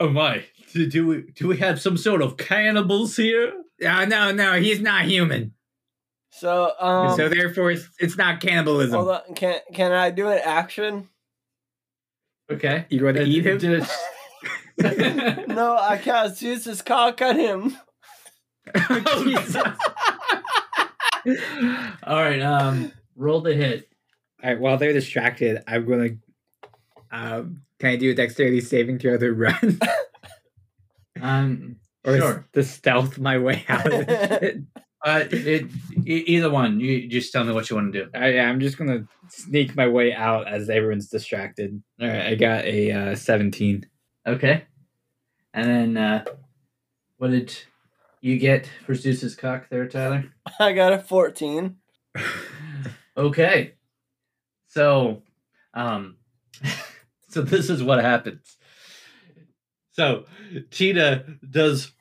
oh 0.00 0.08
my! 0.08 0.44
Do, 0.72 0.88
do 0.88 1.06
we 1.06 1.22
do 1.34 1.46
we 1.46 1.58
have 1.58 1.80
some 1.80 1.96
sort 1.96 2.22
of 2.22 2.36
cannibals 2.36 3.16
here? 3.16 3.52
Uh, 3.86 4.06
no, 4.06 4.32
no, 4.32 4.54
he's 4.54 4.80
not 4.80 5.04
human. 5.04 5.52
So, 6.38 6.72
um, 6.80 7.16
so 7.16 7.28
therefore, 7.28 7.70
it's, 7.72 7.88
it's 7.98 8.16
not 8.16 8.40
cannibalism. 8.40 8.94
hold 9.00 9.10
on, 9.10 9.34
can 9.34 9.60
can 9.72 9.92
I 9.92 10.10
do 10.10 10.28
an 10.28 10.40
action? 10.44 11.08
Okay. 12.50 12.86
You 12.90 13.04
want 13.04 13.16
to 13.16 13.22
eat 13.24 13.46
him? 13.46 13.58
Just- 13.58 13.90
No, 15.48 15.76
I 15.80 15.98
can't 16.02 16.40
use 16.42 16.64
his 16.64 16.82
cock 16.82 17.22
on 17.22 17.38
him. 17.38 17.76
Oh, 18.76 19.24
Jesus. 19.24 19.56
All 22.02 22.16
right. 22.22 22.40
Um, 22.42 22.92
roll 23.16 23.40
the 23.40 23.54
hit. 23.54 23.88
All 24.42 24.50
right, 24.50 24.60
while 24.60 24.76
they're 24.78 24.92
distracted, 24.92 25.62
I'm 25.66 25.86
gonna. 25.86 26.10
Um, 27.10 27.62
can 27.78 27.90
I 27.90 27.96
do 27.96 28.10
a 28.10 28.14
dexterity 28.14 28.60
saving 28.60 28.98
throw 28.98 29.16
to 29.16 29.32
run, 29.32 29.78
Um, 31.20 31.76
or 32.04 32.18
Sure. 32.18 32.46
to 32.52 32.62
stealth 32.64 33.18
my 33.18 33.38
way 33.38 33.64
out 33.68 33.86
of 33.86 34.08
it? 34.08 34.58
Uh, 35.04 35.24
it, 35.30 35.70
e- 36.06 36.24
either 36.26 36.50
one. 36.50 36.80
You 36.80 37.06
just 37.08 37.32
tell 37.32 37.44
me 37.44 37.52
what 37.52 37.68
you 37.68 37.76
want 37.76 37.92
to 37.92 38.04
do. 38.04 38.10
I, 38.14 38.28
yeah, 38.32 38.48
I'm 38.48 38.60
just 38.60 38.78
gonna 38.78 39.06
sneak 39.28 39.76
my 39.76 39.86
way 39.86 40.12
out 40.14 40.48
as 40.48 40.70
everyone's 40.70 41.08
distracted. 41.08 41.82
All 42.00 42.08
right, 42.08 42.26
I 42.26 42.34
got 42.34 42.64
a 42.64 42.90
uh, 43.12 43.14
17. 43.14 43.86
Okay. 44.26 44.64
And 45.52 45.70
then, 45.70 45.96
uh, 45.96 46.24
what 47.18 47.30
did 47.30 47.56
you 48.20 48.38
get 48.38 48.68
for 48.86 48.94
Zeus's 48.94 49.36
cock 49.36 49.68
there, 49.70 49.86
Tyler? 49.86 50.24
I 50.58 50.72
got 50.72 50.92
a 50.92 50.98
14. 50.98 51.76
Okay. 53.16 53.74
So, 54.66 55.22
um, 55.72 56.16
so 57.28 57.42
this 57.42 57.70
is 57.70 57.82
what 57.82 58.00
happens. 58.02 58.56
So, 59.92 60.24
Cheetah 60.72 61.24
does 61.48 61.92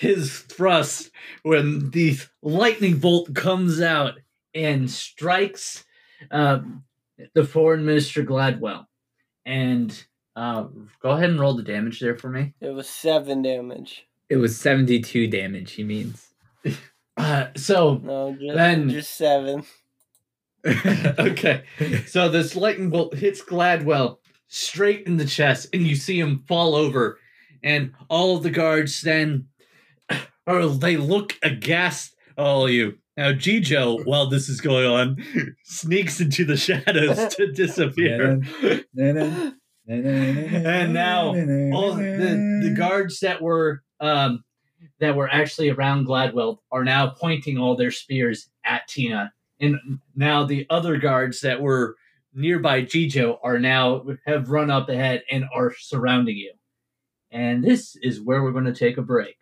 his 0.00 0.38
thrust 0.40 1.10
when 1.42 1.90
the 1.90 2.18
lightning 2.42 2.98
bolt 2.98 3.34
comes 3.34 3.80
out 3.82 4.14
and 4.54 4.90
strikes 4.90 5.84
um, 6.30 6.84
the 7.34 7.44
foreign 7.44 7.84
minister 7.84 8.24
Gladwell, 8.24 8.86
and 9.44 10.04
Uh, 10.36 10.68
go 11.02 11.10
ahead 11.10 11.28
and 11.28 11.38
roll 11.40 11.54
the 11.54 11.62
damage 11.62 12.00
there 12.00 12.16
for 12.16 12.30
me. 12.30 12.54
It 12.60 12.70
was 12.70 12.88
seven 12.88 13.42
damage. 13.42 14.06
It 14.30 14.36
was 14.36 14.56
72 14.58 15.26
damage, 15.26 15.72
he 15.72 15.84
means. 15.84 16.28
Uh, 17.16 17.48
so 17.54 18.00
No, 18.02 18.32
just, 18.40 18.56
Then- 18.56 18.88
just 18.88 19.14
seven. 19.16 19.64
okay, 20.66 21.64
so 22.06 22.28
this 22.30 22.56
lightning 22.56 22.88
bolt 22.88 23.14
hits 23.14 23.42
Gladwell 23.42 24.18
straight 24.48 25.06
in 25.06 25.16
the 25.18 25.26
chest, 25.26 25.68
and 25.74 25.86
you 25.86 25.96
see 25.96 26.18
him 26.18 26.44
fall 26.48 26.74
over, 26.74 27.18
and 27.62 27.92
all 28.08 28.36
of 28.36 28.42
the 28.42 28.50
guards 28.50 29.02
then, 29.02 29.48
or 30.50 30.66
they 30.68 30.96
look 30.96 31.36
aghast 31.42 32.14
at 32.36 32.42
all 32.42 32.66
of 32.66 32.72
you. 32.72 32.98
Now, 33.16 33.32
Gijo, 33.32 34.04
while 34.06 34.28
this 34.28 34.48
is 34.48 34.60
going 34.60 34.86
on, 34.86 35.56
sneaks 35.64 36.20
into 36.20 36.44
the 36.44 36.56
shadows 36.56 37.34
to 37.36 37.52
disappear. 37.52 38.40
and 38.96 39.54
And 39.86 40.94
now 40.94 41.28
all 41.74 41.94
the, 41.94 42.60
the 42.62 42.74
guards 42.76 43.20
that 43.20 43.42
were 43.42 43.82
um 44.00 44.44
that 45.00 45.16
were 45.16 45.28
actually 45.28 45.70
around 45.70 46.06
Gladwell 46.06 46.58
are 46.70 46.84
now 46.84 47.08
pointing 47.08 47.58
all 47.58 47.76
their 47.76 47.90
spears 47.90 48.48
at 48.64 48.86
Tina. 48.88 49.32
And 49.58 49.76
now 50.14 50.44
the 50.44 50.66
other 50.70 50.96
guards 50.96 51.40
that 51.40 51.60
were 51.60 51.96
nearby 52.32 52.82
Gijo 52.82 53.38
are 53.42 53.58
now 53.58 54.04
have 54.26 54.50
run 54.50 54.70
up 54.70 54.88
ahead 54.88 55.22
and 55.30 55.44
are 55.54 55.74
surrounding 55.78 56.36
you. 56.36 56.52
And 57.30 57.62
this 57.62 57.96
is 58.02 58.20
where 58.20 58.42
we're 58.42 58.52
going 58.52 58.64
to 58.64 58.74
take 58.74 58.96
a 58.96 59.02
break. 59.02 59.36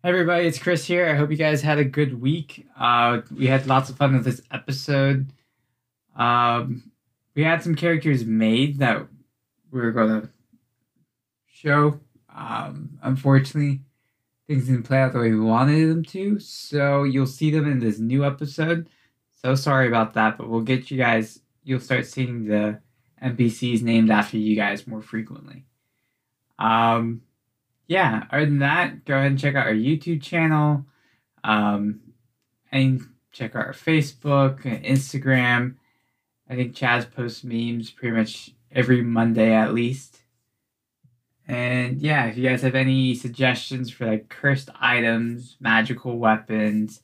Hey 0.00 0.10
everybody, 0.10 0.46
it's 0.46 0.60
Chris 0.60 0.84
here. 0.84 1.08
I 1.08 1.14
hope 1.14 1.32
you 1.32 1.36
guys 1.36 1.60
had 1.60 1.78
a 1.78 1.84
good 1.84 2.20
week. 2.20 2.68
Uh, 2.78 3.22
we 3.36 3.48
had 3.48 3.66
lots 3.66 3.90
of 3.90 3.96
fun 3.96 4.12
with 4.12 4.24
this 4.24 4.40
episode. 4.52 5.32
Um, 6.14 6.92
we 7.34 7.42
had 7.42 7.64
some 7.64 7.74
characters 7.74 8.24
made 8.24 8.78
that 8.78 9.08
we 9.72 9.80
were 9.80 9.90
going 9.90 10.20
to 10.20 10.28
show. 11.52 11.98
Um, 12.32 13.00
unfortunately, 13.02 13.80
things 14.46 14.66
didn't 14.66 14.84
play 14.84 14.98
out 14.98 15.14
the 15.14 15.18
way 15.18 15.32
we 15.32 15.40
wanted 15.40 15.90
them 15.90 16.04
to, 16.04 16.38
so 16.38 17.02
you'll 17.02 17.26
see 17.26 17.50
them 17.50 17.68
in 17.68 17.80
this 17.80 17.98
new 17.98 18.24
episode. 18.24 18.88
So 19.42 19.56
sorry 19.56 19.88
about 19.88 20.14
that, 20.14 20.38
but 20.38 20.48
we'll 20.48 20.60
get 20.60 20.92
you 20.92 20.96
guys. 20.96 21.40
You'll 21.64 21.80
start 21.80 22.06
seeing 22.06 22.44
the 22.44 22.80
NPCs 23.20 23.82
named 23.82 24.12
after 24.12 24.36
you 24.36 24.54
guys 24.54 24.86
more 24.86 25.02
frequently. 25.02 25.64
Um, 26.56 27.22
yeah, 27.88 28.24
other 28.30 28.44
than 28.44 28.58
that, 28.60 29.04
go 29.04 29.16
ahead 29.16 29.30
and 29.30 29.38
check 29.38 29.54
out 29.54 29.66
our 29.66 29.72
YouTube 29.72 30.22
channel. 30.22 30.84
Um, 31.42 32.00
and 32.70 33.00
check 33.32 33.56
out 33.56 33.66
our 33.66 33.72
Facebook 33.72 34.64
and 34.64 34.84
Instagram. 34.84 35.76
I 36.48 36.54
think 36.54 36.74
Chaz 36.74 37.10
posts 37.10 37.44
memes 37.44 37.90
pretty 37.90 38.16
much 38.16 38.50
every 38.70 39.02
Monday 39.02 39.52
at 39.52 39.74
least. 39.74 40.18
And 41.46 42.00
yeah, 42.02 42.26
if 42.26 42.36
you 42.36 42.46
guys 42.46 42.60
have 42.60 42.74
any 42.74 43.14
suggestions 43.14 43.90
for 43.90 44.06
like 44.06 44.28
cursed 44.28 44.68
items, 44.78 45.56
magical 45.60 46.18
weapons, 46.18 47.00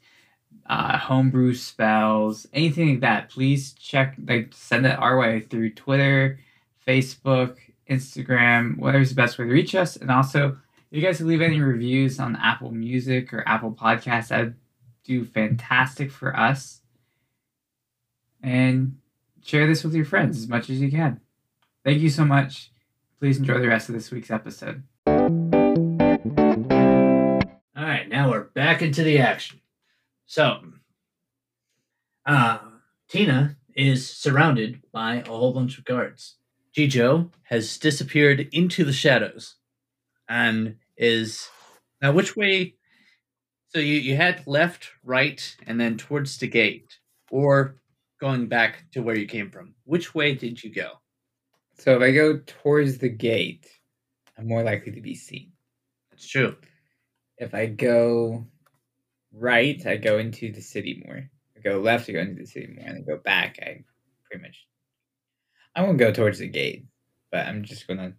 uh, 0.67 0.99
homebrew 0.99 1.55
spells, 1.55 2.47
anything 2.53 2.91
like 2.91 3.01
that, 3.01 3.31
please 3.31 3.73
check 3.73 4.17
like 4.27 4.53
send 4.53 4.85
it 4.85 4.99
our 4.99 5.17
way 5.19 5.41
through 5.41 5.71
Twitter, 5.71 6.39
Facebook, 6.87 7.57
Instagram, 7.89 8.77
whatever's 8.77 9.11
the 9.11 9.15
best 9.15 9.39
way 9.39 9.47
to 9.47 9.51
reach 9.51 9.75
us. 9.75 9.97
And 9.97 10.11
also 10.11 10.59
if 10.95 10.99
you 11.03 11.05
guys 11.05 11.17
could 11.17 11.27
leave 11.27 11.43
any 11.43 11.61
reviews 11.61 12.21
on 12.21 12.37
Apple 12.37 12.71
Music 12.71 13.35
or 13.35 13.43
Apple 13.49 13.73
Podcasts, 13.73 14.29
that'd 14.29 14.55
do 15.03 15.25
fantastic 15.25 16.09
for 16.09 16.37
us. 16.37 16.83
And 18.41 18.99
share 19.43 19.67
this 19.67 19.83
with 19.83 19.93
your 19.93 20.05
friends 20.05 20.39
as 20.39 20.47
much 20.47 20.71
as 20.71 20.81
you 20.81 20.93
can. 20.93 21.21
Thank 21.85 22.01
you 22.01 22.11
so 22.11 22.25
much. 22.25 22.71
Please 23.19 23.39
enjoy 23.39 23.59
the 23.59 23.67
rest 23.67 23.89
of 23.89 23.97
this 23.97 24.13
week's 24.13 24.31
episode. 24.31 24.85
All 25.05 25.15
right, 27.75 28.09
now 28.09 28.31
we're 28.31 28.45
back 28.55 28.81
into 28.81 29.03
the 29.03 29.19
action. 29.19 29.63
So, 30.27 30.61
uh, 32.25 32.59
Tina 33.09 33.57
is 33.75 34.09
surrounded 34.09 34.81
by 34.93 35.17
a 35.17 35.25
whole 35.25 35.53
bunch 35.53 35.77
of 35.77 35.85
guards. 35.85 36.37
Gijo 36.73 37.33
has 37.43 37.79
disappeared 37.79 38.49
into 38.53 38.85
the 38.85 38.93
shadows 38.93 39.57
and 40.29 40.77
is 40.97 41.49
now 42.01 42.13
which 42.13 42.37
way? 42.37 42.75
So 43.69 43.81
you, 43.81 43.95
you 43.95 44.17
had 44.17 44.47
left, 44.47 44.91
right, 45.03 45.57
and 45.67 45.81
then 45.81 45.97
towards 45.97 46.39
the 46.39 46.47
gate, 46.47 46.99
or 47.31 47.77
going 48.21 48.47
back 48.47 48.85
to 48.93 49.01
where 49.01 49.17
you 49.17 49.27
came 49.27 49.51
from. 49.51 49.75
Which 49.85 50.15
way 50.15 50.35
did 50.35 50.63
you 50.63 50.73
go? 50.73 50.93
So 51.79 51.97
if 51.97 52.03
I 52.03 52.13
go 52.13 52.39
towards 52.47 52.99
the 52.99 53.09
gate, 53.09 53.67
I'm 54.39 54.47
more 54.47 54.63
likely 54.63 54.93
to 54.93 55.01
be 55.01 55.15
seen. 55.15 55.53
That's 56.11 56.29
true. 56.29 56.57
If 57.39 57.53
I 57.53 57.67
go 57.67 58.47
right, 59.33 59.85
I 59.87 59.97
go 59.97 60.19
into 60.19 60.53
the 60.53 60.61
city 60.61 61.03
more. 61.05 61.17
If 61.17 61.67
I 61.67 61.69
go 61.69 61.81
left, 61.81 62.09
I 62.09 62.13
go 62.13 62.21
into 62.21 62.43
the 62.43 62.47
city 62.47 62.73
more. 62.75 62.87
And 62.87 62.99
I 62.99 63.01
go 63.01 63.19
back, 63.19 63.59
I 63.61 63.83
pretty 64.25 64.43
much. 64.43 64.67
I 65.75 65.83
won't 65.83 65.99
go 65.99 66.13
towards 66.13 66.39
the 66.39 66.49
gate, 66.49 66.87
but 67.33 67.47
I'm 67.47 67.65
just 67.65 67.89
gonna 67.89 68.13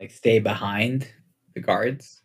like 0.00 0.12
stay 0.12 0.38
behind 0.38 1.10
the 1.56 1.60
guards. 1.60 2.22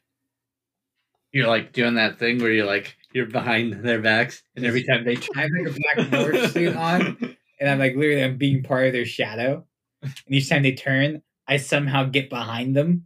You're 1.31 1.47
like 1.47 1.71
doing 1.73 1.95
that 1.95 2.19
thing 2.19 2.39
where 2.39 2.51
you're 2.51 2.67
like 2.67 2.95
you're 3.13 3.25
behind 3.25 3.83
their 3.83 4.01
backs, 4.01 4.43
and 4.55 4.65
every 4.65 4.83
time 4.83 5.03
they 5.05 5.15
try, 5.15 5.43
I 5.43 5.43
have 5.43 5.51
like 5.51 5.75
a 5.75 5.79
black 5.79 6.11
morph 6.11 6.51
suit 6.51 6.75
on, 6.75 7.17
and 7.59 7.69
I'm 7.69 7.79
like 7.79 7.95
literally 7.95 8.23
I'm 8.23 8.37
being 8.37 8.61
part 8.61 8.85
of 8.87 8.93
their 8.93 9.05
shadow. 9.05 9.65
And 10.03 10.13
each 10.29 10.49
time 10.49 10.63
they 10.63 10.73
turn, 10.73 11.21
I 11.47 11.57
somehow 11.57 12.03
get 12.05 12.29
behind 12.29 12.75
them. 12.75 13.05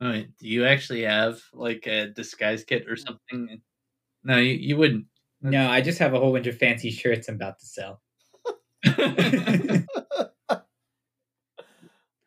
Right. 0.00 0.28
Do 0.38 0.48
you 0.48 0.66
actually 0.66 1.02
have 1.02 1.40
like 1.54 1.86
a 1.86 2.08
disguise 2.08 2.64
kit 2.64 2.86
or 2.88 2.96
something? 2.96 3.62
No, 4.24 4.36
you, 4.36 4.52
you 4.54 4.76
wouldn't. 4.76 5.06
No, 5.40 5.68
I 5.68 5.80
just 5.80 5.98
have 5.98 6.14
a 6.14 6.18
whole 6.18 6.32
bunch 6.32 6.46
of 6.46 6.58
fancy 6.58 6.90
shirts 6.90 7.28
I'm 7.28 7.36
about 7.36 7.58
to 7.60 7.66
sell. 7.66 8.02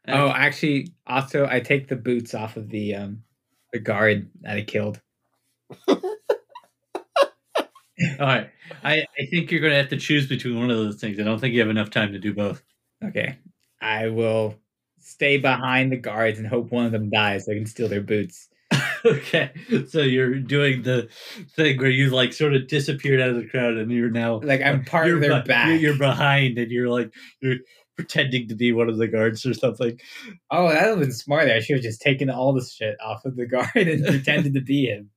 Oh, 0.08 0.30
actually, 0.30 0.94
also 1.08 1.48
I 1.50 1.60
take 1.60 1.88
the 1.88 1.96
boots 1.96 2.34
off 2.34 2.58
of 2.58 2.70
the 2.70 2.96
um 2.96 3.24
the 3.76 3.80
guard 3.82 4.30
that 4.42 4.56
I 4.56 4.62
killed. 4.62 5.02
all 5.88 5.98
right. 8.20 8.50
I, 8.86 9.06
I 9.20 9.26
think 9.30 9.52
you're 9.52 9.60
gonna 9.60 9.76
have 9.76 9.90
to 9.90 9.98
choose 9.98 10.28
between 10.28 10.58
one 10.58 10.72
of 10.72 10.78
those 10.78 10.96
things. 11.02 11.20
I 11.20 11.24
don't 11.24 11.40
think 11.40 11.54
you 11.54 11.60
have 11.60 11.70
enough 11.70 11.90
time 11.90 12.14
to 12.14 12.20
do 12.20 12.34
both. 12.34 12.64
Okay, 13.04 13.38
I 13.82 14.08
will 14.08 14.56
stay 15.00 15.38
behind 15.38 15.92
the 15.92 15.98
guards 15.98 16.40
and 16.40 16.48
hope 16.48 16.72
one 16.72 16.86
of 16.86 16.94
them 16.94 17.10
dies 17.10 17.46
so 17.46 17.52
I 17.52 17.56
can 17.56 17.66
steal 17.66 17.90
their 17.90 18.02
boots. 18.02 18.48
okay. 19.06 19.52
So 19.90 20.00
you're 20.00 20.36
doing 20.36 20.84
the 20.84 21.10
thing 21.58 21.78
where 21.78 21.90
you 21.90 22.12
like 22.12 22.32
sort 22.32 22.56
of 22.56 22.68
disappeared 22.68 23.20
out 23.20 23.30
of 23.32 23.36
the 23.36 23.48
crowd 23.48 23.76
and 23.76 23.92
you're 23.92 24.10
now 24.10 24.40
Like 24.40 24.62
I'm 24.62 24.86
part 24.86 25.10
of 25.10 25.20
their 25.20 25.42
be- 25.42 25.48
back. 25.50 25.68
You're, 25.68 25.78
you're 25.78 25.98
behind 25.98 26.58
and 26.58 26.72
you're 26.72 26.90
like 26.90 27.14
you're 27.42 27.58
pretending 27.96 28.48
to 28.48 28.56
be 28.56 28.72
one 28.72 28.90
of 28.90 28.98
the 28.98 29.08
guards 29.08 29.46
or 29.46 29.54
something. 29.54 30.00
Oh, 30.52 30.70
that 30.70 30.84
would 30.84 30.90
have 30.90 31.00
been 31.00 31.12
smarter. 31.12 31.54
I 31.54 31.60
should 31.60 31.78
have 31.78 31.84
just 31.84 32.02
taken 32.02 32.30
all 32.30 32.54
the 32.54 32.64
shit 32.64 32.98
off 33.02 33.26
of 33.26 33.36
the 33.36 33.46
guard 33.46 33.70
and 33.76 34.06
pretended 34.06 34.54
to 34.54 34.62
be 34.62 34.88
him. 34.88 35.10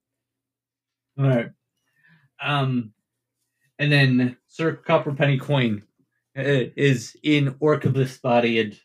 All 1.19 1.27
right. 1.27 1.51
Um, 2.41 2.93
and 3.79 3.91
then 3.91 4.37
Sir 4.47 4.75
Copperpenny 4.75 5.39
Coin 5.39 5.83
uh, 6.37 6.71
is 6.77 7.17
in 7.25 7.55
Orcabus' 7.61 8.21
body 8.21 8.61
and 8.61 8.79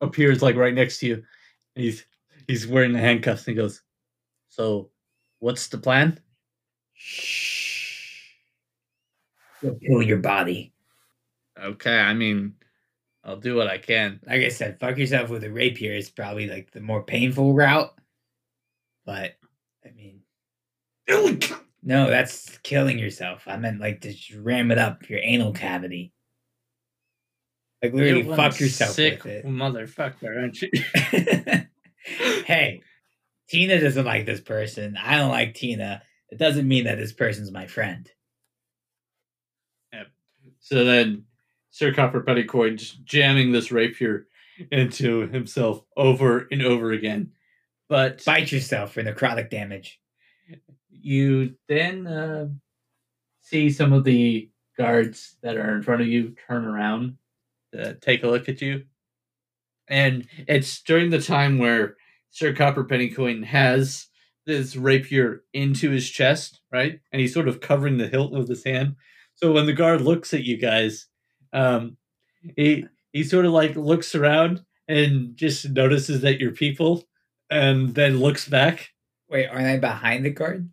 appears 0.00 0.42
like 0.42 0.56
right 0.56 0.74
next 0.74 0.98
to 1.00 1.06
you. 1.06 1.14
And 1.76 1.84
he's 1.84 2.04
he's 2.48 2.66
wearing 2.66 2.92
the 2.92 2.98
handcuffs 2.98 3.46
and 3.46 3.56
he 3.56 3.62
goes, 3.62 3.82
"So, 4.48 4.90
what's 5.38 5.68
the 5.68 5.78
plan?" 5.78 6.18
Shh. 6.94 8.30
You'll 9.62 9.76
kill 9.76 10.02
your 10.02 10.18
body. 10.18 10.72
Okay, 11.62 11.98
I 11.98 12.14
mean, 12.14 12.54
I'll 13.24 13.36
do 13.36 13.56
what 13.56 13.66
I 13.66 13.78
can. 13.78 14.20
Like 14.26 14.42
I 14.42 14.48
said, 14.48 14.80
fuck 14.80 14.96
yourself 14.96 15.28
with 15.28 15.44
a 15.44 15.50
rapier 15.50 15.92
is 15.92 16.10
probably 16.10 16.48
like 16.48 16.70
the 16.70 16.80
more 16.80 17.02
painful 17.02 17.54
route. 17.54 17.92
But 19.04 19.36
I 19.84 19.90
mean, 19.90 20.22
no, 21.82 22.08
that's 22.08 22.58
killing 22.58 22.98
yourself. 22.98 23.42
I 23.46 23.56
meant 23.56 23.80
like 23.80 24.00
to 24.02 24.12
just 24.12 24.34
ram 24.34 24.70
it 24.70 24.78
up 24.78 25.08
your 25.08 25.20
anal 25.22 25.52
cavity. 25.52 26.12
Like 27.82 27.92
literally, 27.92 28.24
You're 28.24 28.36
fuck 28.36 28.58
yourself 28.60 28.92
sick 28.92 29.24
with 29.24 29.44
it. 29.44 29.46
motherfucker, 29.46 30.36
aren't 30.36 30.60
you? 30.60 30.70
hey, 32.44 32.82
Tina 33.48 33.80
doesn't 33.80 34.04
like 34.04 34.26
this 34.26 34.40
person. 34.40 34.96
I 35.02 35.16
don't 35.16 35.30
like 35.30 35.54
Tina. 35.54 36.02
It 36.30 36.38
doesn't 36.38 36.68
mean 36.68 36.84
that 36.84 36.96
this 36.98 37.12
person's 37.12 37.50
my 37.50 37.66
friend. 37.66 38.10
So 40.60 40.84
then 40.84 41.24
Sir 41.70 41.92
Copperpenny 41.92 42.44
Coin 42.44 42.76
just 42.76 43.04
jamming 43.04 43.52
this 43.52 43.70
rapier 43.72 44.26
into 44.70 45.28
himself 45.28 45.82
over 45.96 46.46
and 46.50 46.62
over 46.62 46.92
again. 46.92 47.32
But 47.88 48.24
Bite 48.24 48.52
yourself 48.52 48.92
for 48.92 49.02
necrotic 49.02 49.50
damage. 49.50 50.00
you 50.90 51.54
then 51.68 52.06
uh, 52.06 52.48
see 53.40 53.70
some 53.70 53.92
of 53.92 54.04
the 54.04 54.50
guards 54.76 55.36
that 55.42 55.56
are 55.56 55.74
in 55.74 55.82
front 55.82 56.02
of 56.02 56.08
you 56.08 56.34
turn 56.46 56.64
around 56.64 57.16
to 57.72 57.94
take 57.94 58.22
a 58.22 58.28
look 58.28 58.48
at 58.48 58.60
you. 58.60 58.84
And 59.88 60.26
it's 60.46 60.80
during 60.82 61.10
the 61.10 61.20
time 61.20 61.58
where 61.58 61.96
Sir 62.30 62.54
Copper 62.54 62.84
Pennycoin 62.84 63.42
has 63.42 64.06
this 64.46 64.76
rapier 64.76 65.42
into 65.52 65.90
his 65.90 66.08
chest, 66.08 66.60
right? 66.72 67.00
And 67.12 67.20
he's 67.20 67.34
sort 67.34 67.48
of 67.48 67.60
covering 67.60 67.98
the 67.98 68.08
hilt 68.08 68.32
with 68.32 68.48
his 68.48 68.64
hand. 68.64 68.96
So 69.34 69.52
when 69.52 69.66
the 69.66 69.72
guard 69.72 70.00
looks 70.00 70.32
at 70.32 70.44
you 70.44 70.56
guys, 70.56 71.06
um, 71.52 71.96
he 72.56 72.86
he 73.12 73.24
sort 73.24 73.46
of 73.46 73.52
like 73.52 73.76
looks 73.76 74.14
around 74.14 74.64
and 74.88 75.36
just 75.36 75.70
notices 75.70 76.22
that 76.22 76.40
you're 76.40 76.52
people, 76.52 77.04
and 77.50 77.94
then 77.94 78.18
looks 78.20 78.48
back. 78.48 78.90
Wait, 79.28 79.46
aren't 79.48 79.66
I 79.66 79.78
behind 79.78 80.24
the 80.24 80.30
guard? 80.30 80.68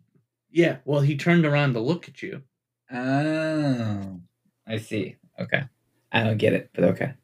Yeah, 0.50 0.78
well, 0.84 1.00
he 1.00 1.16
turned 1.16 1.46
around 1.46 1.74
to 1.74 1.80
look 1.80 2.08
at 2.08 2.22
you. 2.22 2.42
Oh, 2.90 4.20
I 4.66 4.78
see. 4.78 5.16
Okay, 5.38 5.64
I 6.12 6.24
don't 6.24 6.38
get 6.38 6.52
it, 6.54 6.70
but 6.74 6.84
okay. 6.84 7.14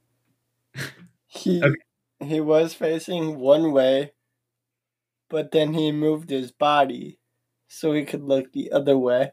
He 1.27 1.63
Okay. 1.63 1.75
he 2.21 2.41
was 2.41 2.75
facing 2.75 3.39
one 3.39 3.73
way, 3.73 4.13
but 5.29 5.51
then 5.51 5.75
he 5.75 5.93
moved 5.93 6.31
his 6.31 6.51
body 6.51 7.19
so 7.69 7.93
he 7.93 8.05
could 8.07 8.23
look 8.23 8.53
the 8.53 8.73
other 8.73 8.97
way. 8.97 9.33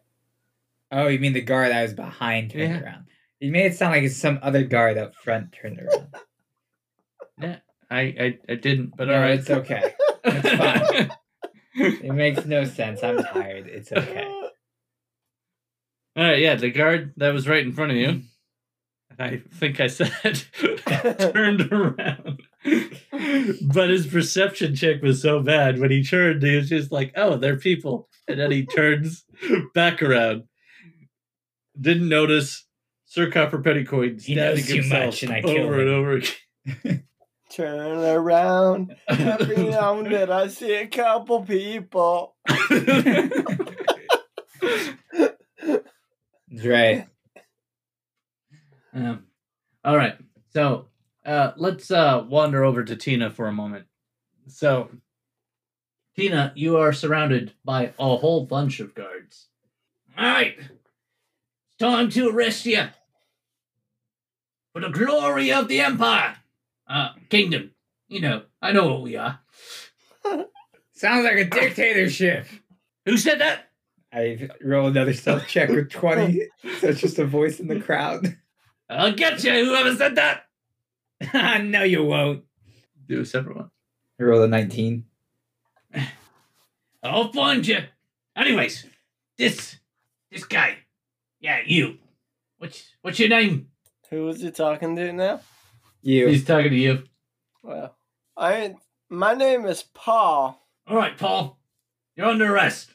Oh, 0.91 1.07
you 1.07 1.19
mean 1.19 1.33
the 1.33 1.41
guard 1.41 1.71
that 1.71 1.81
was 1.81 1.93
behind 1.93 2.51
turned 2.51 2.61
Yeah. 2.71 2.81
around? 2.81 3.07
You 3.41 3.51
made 3.51 3.71
it 3.71 3.75
sound 3.75 3.93
like 3.93 4.03
it's 4.03 4.15
some 4.15 4.37
other 4.43 4.63
guard 4.63 4.99
up 4.99 5.15
front 5.15 5.51
turned 5.51 5.79
around. 5.79 6.07
Yeah, 7.39 7.57
I 7.89 8.01
I, 8.01 8.39
I 8.49 8.55
didn't, 8.55 8.95
but 8.95 9.07
no, 9.07 9.15
all 9.15 9.21
right, 9.21 9.39
it's 9.39 9.49
okay. 9.49 9.95
It's 10.23 10.49
fine. 10.49 11.11
It 11.73 12.13
makes 12.13 12.45
no 12.45 12.65
sense. 12.65 13.01
I'm 13.01 13.23
tired. 13.23 13.65
It's 13.65 13.91
okay. 13.91 14.25
All 16.17 16.23
right, 16.23 16.39
yeah, 16.39 16.55
the 16.55 16.69
guard 16.69 17.13
that 17.15 17.33
was 17.33 17.47
right 17.47 17.65
in 17.65 17.71
front 17.71 17.91
of 17.91 17.97
you. 17.97 18.21
I 19.17 19.41
think 19.53 19.79
I 19.79 19.87
said 19.87 20.43
turned 21.33 21.71
around. 21.71 22.41
but 23.73 23.89
his 23.89 24.05
perception 24.05 24.75
check 24.75 25.01
was 25.01 25.21
so 25.21 25.41
bad 25.41 25.79
when 25.79 25.91
he 25.91 26.03
turned, 26.03 26.43
he 26.43 26.57
was 26.57 26.67
just 26.67 26.91
like, 26.91 27.13
"Oh, 27.15 27.37
they're 27.37 27.57
people," 27.57 28.09
and 28.27 28.39
then 28.39 28.51
he 28.51 28.65
turns 28.65 29.23
back 29.73 30.03
around. 30.03 30.43
Didn't 31.79 32.09
notice 32.09 32.65
Sir 33.11 33.29
Copper 33.29 33.59
Petticoat 33.59 34.21
He 34.21 34.35
stabbing 34.35 34.37
knows 34.37 34.67
too 34.67 34.75
himself 34.75 35.05
much, 35.05 35.23
and 35.23 35.33
I 35.33 35.41
kill 35.41 35.65
over 35.65 35.81
and 35.81 35.89
over 35.89 36.11
again. 36.13 37.03
Turn 37.49 37.97
around. 37.97 38.95
Every 39.05 39.57
now 39.57 39.99
and 39.99 40.07
then 40.13 40.31
I 40.31 40.47
see 40.47 40.75
a 40.75 40.87
couple 40.87 41.43
people. 41.43 42.37
That's 42.47 42.95
right. 46.63 47.09
Um, 48.93 49.25
all 49.83 49.97
right. 49.97 50.15
So 50.53 50.85
uh, 51.25 51.51
let's 51.57 51.91
uh, 51.91 52.23
wander 52.29 52.63
over 52.63 52.85
to 52.85 52.95
Tina 52.95 53.29
for 53.29 53.49
a 53.49 53.51
moment. 53.51 53.87
So, 54.47 54.89
Tina, 56.15 56.53
you 56.55 56.77
are 56.77 56.93
surrounded 56.93 57.55
by 57.65 57.91
a 57.99 58.15
whole 58.15 58.45
bunch 58.45 58.79
of 58.79 58.95
guards. 58.95 59.47
All 60.17 60.23
right. 60.23 60.55
It's 60.57 61.77
time 61.77 62.09
to 62.11 62.29
arrest 62.29 62.65
you. 62.65 62.87
For 64.73 64.81
the 64.81 64.89
glory 64.89 65.51
of 65.51 65.67
the 65.67 65.81
Empire. 65.81 66.37
Uh, 66.87 67.09
kingdom. 67.29 67.71
You 68.07 68.21
know, 68.21 68.43
I 68.61 68.71
know 68.71 68.87
what 68.87 69.01
we 69.01 69.15
are. 69.15 69.39
Sounds 70.93 71.23
like 71.23 71.37
a 71.37 71.45
dictatorship. 71.45 72.45
Who 73.05 73.17
said 73.17 73.39
that? 73.39 73.69
I 74.13 74.49
roll 74.61 74.87
another 74.87 75.13
stealth 75.13 75.47
check 75.47 75.69
with 75.69 75.89
20. 75.89 76.41
so 76.79 76.87
it's 76.89 76.99
just 76.99 77.19
a 77.19 77.25
voice 77.25 77.59
in 77.59 77.67
the 77.67 77.79
crowd. 77.79 78.37
I'll 78.89 79.13
get 79.13 79.43
you, 79.43 79.65
whoever 79.65 79.95
said 79.95 80.15
that. 80.15 80.43
no, 81.63 81.83
you 81.83 82.03
won't. 82.03 82.43
Do 83.07 83.21
a 83.21 83.25
separate 83.25 83.55
one. 83.55 83.71
I 84.19 84.23
rolled 84.23 84.43
a 84.43 84.47
19. 84.47 85.05
I'll 87.03 87.31
find 87.31 87.65
you. 87.65 87.79
Anyways, 88.35 88.85
this 89.37 89.77
this 90.31 90.45
guy. 90.45 90.77
Yeah, 91.39 91.61
you. 91.65 91.97
What's 92.57 92.83
what's 93.01 93.19
your 93.19 93.29
name? 93.29 93.70
Who 94.11 94.27
is 94.27 94.41
he 94.41 94.51
talking 94.51 94.95
to 94.97 95.13
now? 95.13 95.39
You. 96.01 96.27
He's 96.27 96.43
talking 96.43 96.71
to 96.71 96.75
you. 96.75 97.03
Well, 97.63 97.95
I 98.35 98.75
my 99.09 99.33
name 99.33 99.65
is 99.65 99.83
Paul. 99.83 100.61
All 100.85 100.97
right, 100.97 101.17
Paul. 101.17 101.57
You're 102.15 102.27
under 102.27 102.53
arrest. 102.53 102.93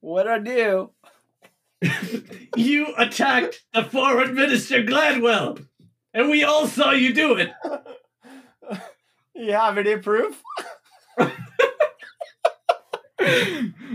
What 0.00 0.28
I 0.28 0.38
do? 0.38 0.90
you 2.56 2.94
attacked 2.96 3.64
the 3.74 3.82
foreign 3.82 4.34
minister 4.34 4.84
Gladwell, 4.84 5.66
and 6.14 6.30
we 6.30 6.44
all 6.44 6.68
saw 6.68 6.92
you 6.92 7.12
do 7.12 7.36
it. 7.36 7.50
you 9.34 9.52
have 9.52 9.76
any 9.76 9.96
proof? 9.96 10.40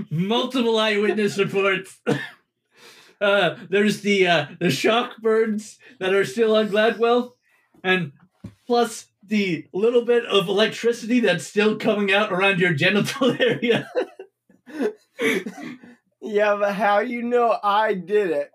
Multiple 0.10 0.78
eyewitness 0.78 1.38
reports. 1.38 2.02
Uh, 3.24 3.58
there's 3.70 4.02
the 4.02 4.28
uh, 4.28 4.46
the 4.60 4.70
shock 4.70 5.18
burns 5.22 5.80
that 6.00 6.14
are 6.14 6.26
still 6.26 6.56
on 6.56 6.68
Gladwell, 6.68 7.32
and 7.84 8.12
plus 8.68 9.08
the 9.26 9.66
little 9.74 10.04
bit 10.04 10.26
of 10.26 10.50
electricity 10.50 11.22
that's 11.22 11.48
still 11.48 11.78
coming 11.78 12.14
out 12.14 12.34
around 12.34 12.60
your 12.60 12.74
genital 12.74 13.32
area. 13.40 13.90
Yeah, 16.22 16.56
but 16.58 16.74
how 16.74 17.00
you 17.00 17.22
know 17.22 17.58
I 17.64 17.94
did 17.94 18.32
it? 18.32 18.52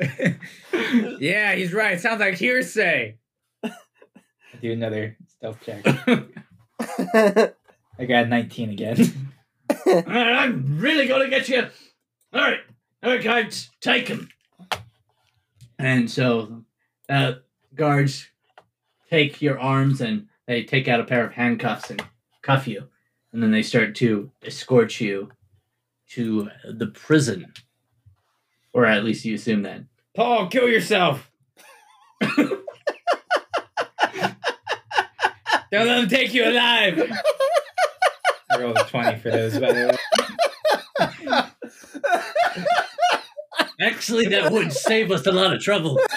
yeah, 1.20 1.54
he's 1.54 1.72
right. 1.72 2.00
Sounds 2.00 2.20
like 2.20 2.34
hearsay. 2.34 3.18
I 3.64 3.70
do 4.60 4.72
another 4.72 5.16
stealth 5.28 5.58
check. 5.64 5.84
I 7.98 8.04
got 8.04 8.28
19 8.28 8.70
again. 8.70 9.32
All 9.68 10.02
right, 10.02 10.32
I'm 10.32 10.78
really 10.78 11.08
gonna 11.08 11.28
get 11.28 11.48
you. 11.48 11.66
All 12.32 12.40
right, 12.40 12.60
all 13.02 13.10
right, 13.10 13.22
guards, 13.22 13.70
take 13.80 14.08
him. 14.08 14.28
And 15.78 16.10
so, 16.10 16.64
uh, 17.08 17.34
guards 17.74 18.28
take 19.10 19.40
your 19.40 19.58
arms 19.58 20.00
and 20.00 20.26
they 20.46 20.64
take 20.64 20.88
out 20.88 21.00
a 21.00 21.04
pair 21.04 21.24
of 21.24 21.32
handcuffs 21.32 21.90
and 21.90 22.02
cuff 22.42 22.66
you, 22.66 22.88
and 23.32 23.42
then 23.42 23.50
they 23.50 23.62
start 23.62 23.94
to 23.96 24.30
escort 24.42 25.00
you 25.00 25.30
to 26.08 26.48
the 26.64 26.86
prison, 26.86 27.52
or 28.72 28.86
at 28.86 29.04
least 29.04 29.24
you 29.24 29.34
assume 29.34 29.62
that. 29.62 29.82
Paul, 30.14 30.48
kill 30.48 30.68
yourself. 30.68 31.30
Don't 35.72 35.86
let 35.88 35.96
them 35.96 36.08
take 36.08 36.32
you 36.32 36.48
alive. 36.48 37.10
I 38.50 38.60
rolled 38.60 38.78
a 38.78 38.84
20 38.84 39.18
for 39.18 39.30
those, 39.30 39.58
by 39.58 39.72
the 39.72 39.98
way. 41.00 42.76
Actually, 43.80 44.26
that 44.28 44.50
would 44.52 44.72
save 44.72 45.10
us 45.10 45.26
a 45.26 45.32
lot 45.32 45.52
of 45.52 45.60
trouble. 45.60 46.00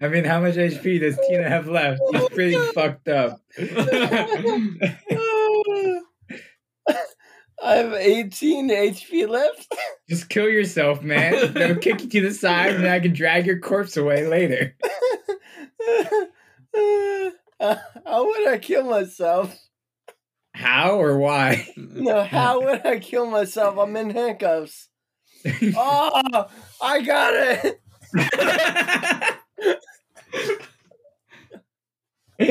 I 0.00 0.08
mean, 0.08 0.24
how 0.24 0.40
much 0.40 0.54
HP 0.54 1.00
does 1.00 1.18
Tina 1.26 1.48
have 1.48 1.66
left? 1.66 2.00
He's 2.12 2.22
oh, 2.22 2.28
pretty 2.28 2.58
fucked 2.72 3.08
up. 3.08 3.40
I 7.62 7.76
have 7.76 7.94
18 7.94 8.68
HP 8.68 9.26
left. 9.26 9.74
Just 10.08 10.28
kill 10.28 10.48
yourself, 10.48 11.02
man. 11.02 11.52
They'll 11.54 11.76
kick 11.76 12.02
you 12.02 12.08
to 12.08 12.20
the 12.28 12.34
side, 12.34 12.74
and 12.74 12.86
I 12.86 13.00
can 13.00 13.12
drag 13.12 13.46
your 13.46 13.58
corpse 13.58 13.96
away 13.96 14.26
later. 14.26 14.76
Uh, 17.60 17.76
how 18.06 18.26
would 18.26 18.48
I 18.48 18.58
kill 18.58 18.84
myself? 18.84 19.56
How 20.54 21.00
or 21.00 21.18
why? 21.18 21.68
No, 21.76 22.22
how 22.22 22.60
would 22.62 22.86
I 22.86 22.98
kill 22.98 23.26
myself? 23.26 23.78
I'm 23.78 23.96
in 23.96 24.10
handcuffs. 24.10 24.88
Oh, 25.76 26.46
I 26.80 27.00
got 27.02 27.34
it. 27.34 27.80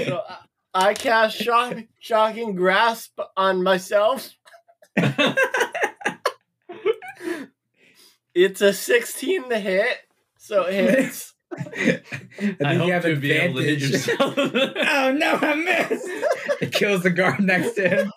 So 0.06 0.22
I, 0.28 0.38
I 0.74 0.94
cast 0.94 1.38
shock, 1.38 1.78
shocking 2.00 2.56
grasp 2.56 3.20
on 3.36 3.64
myself. 3.64 4.30
It's 8.36 8.62
a 8.62 8.74
16 8.74 9.50
to 9.50 9.60
hit, 9.60 9.98
so 10.38 10.64
it 10.64 10.74
hits. 10.74 11.34
I 11.56 11.62
think 11.66 12.66
I 12.66 12.74
you 12.74 12.80
hope 12.80 12.90
have 12.92 13.04
to 13.04 13.16
be 13.16 13.32
able 13.32 13.60
to 13.60 13.64
hit 13.64 13.82
advantage. 13.84 14.08
yourself. 14.08 14.34
oh 14.38 15.12
no, 15.16 15.38
I 15.40 15.56
missed! 15.56 16.08
It 16.62 16.74
kills 16.74 17.04
the 17.04 17.12
guard 17.12 17.42
next 17.42 17.74
to 17.74 17.88
him. 17.88 18.12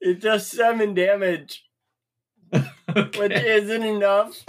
It 0.00 0.20
does 0.20 0.46
seven 0.46 0.94
damage, 0.94 1.64
which 2.52 3.32
isn't 3.32 3.82
enough. 3.82 4.44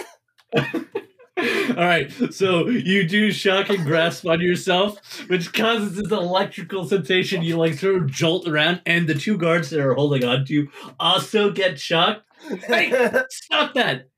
All 1.40 1.86
right, 1.86 2.12
so 2.32 2.68
you 2.68 3.08
do 3.08 3.32
shock 3.32 3.70
and 3.70 3.86
grasp 3.86 4.26
on 4.26 4.42
yourself, 4.42 5.22
which 5.30 5.54
causes 5.54 5.96
this 5.96 6.12
electrical 6.12 6.86
sensation. 6.86 7.44
You 7.44 7.58
like 7.58 7.76
sort 7.76 7.96
of 7.96 8.12
jolt 8.12 8.48
around, 8.48 8.82
and 8.86 9.08
the 9.08 9.14
two 9.14 9.38
guards 9.38 9.70
that 9.70 9.80
are 9.80 9.94
holding 9.94 10.26
on 10.26 10.46
to 10.46 10.54
you 10.54 10.72
also 11.00 11.50
get 11.52 11.80
shocked. 11.80 12.24
Hey, 12.66 12.92
stop 13.30 13.74
that! 13.76 14.10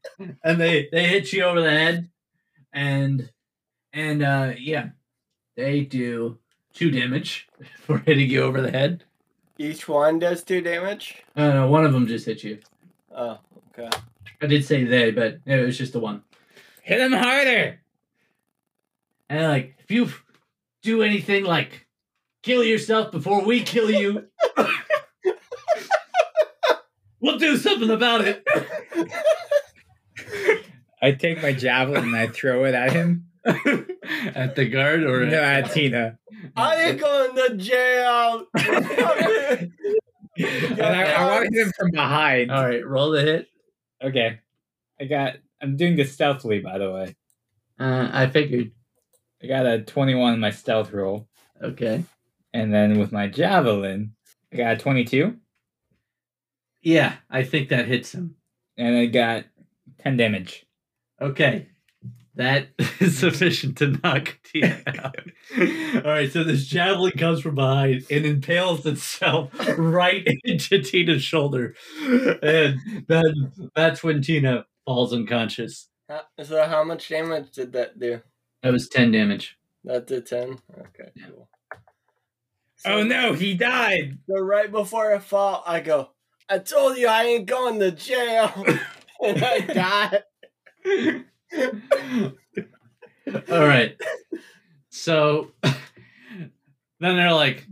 And 0.43 0.59
they 0.59 0.89
they 0.91 1.07
hit 1.07 1.31
you 1.31 1.43
over 1.43 1.61
the 1.61 1.69
head, 1.69 2.09
and 2.73 3.29
and 3.93 4.23
uh 4.23 4.53
yeah, 4.57 4.89
they 5.55 5.81
do 5.81 6.39
two 6.73 6.89
damage 6.89 7.47
for 7.77 7.99
hitting 7.99 8.29
you 8.29 8.41
over 8.41 8.61
the 8.61 8.71
head. 8.71 9.03
Each 9.57 9.87
one 9.87 10.17
does 10.17 10.43
two 10.43 10.61
damage. 10.61 11.23
Uh, 11.35 11.49
no, 11.49 11.67
one 11.67 11.85
of 11.85 11.93
them 11.93 12.07
just 12.07 12.25
hit 12.25 12.43
you. 12.43 12.59
Oh, 13.15 13.37
okay. 13.77 13.89
I 14.41 14.47
did 14.47 14.65
say 14.65 14.85
they, 14.85 15.11
but 15.11 15.37
it 15.45 15.63
was 15.63 15.77
just 15.77 15.93
the 15.93 15.99
one. 15.99 16.23
Hit 16.83 16.99
him 16.99 17.11
harder. 17.13 17.79
And 19.29 19.47
like, 19.47 19.75
if 19.79 19.91
you 19.91 20.09
do 20.81 21.03
anything 21.03 21.43
like 21.45 21.85
kill 22.43 22.63
yourself 22.63 23.11
before 23.11 23.43
we 23.45 23.61
kill 23.61 23.89
you, 23.89 24.27
we'll 27.21 27.37
do 27.37 27.57
something 27.57 27.89
about 27.89 28.21
it. 28.21 28.43
I 31.01 31.11
take 31.13 31.41
my 31.41 31.53
javelin 31.53 32.03
and 32.03 32.15
I 32.15 32.27
throw 32.27 32.65
it 32.65 32.75
at 32.75 32.91
him. 32.93 33.27
at 33.43 34.55
the 34.55 34.69
guard 34.69 35.03
or 35.03 35.25
No, 35.25 35.41
at 35.41 35.71
Tina. 35.71 36.19
I 36.55 36.75
ain't 36.75 36.99
going 36.99 37.35
to 37.35 37.57
jail. 37.57 38.45
And 40.37 40.81
I, 40.81 41.11
I 41.11 41.25
want 41.25 41.49
to 41.51 41.57
hit 41.57 41.67
him 41.67 41.73
from 41.77 41.91
behind. 41.91 42.51
All 42.51 42.63
right, 42.63 42.85
roll 42.85 43.11
the 43.11 43.21
hit. 43.21 43.47
Okay. 44.03 44.39
I 44.99 45.05
got. 45.05 45.35
I'm 45.61 45.77
doing 45.77 45.95
this 45.95 46.13
stealthily, 46.13 46.59
by 46.59 46.77
the 46.77 46.91
way. 46.91 47.15
Uh, 47.79 48.09
I 48.11 48.27
figured. 48.27 48.71
I 49.43 49.47
got 49.47 49.65
a 49.65 49.81
21 49.81 50.35
in 50.35 50.39
my 50.39 50.51
stealth 50.51 50.91
roll, 50.91 51.27
Okay. 51.63 52.03
and 52.53 52.71
then 52.73 52.99
with 52.99 53.11
my 53.11 53.27
javelin, 53.27 54.13
I 54.53 54.57
got 54.57 54.73
a 54.73 54.77
22, 54.77 55.35
Yeah, 56.83 57.15
I 57.29 57.43
think 57.43 57.69
that 57.69 57.87
hits 57.87 58.13
him. 58.13 58.35
and 58.77 58.95
I 58.97 59.05
got 59.07 59.45
10 60.03 60.17
damage. 60.17 60.65
Okay. 61.19 61.67
That 62.35 62.69
is 62.99 63.17
sufficient 63.19 63.77
to 63.79 63.87
knock 64.03 64.37
Tina 64.43 64.81
out. 64.87 65.17
All 65.57 66.11
right, 66.11 66.31
so 66.31 66.43
this 66.43 66.65
javelin 66.65 67.11
comes 67.13 67.41
from 67.41 67.55
behind 67.55 68.05
and 68.09 68.25
impales 68.25 68.85
itself 68.85 69.51
right 69.77 70.25
into 70.43 70.81
Tina's 70.81 71.21
shoulder. 71.23 71.75
And 72.41 72.79
then 73.07 73.51
that's 73.75 74.01
when 74.03 74.21
Tina 74.21 74.65
falls 74.85 75.13
unconscious. 75.13 75.89
How- 76.09 76.23
so 76.43 76.65
how 76.65 76.83
much 76.83 77.07
damage 77.09 77.51
did 77.51 77.71
that 77.73 77.99
do? 77.99 78.21
That 78.63 78.73
was 78.73 78.89
10 78.89 79.11
damage. 79.11 79.57
That 79.83 80.07
did 80.07 80.25
10? 80.25 80.57
Okay, 80.77 81.11
Yeah. 81.15 81.25
cool. 81.27 81.47
Oh 82.83 83.03
no, 83.03 83.33
he 83.33 83.53
died! 83.53 84.17
So 84.27 84.39
right 84.41 84.71
before 84.71 85.13
I 85.13 85.19
fall, 85.19 85.61
I 85.67 85.81
go, 85.81 86.09
I 86.49 86.57
told 86.57 86.97
you 86.97 87.07
I 87.07 87.23
ain't 87.25 87.45
going 87.45 87.79
to 87.79 87.91
jail. 87.91 88.65
and 89.23 89.43
I 89.43 89.59
die. 89.59 90.23
All 93.51 93.67
right. 93.67 93.95
So 94.89 95.51
then 95.61 96.51
they're 96.99 97.33
like, 97.33 97.65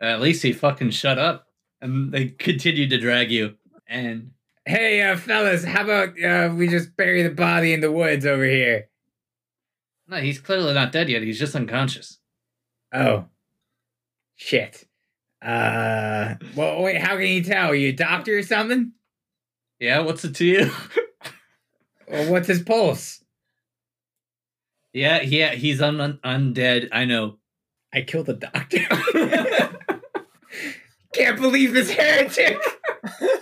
at 0.00 0.20
least 0.20 0.42
he 0.42 0.52
fucking 0.52 0.90
shut 0.90 1.18
up. 1.18 1.46
And 1.82 2.12
they 2.12 2.28
continue 2.28 2.88
to 2.88 2.98
drag 2.98 3.30
you. 3.30 3.54
And 3.86 4.32
Hey, 4.66 5.02
uh, 5.02 5.16
fellas, 5.16 5.64
how 5.64 5.84
about 5.84 6.22
uh, 6.22 6.52
we 6.54 6.68
just 6.68 6.94
bury 6.96 7.22
the 7.22 7.30
body 7.30 7.72
in 7.72 7.80
the 7.80 7.90
woods 7.90 8.26
over 8.26 8.44
here? 8.44 8.88
no, 10.06 10.16
he's 10.18 10.40
clearly 10.40 10.74
not 10.74 10.90
dead 10.92 11.08
yet. 11.08 11.22
He's 11.22 11.38
just 11.38 11.54
unconscious. 11.54 12.18
Oh. 12.92 13.26
Shit. 14.34 14.86
Uh, 15.40 16.34
well, 16.56 16.82
wait, 16.82 17.00
how 17.00 17.16
can 17.16 17.26
you 17.28 17.44
tell? 17.44 17.68
Are 17.70 17.74
you 17.74 17.90
a 17.90 17.92
doctor 17.92 18.36
or 18.38 18.42
something? 18.42 18.92
Yeah, 19.78 20.00
what's 20.00 20.24
it 20.24 20.34
to 20.36 20.44
you? 20.44 20.70
Well, 22.08 22.32
what's 22.32 22.48
his 22.48 22.60
pulse? 22.60 23.22
yeah, 24.92 25.20
yeah, 25.22 25.52
he's 25.54 25.80
un- 25.80 26.00
un- 26.00 26.18
undead. 26.24 26.88
I 26.90 27.04
know. 27.04 27.36
I 27.94 28.02
killed 28.02 28.26
the 28.26 28.32
doctor. 28.34 28.80
Can't 31.14 31.40
believe 31.40 31.72
this 31.72 31.92
heretic. 31.92 32.60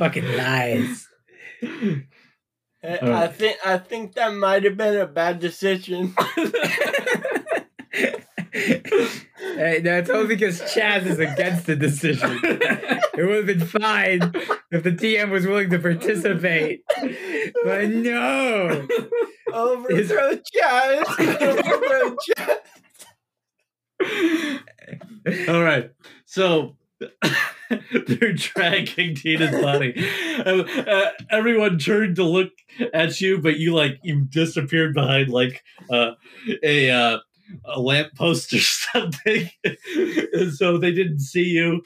Fucking 0.00 0.34
lies. 0.34 1.06
I, 1.62 2.06
I 2.82 3.26
think 3.26 3.58
I 3.66 3.76
think 3.76 4.14
that 4.14 4.32
might 4.32 4.64
have 4.64 4.78
been 4.78 4.96
a 4.96 5.06
bad 5.06 5.40
decision. 5.40 6.14
hey, 8.52 9.80
no, 9.84 9.98
it's 9.98 10.08
only 10.08 10.28
because 10.28 10.62
Chaz 10.62 11.04
is 11.04 11.18
against 11.18 11.66
the 11.66 11.76
decision. 11.76 12.40
It 13.12 13.24
would 13.24 13.36
have 13.36 13.46
been 13.46 13.66
fine 13.66 14.32
if 14.70 14.82
the 14.82 14.92
DM 14.92 15.30
was 15.30 15.46
willing 15.46 15.68
to 15.70 15.78
participate. 15.78 16.84
But 17.64 17.90
no. 17.90 18.86
Overthrow 19.52 20.38
Chaz. 20.56 21.42
Overthrow 21.42 22.16
Chaz. 24.00 24.60
All 25.50 25.62
right. 25.62 25.90
So 26.24 26.76
they're 28.06 28.32
dragging 28.32 29.14
Tina's 29.14 29.60
body. 29.62 29.94
Uh, 30.38 30.64
uh, 30.64 31.10
everyone 31.30 31.78
turned 31.78 32.16
to 32.16 32.24
look 32.24 32.50
at 32.92 33.20
you, 33.20 33.38
but 33.38 33.58
you 33.58 33.74
like 33.74 33.98
you 34.02 34.22
disappeared 34.22 34.94
behind 34.94 35.30
like 35.30 35.62
uh, 35.90 36.12
a 36.62 36.90
uh, 36.90 37.18
a 37.64 37.80
lamppost 37.80 38.52
or 38.52 38.58
something. 38.92 39.50
and 39.64 40.52
so 40.52 40.78
they 40.78 40.92
didn't 40.92 41.20
see 41.20 41.44
you 41.44 41.82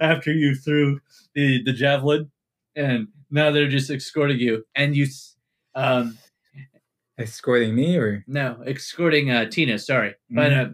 after 0.00 0.32
you 0.32 0.54
threw 0.54 1.00
the 1.34 1.62
the 1.62 1.72
javelin, 1.72 2.30
and 2.76 3.08
now 3.30 3.50
they're 3.50 3.68
just 3.68 3.90
escorting 3.90 4.38
you. 4.38 4.64
And 4.74 4.96
you, 4.96 5.06
um, 5.74 6.18
Escorting 7.18 7.74
me 7.74 7.96
or? 7.96 8.24
no, 8.26 8.62
escorting 8.66 9.30
uh, 9.30 9.44
Tina. 9.48 9.78
Sorry, 9.78 10.14
but 10.30 10.52
uh, 10.52 10.68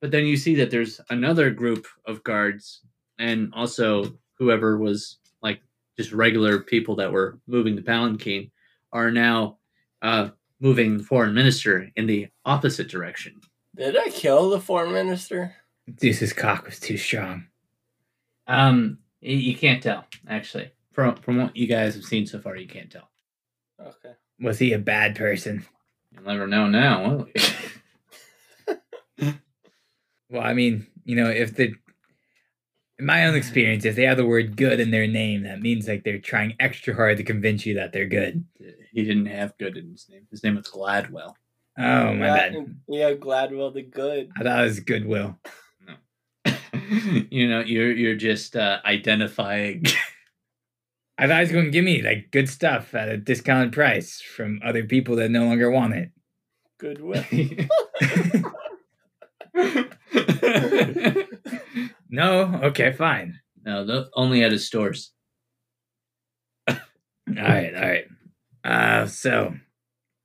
but 0.00 0.12
then 0.12 0.24
you 0.26 0.36
see 0.36 0.54
that 0.54 0.70
there's 0.70 1.00
another 1.10 1.50
group 1.50 1.86
of 2.06 2.22
guards, 2.22 2.80
and 3.20 3.52
also 3.54 4.12
whoever 4.38 4.78
was 4.78 5.18
like 5.42 5.60
just 5.96 6.12
regular 6.12 6.60
people 6.60 6.96
that 6.96 7.12
were 7.12 7.38
moving 7.46 7.76
the 7.76 7.82
palanquin 7.82 8.50
are 8.92 9.10
now 9.10 9.58
uh, 10.02 10.30
moving 10.60 10.98
the 10.98 11.04
foreign 11.04 11.34
minister 11.34 11.90
in 11.96 12.06
the 12.06 12.28
opposite 12.44 12.88
direction. 12.88 13.40
Did 13.76 13.96
I 13.96 14.08
kill 14.08 14.50
the 14.50 14.60
foreign 14.60 14.92
minister? 14.92 15.54
Zeus's 16.00 16.32
cock 16.32 16.66
was 16.66 16.80
too 16.80 16.96
strong. 16.96 17.46
Um, 18.46 18.98
you 19.20 19.56
can't 19.56 19.82
tell 19.82 20.06
actually 20.26 20.72
from 20.92 21.16
from 21.16 21.36
what 21.36 21.56
you 21.56 21.66
guys 21.66 21.94
have 21.94 22.04
seen 22.04 22.26
so 22.26 22.40
far. 22.40 22.56
You 22.56 22.66
can't 22.66 22.90
tell. 22.90 23.10
Okay. 23.80 24.14
Was 24.40 24.58
he 24.58 24.72
a 24.72 24.78
bad 24.78 25.14
person? 25.14 25.64
You'll 26.12 26.24
never 26.24 26.46
know 26.46 26.66
now. 26.66 27.08
will 27.08 27.28
you? 27.34 27.42
Well, 30.30 30.42
I 30.42 30.54
mean, 30.54 30.86
you 31.04 31.16
know, 31.16 31.28
if 31.28 31.56
the 31.56 31.74
in 33.00 33.06
my 33.06 33.26
own 33.26 33.34
experience, 33.34 33.84
if 33.84 33.96
they 33.96 34.04
have 34.04 34.16
the 34.16 34.26
word 34.26 34.56
good 34.56 34.80
in 34.80 34.90
their 34.90 35.06
name, 35.06 35.42
that 35.42 35.60
means 35.60 35.88
like 35.88 36.04
they're 36.04 36.18
trying 36.18 36.54
extra 36.60 36.94
hard 36.94 37.16
to 37.16 37.24
convince 37.24 37.66
you 37.66 37.74
that 37.74 37.92
they're 37.92 38.06
good. 38.06 38.44
he 38.92 39.04
didn't 39.04 39.26
have 39.26 39.56
good 39.58 39.76
in 39.76 39.90
his 39.90 40.06
name. 40.08 40.26
His 40.30 40.44
name 40.44 40.56
was 40.56 40.66
Gladwell. 40.66 41.34
Oh 41.78 42.12
my 42.12 42.26
Glad- 42.26 42.52
bad. 42.52 42.76
Yeah, 42.88 43.12
Gladwell 43.14 43.72
the 43.74 43.82
good. 43.82 44.30
I 44.38 44.42
thought 44.42 44.60
it 44.60 44.64
was 44.64 44.80
goodwill. 44.80 45.38
you 47.30 47.48
know, 47.48 47.60
you're 47.60 47.92
you're 47.92 48.16
just 48.16 48.56
uh, 48.56 48.78
identifying. 48.84 49.84
I 51.18 51.26
thought 51.26 51.36
he 51.36 51.40
was 51.42 51.52
going 51.52 51.66
to 51.66 51.70
give 51.70 51.84
me 51.84 52.02
like 52.02 52.30
good 52.30 52.48
stuff 52.48 52.94
at 52.94 53.08
a 53.08 53.16
discounted 53.16 53.72
price 53.72 54.20
from 54.20 54.60
other 54.64 54.84
people 54.84 55.16
that 55.16 55.30
no 55.30 55.44
longer 55.44 55.70
want 55.70 55.94
it. 55.94 56.10
Goodwill. 56.78 57.24
No, 62.10 62.60
okay, 62.64 62.92
fine. 62.92 63.38
no, 63.64 63.84
the, 63.86 64.10
only 64.14 64.42
at 64.42 64.52
his 64.52 64.66
stores. 64.66 65.12
All 66.68 66.76
right, 67.28 67.72
all 67.74 67.80
right. 67.88 68.04
Uh, 68.64 69.06
so 69.06 69.54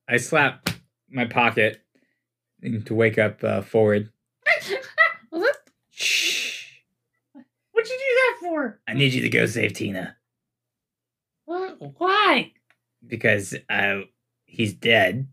I 0.10 0.18
slap 0.18 0.70
my 1.10 1.26
pocket 1.26 1.82
to 2.86 2.96
wake 2.96 3.20
up 3.20 3.44
uh, 3.44 3.62
Ford. 3.62 4.10
Shh! 5.92 6.82
What'd 7.72 7.90
you 7.90 7.98
do 7.98 8.16
that 8.16 8.38
for? 8.42 8.82
I 8.88 8.94
need 8.94 9.14
you 9.14 9.22
to 9.22 9.30
go 9.30 9.46
save 9.46 9.74
Tina 9.74 10.18
What? 11.46 11.78
Why? 12.00 12.52
because 13.08 13.56
uh, 13.70 14.02
he's 14.46 14.74
dead. 14.74 15.28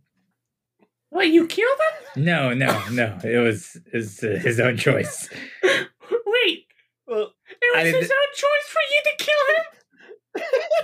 What? 1.11 1.29
You 1.29 1.47
killed 1.47 1.79
him? 2.15 2.25
No, 2.25 2.53
no, 2.55 2.83
no. 2.91 3.19
It 3.25 3.39
was 3.39 3.77
his 3.93 4.23
uh, 4.23 4.39
his 4.43 4.61
own 4.61 4.77
choice. 4.77 5.29
him? 6.45 6.49
Wait, 6.51 6.67
Well, 7.07 7.33
it 7.51 7.77
was 7.77 7.85
his 7.85 7.93
didn't- 7.95 8.13
own 8.13 8.35
choice 8.35 8.69
for 8.69 8.83
you 8.91 9.03
to 9.05 9.13
kill 9.25 9.45
him. 9.55 9.65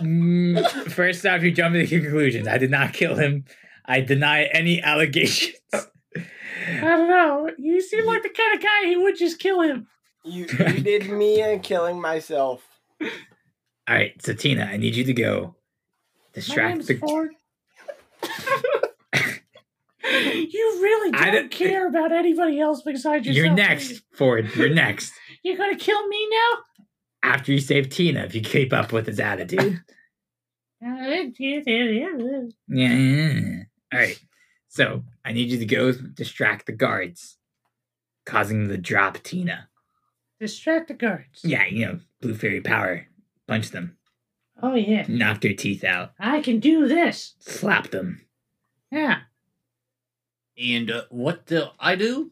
Mm, 0.03 0.91
First 0.93 1.25
off, 1.27 1.43
you 1.43 1.51
jump 1.53 1.75
to 1.75 1.87
conclusions. 1.87 2.47
I 2.47 2.59
did 2.59 2.71
not 2.71 2.93
kill 2.93 3.15
him. 3.17 3.45
I 3.87 4.01
deny 4.03 4.45
any 4.45 4.83
allegations. 4.83 5.57
I 5.75 6.81
don't 6.81 7.09
know. 7.09 7.51
You 7.57 7.81
seem 7.81 8.05
like 8.05 8.23
the 8.23 8.29
kind 8.29 8.55
of 8.57 8.63
guy 8.63 8.85
who 8.93 9.03
would 9.05 9.17
just 9.17 9.39
kill 9.39 9.61
him. 9.63 9.87
You, 10.25 10.45
you 10.51 10.81
did 10.81 11.09
me 11.09 11.41
and 11.41 11.63
killing 11.63 11.99
myself. 12.01 12.63
All 13.01 13.09
right, 13.89 14.13
so 14.23 14.35
Tina, 14.35 14.65
I 14.65 14.77
need 14.77 14.95
you 14.97 15.05
to 15.05 15.15
go 15.15 15.55
distract 16.35 16.87
the. 16.87 16.97
Ford. 16.97 17.31
you 20.05 20.79
really 20.83 21.11
don't 21.13 21.33
don't- 21.33 21.51
care 21.51 21.87
about 21.89 22.13
anybody 22.13 22.61
else 22.61 22.83
besides 22.83 23.27
yourself. 23.27 23.47
You're 23.47 23.55
next, 23.55 23.91
you? 23.91 23.97
Ford. 24.13 24.51
You're 24.55 24.69
next. 24.75 25.13
You're 25.49 25.57
gonna 25.57 25.77
kill 25.77 26.07
me 26.09 26.29
now? 26.31 26.59
After 27.23 27.53
you 27.53 27.59
save 27.59 27.89
Tina, 27.89 28.21
if 28.25 28.35
you 28.35 28.43
keep 28.43 28.73
up 28.73 28.93
with 28.93 29.07
his 29.07 29.19
attitude. 29.19 29.81
Yeah. 32.69 33.63
All 33.93 33.99
right. 33.99 34.21
So 34.69 35.03
I 35.25 35.33
need 35.33 35.51
you 35.51 35.59
to 35.59 35.67
go 35.67 35.93
distract 35.93 36.67
the 36.67 36.73
guards, 36.73 37.39
causing 38.27 38.61
them 38.61 38.69
to 38.69 38.77
drop 38.77 39.19
Tina. 39.23 39.69
Distract 40.39 40.89
the 40.89 40.95
guards. 40.95 41.41
Yeah, 41.43 41.65
you 41.67 41.85
know, 41.87 42.01
blue 42.21 42.35
fairy 42.35 42.61
power. 42.61 43.07
Punch 43.49 43.71
them, 43.71 43.97
Oh 44.63 44.75
yeah. 44.75 45.07
knock 45.09 45.41
their 45.41 45.55
teeth 45.55 45.83
out, 45.83 46.13
I 46.21 46.43
can 46.43 46.61
do 46.61 46.87
this. 46.87 47.35
slap 47.41 47.91
them. 47.91 48.21
Yeah. 48.93 49.21
And 50.63 50.91
uh, 50.91 51.03
what 51.11 51.47
do 51.47 51.65
I 51.81 51.97
do? 51.97 52.31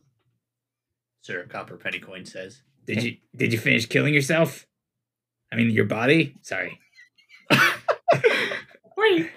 Sir 1.22 1.46
Copper 1.48 1.78
Pennycoin 1.78 2.26
says. 2.28 2.60
Did 2.86 3.02
you 3.02 3.16
did 3.34 3.52
you 3.52 3.58
finish 3.58 3.86
killing 3.86 4.14
yourself? 4.14 4.66
I 5.52 5.56
mean, 5.56 5.70
your 5.70 5.84
body. 5.84 6.36
Sorry. 6.42 6.78
Wait. 8.96 9.30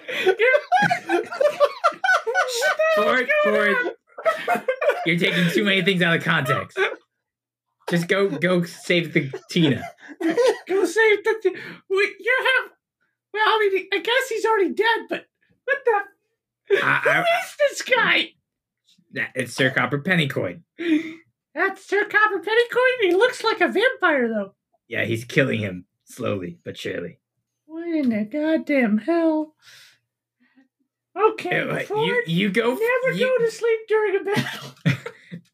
Ford, 2.96 3.28
Ford, 3.44 3.76
you're 5.06 5.18
taking 5.18 5.50
too 5.50 5.64
many 5.64 5.82
things 5.82 6.02
out 6.02 6.16
of 6.16 6.24
context. 6.24 6.78
Just 7.88 8.08
go, 8.08 8.28
go 8.28 8.62
save 8.64 9.12
the 9.12 9.32
Tina. 9.50 9.82
Go 10.20 10.84
save 10.84 11.24
the. 11.24 11.40
Th- 11.42 11.56
Wait, 11.88 12.12
you 12.20 12.38
have. 12.38 12.70
Well, 13.32 13.44
I 13.46 13.70
mean, 13.72 13.86
I 13.92 13.98
guess 13.98 14.28
he's 14.28 14.44
already 14.44 14.70
dead, 14.72 15.00
but 15.08 15.26
what 15.64 15.78
the? 15.84 16.00
Who 16.76 16.76
I, 16.82 17.24
is 17.42 17.56
this 17.58 17.82
guy? 17.82 18.30
I, 19.16 19.28
it's 19.34 19.54
Sir 19.54 19.70
Copper 19.70 19.98
Pennycoin. 19.98 20.62
That's 21.54 21.84
Sir 21.86 22.04
Copper 22.04 22.38
Pennycoin. 22.38 23.00
He 23.00 23.12
looks 23.14 23.42
like 23.42 23.60
a 23.60 23.68
vampire, 23.68 24.28
though. 24.28 24.54
Yeah, 24.88 25.04
he's 25.04 25.24
killing 25.24 25.60
him 25.60 25.86
slowly 26.04 26.58
but 26.64 26.76
surely. 26.78 27.18
What 27.66 27.86
in 27.88 28.10
the 28.10 28.24
goddamn 28.24 28.98
hell? 28.98 29.54
Okay, 31.16 31.64
Yeah, 31.66 31.72
like, 31.72 31.88
you 31.90 32.22
you 32.26 32.50
go. 32.50 32.68
never 32.74 33.16
you- 33.16 33.26
go 33.38 33.44
to 33.44 33.50
sleep 33.50 33.80
during 33.88 34.20
a 34.20 34.24
battle. 34.24 34.70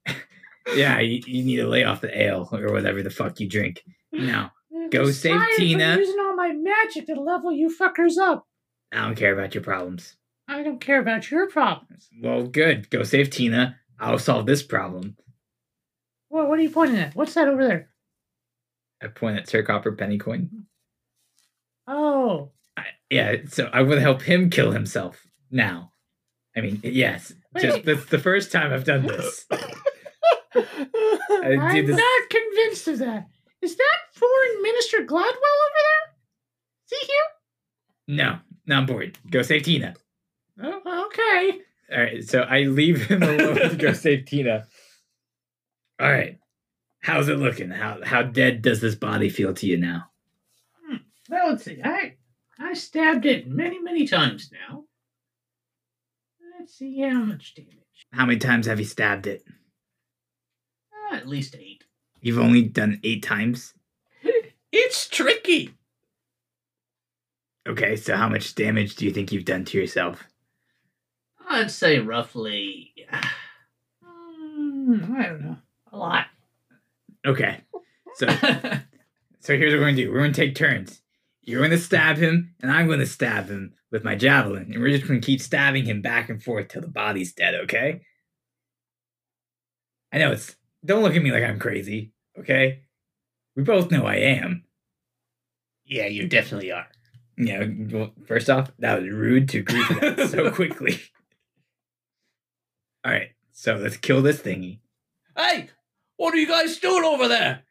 Yeah, 0.74 0.99
you, 0.99 1.22
you 1.26 1.44
need 1.44 1.57
to 1.59 1.68
lay 1.68 1.84
off 1.84 2.01
the 2.01 2.20
ale 2.20 2.49
or 2.53 2.72
whatever 2.72 3.01
the 3.01 3.09
fuck 3.11 3.38
you 3.38 3.49
drink. 3.49 3.84
Now, 4.11 4.51
Go 4.90 5.11
save 5.12 5.40
Tina. 5.57 5.97
Using 5.97 6.18
all 6.18 6.34
my 6.34 6.53
magic 6.53 7.07
to 7.07 7.14
level 7.14 7.53
you 7.53 7.68
fuckers 7.74 8.18
up. 8.18 8.44
I 8.92 8.97
don't 9.03 9.14
care 9.14 9.32
about 9.32 9.55
your 9.55 9.62
problems. 9.62 10.16
I 10.49 10.64
don't 10.64 10.80
care 10.80 11.01
about 11.01 11.30
your 11.30 11.49
problems. 11.49 12.09
Well, 12.20 12.42
good. 12.49 12.90
Go 12.90 13.05
save 13.05 13.30
Tina. 13.30 13.76
I'll 14.01 14.18
solve 14.18 14.47
this 14.47 14.62
problem. 14.64 15.16
What? 16.37 16.51
What 16.51 16.59
are 16.59 16.62
you 16.62 16.70
pointing 16.70 16.99
at? 16.99 17.16
What's 17.16 17.32
that 17.32 17.49
over 17.49 17.66
there? 17.66 17.89
I 19.03 19.09
point 19.09 19.39
at 19.39 19.49
Sir 19.49 19.62
Copper 19.62 19.93
Pennycoin. 19.93 20.66
Oh, 21.89 22.51
I, 22.76 22.84
yeah, 23.09 23.37
so 23.49 23.70
I 23.72 23.80
would 23.80 24.01
help 24.01 24.20
him 24.20 24.51
kill 24.51 24.72
himself 24.72 25.26
now. 25.51 25.93
I 26.55 26.61
mean, 26.61 26.80
yes, 26.82 27.32
just 27.59 27.87
that's 27.87 28.05
the 28.07 28.18
first 28.18 28.53
time 28.53 28.70
I've 28.70 28.84
done 28.84 29.07
this. 29.07 29.47
I 29.53 29.57
I'm 30.55 31.87
this. 31.87 31.97
not 31.97 32.30
convinced 32.30 32.89
of 32.89 32.99
that. 32.99 33.28
Is 33.62 33.76
that 33.76 33.99
Foreign 34.12 34.62
Minister 34.62 34.99
Gladwell 34.99 35.22
over 35.22 35.30
there? 35.30 36.14
Is 36.84 36.99
he 37.01 37.07
here? 37.07 37.16
No, 38.09 38.39
not 38.66 38.80
on 38.80 38.87
board. 38.87 39.18
Go 39.30 39.41
save 39.41 39.62
Tina. 39.62 39.95
Oh, 40.62 41.07
okay. 41.07 41.61
All 41.93 41.99
right, 41.99 42.28
so 42.28 42.41
I 42.41 42.62
leave 42.62 43.07
him 43.07 43.22
alone 43.22 43.70
to 43.70 43.76
go 43.76 43.93
save 43.95 44.26
Tina. 44.26 44.66
All 45.99 46.11
right, 46.11 46.38
how's 47.01 47.28
it 47.28 47.38
looking? 47.38 47.70
How 47.70 47.99
how 48.05 48.22
dead 48.22 48.62
does 48.62 48.80
this 48.80 48.94
body 48.94 49.30
feel 49.30 49.55
to 49.55 49.66
you 49.66 49.76
now? 49.78 50.11
Well, 51.28 51.51
let's 51.51 51.64
see. 51.64 51.80
I 51.82 52.14
I 52.59 52.74
stabbed 52.74 53.26
it 53.26 53.49
many, 53.49 53.78
many 53.80 54.07
times 54.07 54.51
now. 54.53 54.84
Let's 56.59 56.76
see 56.76 57.01
how 57.01 57.20
much 57.20 57.55
damage. 57.55 57.72
How 58.12 58.26
many 58.26 58.38
times 58.38 58.66
have 58.66 58.78
you 58.78 58.84
stabbed 58.84 59.26
it? 59.26 59.42
Ah, 60.92 61.16
at 61.16 61.28
least 61.28 61.55
eight. 61.57 61.84
You've 62.20 62.38
only 62.38 62.62
done 62.62 63.01
eight 63.05 63.22
times. 63.22 63.74
It's 64.72 65.09
tricky. 65.09 65.74
Okay, 67.66 67.97
so 67.97 68.14
how 68.14 68.28
much 68.28 68.55
damage 68.55 68.94
do 68.97 69.07
you 69.07 69.11
think 69.12 69.32
you've 69.32 69.47
done 69.47 69.64
to 69.64 69.78
yourself? 69.78 70.24
I'd 71.49 71.70
say 71.70 71.99
roughly. 71.99 72.92
Mm, 74.05 75.18
I 75.18 75.22
don't 75.24 75.42
know. 75.42 75.57
A 75.97 75.99
lot. 75.99 76.26
Okay, 77.26 77.61
so 78.16 78.26
so 79.40 79.57
here's 79.57 79.72
what 79.72 79.80
we're 79.80 79.86
gonna 79.86 79.97
do. 79.97 80.12
We're 80.12 80.20
gonna 80.20 80.34
take 80.34 80.55
turns. 80.55 81.01
You're 81.40 81.62
gonna 81.62 81.78
stab 81.78 82.18
him, 82.18 82.55
and 82.61 82.70
I'm 82.70 82.86
gonna 82.86 83.07
stab 83.07 83.49
him 83.49 83.72
with 83.90 84.05
my 84.05 84.14
javelin, 84.14 84.72
and 84.74 84.82
we're 84.82 84.90
just 84.90 85.09
gonna 85.09 85.20
keep 85.20 85.40
stabbing 85.40 85.86
him 85.86 86.03
back 86.03 86.28
and 86.28 86.42
forth 86.42 86.68
till 86.68 86.82
the 86.82 86.88
body's 86.88 87.32
dead. 87.32 87.55
Okay? 87.55 88.03
I 90.12 90.18
know 90.18 90.32
it's. 90.32 90.55
Don't 90.84 91.03
look 91.03 91.16
at 91.16 91.22
me 91.22 91.32
like 91.32 91.44
I'm 91.44 91.59
crazy. 91.59 92.12
Okay? 92.38 92.82
We 93.57 93.62
both 93.62 93.90
know 93.90 94.05
I 94.05 94.16
am. 94.16 94.64
Yeah, 95.86 96.09
you 96.09 96.28
definitely 96.28 96.72
are. 96.72 96.88
Yeah. 97.38 97.64
Well, 97.90 98.12
first 98.26 98.51
off, 98.51 98.70
that 98.80 99.01
was 99.01 99.11
rude 99.11 99.49
to 99.49 99.61
agree 99.61 99.82
to 99.86 99.94
that 99.94 100.28
so 100.28 100.51
quickly. 100.55 101.01
All 103.03 103.12
right, 103.12 103.30
so 103.53 103.76
let's 103.76 103.97
kill 103.97 104.20
this 104.20 104.42
thingy. 104.42 104.80
Hey, 105.34 105.68
what 106.16 106.34
are 106.34 106.38
you 106.38 106.46
guys 106.46 106.78
doing 106.78 107.04
over 107.04 107.28
there? 107.28 107.62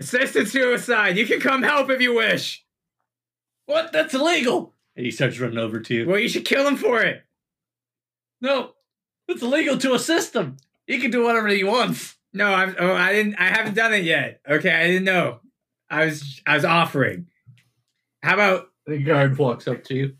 Assisted 0.00 0.48
suicide. 0.48 1.16
You 1.16 1.26
can 1.26 1.40
come 1.40 1.62
help 1.62 1.90
if 1.90 2.00
you 2.00 2.14
wish. 2.14 2.64
What? 3.66 3.92
That's 3.92 4.14
illegal. 4.14 4.74
And 4.96 5.04
he 5.04 5.12
starts 5.12 5.38
running 5.38 5.58
over 5.58 5.80
to 5.80 5.94
you. 5.94 6.08
Well, 6.08 6.18
you 6.18 6.28
should 6.28 6.44
kill 6.44 6.66
him 6.66 6.76
for 6.76 7.00
it. 7.02 7.22
No, 8.40 8.72
it's 9.28 9.42
illegal 9.42 9.76
to 9.78 9.94
assist 9.94 10.34
him. 10.34 10.56
He 10.86 10.98
can 10.98 11.10
do 11.10 11.22
whatever 11.22 11.48
he 11.48 11.62
wants. 11.62 12.16
No, 12.32 12.52
I'm. 12.52 12.74
Oh, 12.78 12.94
I 12.94 13.12
didn't. 13.12 13.36
I 13.36 13.48
haven't 13.48 13.74
done 13.74 13.92
it 13.92 14.04
yet. 14.04 14.40
Okay, 14.48 14.72
I 14.72 14.86
didn't 14.86 15.04
know. 15.04 15.40
I 15.90 16.06
was. 16.06 16.40
I 16.46 16.54
was 16.54 16.64
offering. 16.64 17.26
How 18.22 18.34
about? 18.34 18.68
The 18.86 18.98
guard 18.98 19.38
walks 19.38 19.68
up 19.68 19.84
to 19.84 19.94
you. 19.94 20.16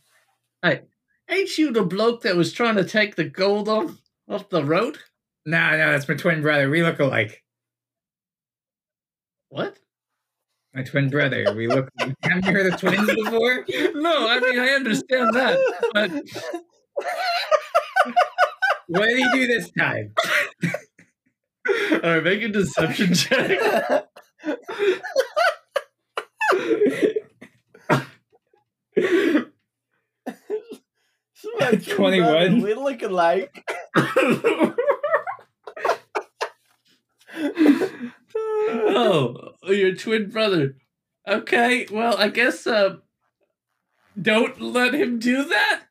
Hey, 0.62 0.82
ain't 1.28 1.56
you 1.56 1.72
the 1.72 1.82
bloke 1.82 2.22
that 2.22 2.36
was 2.36 2.52
trying 2.52 2.76
to 2.76 2.84
take 2.84 3.16
the 3.16 3.24
gold 3.24 3.68
off, 3.68 4.00
off 4.28 4.48
the 4.48 4.64
road? 4.64 4.98
No, 5.46 5.70
no, 5.70 5.90
that's 5.90 6.08
my 6.08 6.14
twin 6.14 6.42
brother. 6.42 6.68
We 6.68 6.82
look 6.82 7.00
alike. 7.00 7.42
What? 9.50 9.78
My 10.72 10.82
twin 10.84 11.10
brother. 11.10 11.52
We 11.54 11.66
look. 11.66 11.88
Haven't 12.22 12.46
you 12.46 12.52
heard 12.52 12.72
of 12.72 12.80
twins 12.80 13.12
before? 13.14 13.66
No, 13.94 14.28
I 14.28 14.38
mean, 14.40 14.58
I 14.58 14.68
understand 14.68 15.34
that. 15.34 15.58
But 15.92 16.10
What 18.86 19.06
did 19.06 19.18
he 19.18 19.30
do 19.32 19.46
this 19.46 19.70
time? 19.78 20.14
all 21.92 22.10
right, 22.10 22.24
make 22.24 22.42
a 22.42 22.48
deception 22.48 23.14
check. 23.14 23.60
21. 31.86 32.62
We 32.62 32.74
look 32.74 33.02
alike. 33.02 33.64
Oh, 38.68 39.54
your 39.68 39.94
twin 39.94 40.30
brother. 40.30 40.76
Okay, 41.26 41.86
well, 41.90 42.16
I 42.18 42.28
guess 42.28 42.66
uh, 42.66 42.96
don't 44.20 44.60
let 44.60 44.94
him 44.94 45.18
do 45.18 45.44
that. 45.44 45.82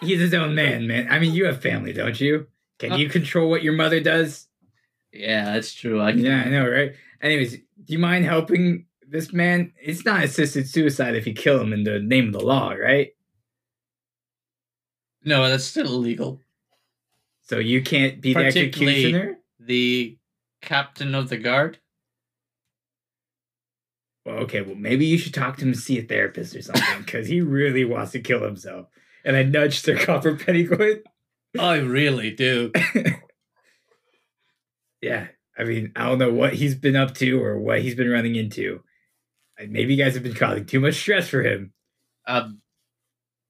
He's 0.00 0.20
his 0.20 0.34
own 0.34 0.54
man, 0.54 0.86
man. 0.86 1.08
I 1.10 1.18
mean, 1.18 1.34
you 1.34 1.46
have 1.46 1.60
family, 1.60 1.92
don't 1.92 2.20
you? 2.20 2.46
Can 2.78 2.94
you 2.98 3.08
control 3.08 3.50
what 3.50 3.62
your 3.62 3.74
mother 3.74 4.00
does? 4.00 4.46
Yeah, 5.12 5.52
that's 5.52 5.74
true. 5.74 6.00
I 6.00 6.10
Yeah, 6.10 6.42
I 6.46 6.48
know, 6.48 6.68
right? 6.68 6.92
Anyways, 7.20 7.56
do 7.56 7.62
you 7.86 7.98
mind 7.98 8.24
helping 8.24 8.86
this 9.06 9.32
man? 9.32 9.72
It's 9.82 10.04
not 10.04 10.22
assisted 10.24 10.68
suicide 10.68 11.16
if 11.16 11.26
you 11.26 11.34
kill 11.34 11.60
him 11.60 11.72
in 11.72 11.84
the 11.84 11.98
name 11.98 12.28
of 12.28 12.32
the 12.32 12.40
law, 12.40 12.70
right? 12.70 13.10
No, 15.24 15.48
that's 15.48 15.64
still 15.64 15.86
illegal. 15.86 16.40
So 17.42 17.58
you 17.58 17.82
can't 17.82 18.20
be 18.20 18.32
the 18.32 18.44
executioner? 18.44 19.38
The 19.58 20.16
captain 20.60 21.14
of 21.14 21.28
the 21.28 21.36
guard. 21.36 21.78
Well, 24.24 24.36
okay, 24.38 24.60
well, 24.60 24.74
maybe 24.74 25.06
you 25.06 25.18
should 25.18 25.34
talk 25.34 25.56
to 25.56 25.62
him 25.62 25.68
and 25.68 25.78
see 25.78 25.98
a 25.98 26.02
therapist 26.02 26.54
or 26.54 26.62
something, 26.62 26.84
because 26.98 27.28
he 27.28 27.40
really 27.40 27.84
wants 27.84 28.12
to 28.12 28.20
kill 28.20 28.42
himself. 28.42 28.86
And 29.24 29.36
I 29.36 29.42
nudged 29.42 29.84
Sir 29.84 29.98
Copper 29.98 30.36
Petticoat. 30.36 31.04
I 31.58 31.76
really 31.76 32.30
do. 32.30 32.72
yeah, 35.02 35.28
I 35.58 35.64
mean, 35.64 35.92
I 35.96 36.06
don't 36.06 36.18
know 36.18 36.32
what 36.32 36.54
he's 36.54 36.74
been 36.74 36.96
up 36.96 37.14
to 37.16 37.42
or 37.42 37.58
what 37.58 37.82
he's 37.82 37.94
been 37.94 38.10
running 38.10 38.36
into. 38.36 38.82
Maybe 39.58 39.94
you 39.94 40.02
guys 40.02 40.14
have 40.14 40.22
been 40.22 40.34
causing 40.34 40.64
too 40.64 40.80
much 40.80 40.94
stress 40.94 41.28
for 41.28 41.42
him. 41.42 41.72
Um, 42.26 42.62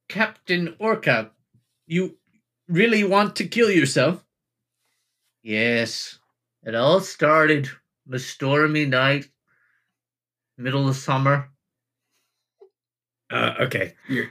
Captain 0.08 0.74
Orca, 0.80 1.30
you 1.86 2.16
really 2.68 3.04
want 3.04 3.36
to 3.36 3.46
kill 3.46 3.70
yourself? 3.70 4.24
Yes. 5.42 6.19
It 6.64 6.74
all 6.74 7.00
started 7.00 7.68
on 8.06 8.14
a 8.14 8.18
stormy 8.18 8.84
night, 8.84 9.28
middle 10.58 10.88
of 10.88 10.96
summer. 10.96 11.50
Uh, 13.30 13.54
okay, 13.60 13.94
you're, 14.08 14.26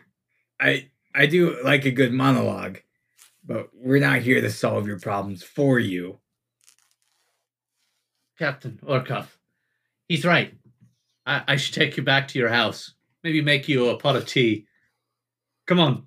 I 0.59 0.89
I 1.15 1.25
do 1.25 1.57
like 1.63 1.85
a 1.85 1.91
good 1.91 2.13
monologue, 2.13 2.79
but 3.43 3.69
we're 3.73 3.99
not 3.99 4.19
here 4.19 4.41
to 4.41 4.51
solve 4.51 4.85
your 4.85 4.99
problems 4.99 5.41
for 5.41 5.79
you. 5.79 6.19
Captain 8.37 8.79
Orkov, 8.85 9.37
he's 10.07 10.25
right. 10.25 10.53
I, 11.25 11.43
I 11.47 11.55
should 11.55 11.73
take 11.73 11.97
you 11.97 12.03
back 12.03 12.27
to 12.29 12.39
your 12.39 12.49
house. 12.49 12.93
Maybe 13.23 13.41
make 13.41 13.67
you 13.67 13.89
a 13.89 13.97
pot 13.97 14.15
of 14.15 14.25
tea. 14.25 14.65
Come 15.65 15.79
on. 15.79 16.05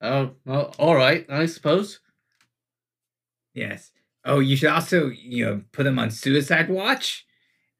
Oh, 0.00 0.32
well, 0.44 0.74
all 0.78 0.96
right, 0.96 1.24
I 1.28 1.46
suppose. 1.46 2.00
Yes. 3.54 3.92
Oh, 4.24 4.38
you 4.38 4.56
should 4.56 4.70
also 4.70 5.08
you 5.08 5.44
know 5.44 5.62
put 5.72 5.86
him 5.86 5.98
on 5.98 6.10
suicide 6.10 6.68
watch 6.68 7.26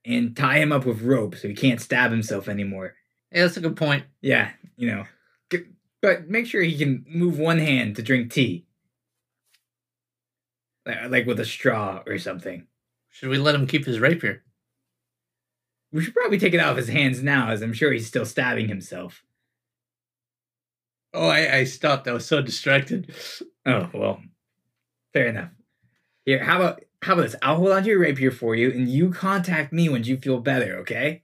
and 0.04 0.36
tie 0.36 0.58
him 0.58 0.72
up 0.72 0.84
with 0.84 1.02
rope 1.02 1.36
so 1.36 1.48
he 1.48 1.54
can't 1.54 1.80
stab 1.80 2.10
himself 2.10 2.48
anymore. 2.48 2.94
Yeah, 3.30 3.42
that's 3.42 3.56
a 3.56 3.60
good 3.60 3.76
point. 3.76 4.04
Yeah, 4.20 4.50
you 4.76 4.88
know, 4.88 5.04
but 6.00 6.28
make 6.28 6.46
sure 6.46 6.62
he 6.62 6.76
can 6.76 7.04
move 7.08 7.38
one 7.38 7.58
hand 7.58 7.96
to 7.96 8.02
drink 8.02 8.32
tea, 8.32 8.66
Li- 10.86 11.08
like 11.08 11.26
with 11.26 11.40
a 11.40 11.44
straw 11.44 12.02
or 12.06 12.18
something. 12.18 12.66
Should 13.10 13.28
we 13.28 13.38
let 13.38 13.54
him 13.54 13.66
keep 13.66 13.84
his 13.84 14.00
rapier? 14.00 14.42
We 15.92 16.02
should 16.02 16.14
probably 16.14 16.38
take 16.38 16.54
it 16.54 16.60
out 16.60 16.70
of 16.72 16.76
his 16.78 16.88
hands 16.88 17.22
now, 17.22 17.50
as 17.50 17.62
I'm 17.62 17.74
sure 17.74 17.92
he's 17.92 18.06
still 18.06 18.24
stabbing 18.24 18.68
himself. 18.68 19.22
Oh, 21.14 21.28
I, 21.28 21.58
I 21.58 21.64
stopped. 21.64 22.08
I 22.08 22.12
was 22.12 22.26
so 22.26 22.40
distracted. 22.42 23.14
Oh 23.64 23.88
well, 23.94 24.20
fair 25.12 25.28
enough. 25.28 25.50
Here, 26.24 26.42
how 26.42 26.56
about 26.56 26.82
how 27.02 27.14
about 27.14 27.22
this? 27.22 27.36
I'll 27.42 27.56
hold 27.56 27.72
on 27.72 27.82
to 27.82 27.88
your 27.88 27.98
rapier 27.98 28.30
for 28.30 28.54
you, 28.54 28.70
and 28.70 28.88
you 28.88 29.10
contact 29.12 29.72
me 29.72 29.88
when 29.88 30.04
you 30.04 30.16
feel 30.16 30.38
better. 30.38 30.76
Okay? 30.78 31.22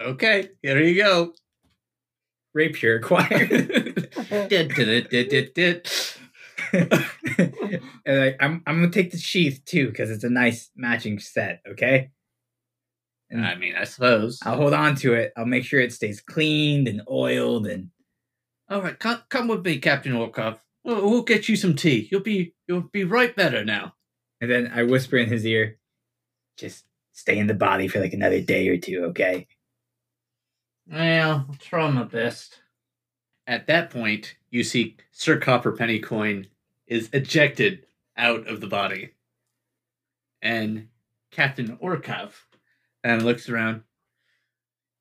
Okay, 0.00 0.50
here 0.62 0.80
you 0.80 1.02
go. 1.02 1.34
Rapier 2.54 2.96
acquired. 2.96 3.50
And 8.06 8.18
like, 8.18 8.36
I'm 8.40 8.62
I'm 8.66 8.80
gonna 8.80 8.90
take 8.90 9.12
the 9.12 9.18
sheath 9.18 9.62
too 9.66 9.88
because 9.88 10.10
it's 10.10 10.24
a 10.24 10.30
nice 10.30 10.70
matching 10.74 11.18
set. 11.18 11.60
Okay, 11.68 12.10
and 13.30 13.44
I 13.46 13.54
mean, 13.54 13.74
I 13.76 13.84
suppose. 13.84 14.38
I'll 14.44 14.56
hold 14.56 14.74
on 14.74 14.96
to 14.96 15.14
it. 15.14 15.32
I'll 15.36 15.46
make 15.46 15.64
sure 15.64 15.80
it 15.80 15.92
stays 15.92 16.20
cleaned 16.20 16.88
and 16.88 17.02
oiled 17.10 17.66
and 17.66 17.90
All 18.68 18.82
right, 18.82 18.98
come, 18.98 19.22
come 19.28 19.48
with 19.48 19.64
me, 19.64 19.78
Captain 19.78 20.12
Orkov. 20.12 20.60
We'll, 20.90 21.08
we'll 21.08 21.22
get 21.22 21.48
you 21.48 21.54
some 21.54 21.76
tea. 21.76 22.08
You'll 22.10 22.20
be 22.20 22.54
you'll 22.66 22.80
be 22.80 23.04
right 23.04 23.34
better 23.36 23.64
now. 23.64 23.94
and 24.40 24.50
then 24.50 24.72
I 24.74 24.82
whisper 24.82 25.18
in 25.18 25.28
his 25.28 25.46
ear, 25.46 25.78
just 26.56 26.84
stay 27.12 27.38
in 27.38 27.46
the 27.46 27.54
body 27.54 27.86
for 27.86 28.00
like 28.00 28.12
another 28.12 28.40
day 28.40 28.66
or 28.68 28.76
two. 28.76 29.04
Okay. 29.10 29.46
Well, 30.90 31.46
I'll 31.48 31.56
try 31.60 31.88
my 31.90 32.02
best. 32.02 32.60
At 33.46 33.68
that 33.68 33.90
point, 33.90 34.34
you 34.50 34.64
see 34.64 34.96
Sir 35.12 35.38
Copper 35.38 35.70
Pennycoin 35.70 36.48
is 36.88 37.08
ejected 37.12 37.86
out 38.16 38.48
of 38.48 38.60
the 38.60 38.66
body. 38.66 39.10
And 40.42 40.88
Captain 41.30 41.78
Orkov 41.80 42.48
and 43.04 43.24
looks 43.24 43.48
around. 43.48 43.82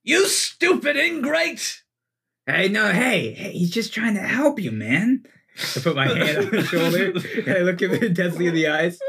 You 0.04 0.28
stupid 0.28 0.98
ingrate! 0.98 1.82
Hey, 2.46 2.68
no, 2.68 2.92
hey, 2.92 3.34
hey, 3.34 3.52
he's 3.52 3.72
just 3.72 3.92
trying 3.92 4.14
to 4.14 4.22
help 4.22 4.60
you, 4.60 4.72
man. 4.72 5.24
I 5.76 5.80
put 5.82 5.95
my 5.95 6.07
hand 6.07 6.38
on 6.38 6.53
his 6.53 6.68
shoulder 6.68 7.14
and 7.45 7.49
I 7.49 7.60
look 7.60 7.82
him 7.82 7.93
intensely 7.93 8.47
in 8.47 8.53
the 8.53 8.68
eyes. 8.68 8.99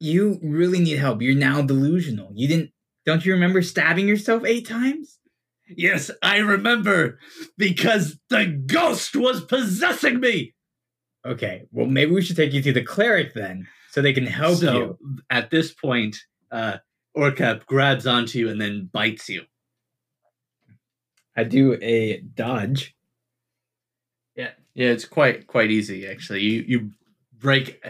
You 0.00 0.38
really 0.42 0.80
need 0.80 0.98
help. 0.98 1.22
You're 1.22 1.34
now 1.34 1.62
delusional. 1.62 2.30
You 2.34 2.48
didn't. 2.48 2.70
Don't 3.06 3.24
you 3.24 3.32
remember 3.32 3.62
stabbing 3.62 4.06
yourself 4.06 4.44
eight 4.44 4.68
times? 4.68 5.18
Yes, 5.68 6.10
I 6.22 6.38
remember, 6.38 7.18
because 7.58 8.18
the 8.30 8.46
ghost 8.46 9.14
was 9.14 9.44
possessing 9.44 10.20
me! 10.20 10.54
Okay, 11.26 11.66
well, 11.72 11.86
maybe 11.86 12.12
we 12.12 12.22
should 12.22 12.36
take 12.36 12.52
you 12.54 12.62
to 12.62 12.72
the 12.72 12.82
cleric 12.82 13.34
then, 13.34 13.66
so 13.90 14.00
they 14.00 14.14
can 14.14 14.26
help 14.26 14.58
so, 14.58 14.74
you. 14.74 14.98
at 15.28 15.50
this 15.50 15.72
point, 15.72 16.16
uh, 16.50 16.78
Orcap 17.16 17.66
grabs 17.66 18.06
onto 18.06 18.38
you 18.38 18.48
and 18.48 18.60
then 18.60 18.88
bites 18.92 19.28
you. 19.28 19.42
I 21.36 21.44
do 21.44 21.78
a 21.82 22.20
dodge. 22.20 22.94
Yeah, 24.78 24.90
it's 24.90 25.06
quite 25.06 25.48
quite 25.48 25.72
easy 25.72 26.06
actually. 26.06 26.42
You 26.42 26.64
you 26.68 26.90
break, 27.36 27.84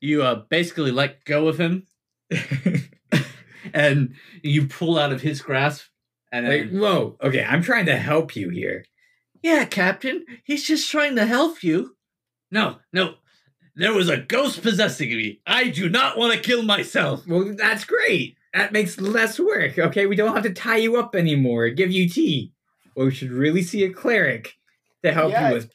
you 0.00 0.22
uh 0.22 0.44
basically 0.48 0.92
let 0.92 1.24
go 1.24 1.48
of 1.48 1.58
him, 1.58 1.84
and 3.74 4.14
you 4.44 4.68
pull 4.68 4.96
out 4.96 5.10
of 5.10 5.20
his 5.20 5.42
grasp, 5.42 5.86
and 6.30 6.46
like, 6.46 6.70
then, 6.70 6.80
whoa, 6.80 7.16
okay, 7.20 7.44
I'm 7.44 7.64
trying 7.64 7.86
to 7.86 7.96
help 7.96 8.36
you 8.36 8.50
here. 8.50 8.84
yeah, 9.42 9.64
Captain, 9.64 10.24
he's 10.44 10.64
just 10.64 10.88
trying 10.88 11.16
to 11.16 11.26
help 11.26 11.64
you. 11.64 11.96
No, 12.52 12.76
no, 12.92 13.14
there 13.74 13.92
was 13.92 14.08
a 14.08 14.16
ghost 14.16 14.62
possessing 14.62 15.08
me. 15.08 15.40
I 15.44 15.70
do 15.70 15.88
not 15.88 16.16
want 16.16 16.34
to 16.34 16.38
kill 16.38 16.62
myself. 16.62 17.26
Well, 17.26 17.56
that's 17.56 17.84
great. 17.84 18.36
That 18.54 18.70
makes 18.70 19.00
less 19.00 19.40
work. 19.40 19.76
Okay, 19.76 20.06
we 20.06 20.14
don't 20.14 20.34
have 20.34 20.44
to 20.44 20.54
tie 20.54 20.76
you 20.76 20.98
up 20.98 21.16
anymore, 21.16 21.68
give 21.70 21.90
you 21.90 22.08
tea. 22.08 22.52
Well, 22.94 23.06
we 23.06 23.12
should 23.12 23.32
really 23.32 23.62
see 23.62 23.82
a 23.82 23.90
cleric 23.92 24.57
to 25.04 25.12
help 25.12 25.32
Yeah. 25.32 25.48
you 25.48 25.54
with 25.54 25.70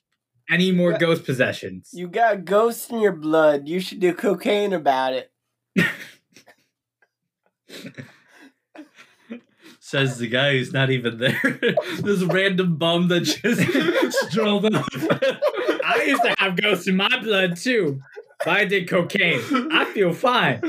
any 0.51 0.71
more 0.71 0.91
Yeah. 0.91 0.97
ghost 0.99 1.26
possessions. 1.26 1.89
You 1.93 2.07
got 2.07 2.45
ghosts 2.45 2.89
in 2.89 2.99
your 2.99 3.13
blood. 3.13 3.67
You 3.67 3.80
should 3.80 3.99
do 3.99 4.13
cocaine 4.13 4.74
about 4.74 5.13
it. 5.13 5.32
Says 9.80 10.17
the 10.17 10.28
guy 10.28 10.53
who's 10.53 10.74
not 10.74 10.89
even 10.89 11.17
there. 11.17 11.39
this 11.99 12.24
random 12.24 12.78
bum 12.78 13.07
that 13.09 13.21
just 13.21 14.21
strolled 14.32 14.65
up. 14.65 14.86
I 15.86 16.03
used 16.07 16.24
to 16.24 16.34
have 16.39 16.55
ghosts 16.59 16.87
in 16.87 16.95
my 16.95 17.09
blood 17.21 17.58
too. 17.58 18.00
But 18.39 18.47
I 18.58 18.66
did 18.66 18.89
cocaine. 18.89 19.41
I 19.71 19.86
feel 19.93 20.13
fine. 20.13 20.62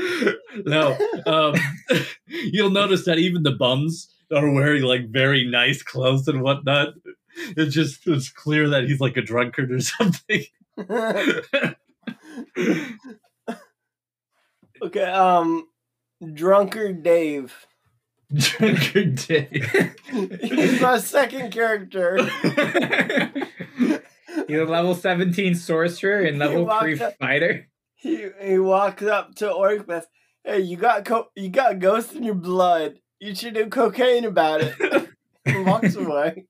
no. 0.65 0.97
Um, 1.25 1.55
you'll 2.27 2.69
notice 2.69 3.03
that 3.05 3.17
even 3.17 3.43
the 3.43 3.51
bums 3.51 4.13
are 4.33 4.49
wearing 4.51 4.83
like 4.83 5.09
very 5.09 5.45
nice 5.49 5.81
clothes 5.83 6.27
and 6.27 6.41
whatnot. 6.41 6.93
It's 7.57 7.73
just 7.75 8.07
it's 8.07 8.29
clear 8.29 8.69
that 8.69 8.85
he's 8.85 8.99
like 9.01 9.17
a 9.17 9.21
drunkard 9.21 9.71
or 9.71 9.79
something. 9.81 10.43
okay, 14.81 15.03
um, 15.03 15.67
drunkard 16.33 17.03
Dave. 17.03 17.53
drunkard 18.33 19.15
Dave. 19.15 19.95
He's 20.41 20.81
my 20.81 20.97
second 20.99 21.51
character. 21.51 22.17
He's 24.47 24.57
a 24.59 24.65
level 24.65 24.95
17 24.95 25.55
sorcerer 25.55 26.21
and 26.21 26.39
level 26.39 26.69
3 26.79 26.99
up- 26.99 27.17
fighter. 27.19 27.67
He 27.95 28.27
he 28.41 28.59
walks 28.59 29.03
up 29.03 29.35
to 29.35 29.45
Orcbeth. 29.45 30.05
Hey, 30.43 30.59
you 30.61 30.77
got 30.77 31.05
co- 31.05 31.29
you 31.35 31.49
got 31.49 31.79
ghosts 31.79 32.13
in 32.13 32.23
your 32.23 32.35
blood. 32.35 32.99
You 33.19 33.33
should 33.33 33.55
do 33.55 33.67
cocaine 33.67 34.25
about 34.25 34.61
it. 34.61 35.09
walks 35.65 35.95
away. 35.95 36.45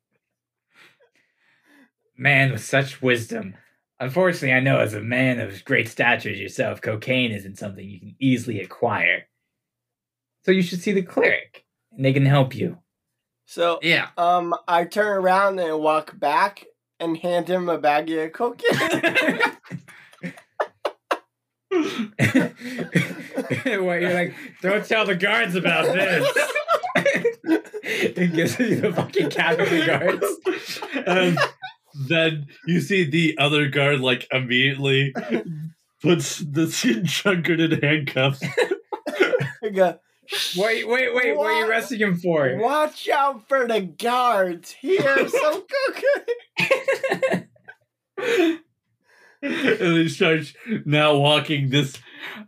Man 2.18 2.52
with 2.52 2.64
such 2.64 3.02
wisdom. 3.02 3.56
Unfortunately, 4.00 4.54
I 4.54 4.60
know 4.60 4.80
as 4.80 4.94
a 4.94 5.02
man 5.02 5.40
of 5.40 5.64
great 5.66 5.88
stature 5.88 6.30
as 6.30 6.40
yourself, 6.40 6.82
cocaine 6.82 7.32
isn't 7.32 7.58
something 7.58 7.88
you 7.88 8.00
can 8.00 8.16
easily 8.20 8.62
acquire. 8.62 9.28
So 10.44 10.52
you 10.52 10.62
should 10.62 10.82
see 10.82 10.92
the 10.92 11.02
cleric, 11.02 11.66
and 11.92 12.04
they 12.04 12.14
can 12.14 12.26
help 12.26 12.56
you. 12.56 12.80
So 13.46 13.80
yeah. 13.82 14.10
um, 14.18 14.54
I 14.68 14.86
turn 14.86 15.18
around 15.18 15.60
and 15.60 15.80
walk 15.80 16.20
back 16.20 16.66
and 17.00 17.18
hand 17.18 17.48
him 17.50 17.70
a 17.70 17.78
baggie 17.78 18.26
of 18.26 18.34
cocaine. 18.34 19.42
What 23.66 24.02
you're 24.02 24.14
like, 24.14 24.34
don't 24.62 24.86
tell 24.86 25.06
the 25.06 25.16
guards 25.16 25.56
about 25.56 25.86
this. 25.94 26.28
it 26.96 28.34
gives 28.34 28.60
you 28.60 28.80
the 28.80 28.94
fucking 28.94 29.30
cap 29.30 29.60
of 29.60 29.70
the 29.70 29.86
guards. 29.86 30.26
And 31.06 31.38
then 32.08 32.48
you 32.66 32.82
see 32.82 33.04
the 33.04 33.38
other 33.38 33.68
guard 33.68 34.00
like 34.02 34.28
immediately 34.32 35.14
puts 36.02 36.40
the 36.40 36.68
skin 36.72 37.04
drunkard 37.06 37.60
in 37.60 37.82
handcuffs. 37.82 38.44
I 39.64 39.70
go, 39.74 40.00
Wait, 40.58 40.88
wait, 40.88 41.14
wait, 41.14 41.38
what 41.38 41.48
are 41.52 41.60
you 41.60 41.70
arresting 41.70 42.00
him 42.00 42.18
for? 42.18 42.56
Watch 42.58 43.08
out 43.10 43.48
for 43.48 43.68
the 43.68 43.82
guards. 43.82 44.72
Here's 44.72 45.32
some 45.32 45.64
cocaine. 46.58 47.48
and 49.42 49.98
he 49.98 50.10
starts 50.10 50.54
now 50.86 51.16
walking 51.18 51.70
this. 51.70 51.98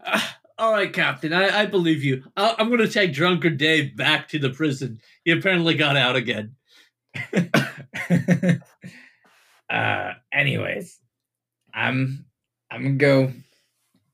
"Uh, 0.03 0.21
all 0.57 0.71
right, 0.71 0.91
Captain, 0.91 1.33
I, 1.33 1.61
I 1.61 1.65
believe 1.67 2.03
you. 2.03 2.23
I, 2.35 2.55
I'm 2.57 2.69
going 2.69 2.79
to 2.79 2.87
take 2.89 3.13
Drunkard 3.13 3.57
Dave 3.57 3.95
back 3.95 4.27
to 4.29 4.39
the 4.39 4.49
prison. 4.49 4.99
He 5.23 5.31
apparently 5.31 5.75
got 5.75 5.95
out 5.95 6.15
again. 6.15 6.55
uh 9.69 10.14
anyways 10.31 10.99
i'm 11.73 12.26
i'm 12.72 12.84
gonna 12.84 12.95
go 12.95 13.31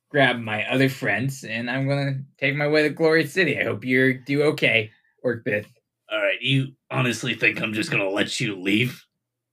grab 0.09 0.37
my 0.39 0.63
other 0.65 0.89
friends 0.89 1.43
and 1.43 1.69
i'm 1.69 1.87
gonna 1.87 2.19
take 2.37 2.55
my 2.55 2.67
way 2.67 2.83
to 2.83 2.89
glory 2.89 3.25
city 3.25 3.59
i 3.59 3.63
hope 3.63 3.83
you're 3.83 4.13
do 4.13 4.43
okay 4.43 4.89
orkbith 5.25 5.65
All 6.11 6.19
right, 6.21 6.41
you 6.41 6.73
honestly 6.91 7.33
think 7.33 7.61
I'm 7.61 7.73
just 7.73 7.89
to 8.03 8.09
let 8.09 8.39
you 8.39 8.55
leave 8.59 9.03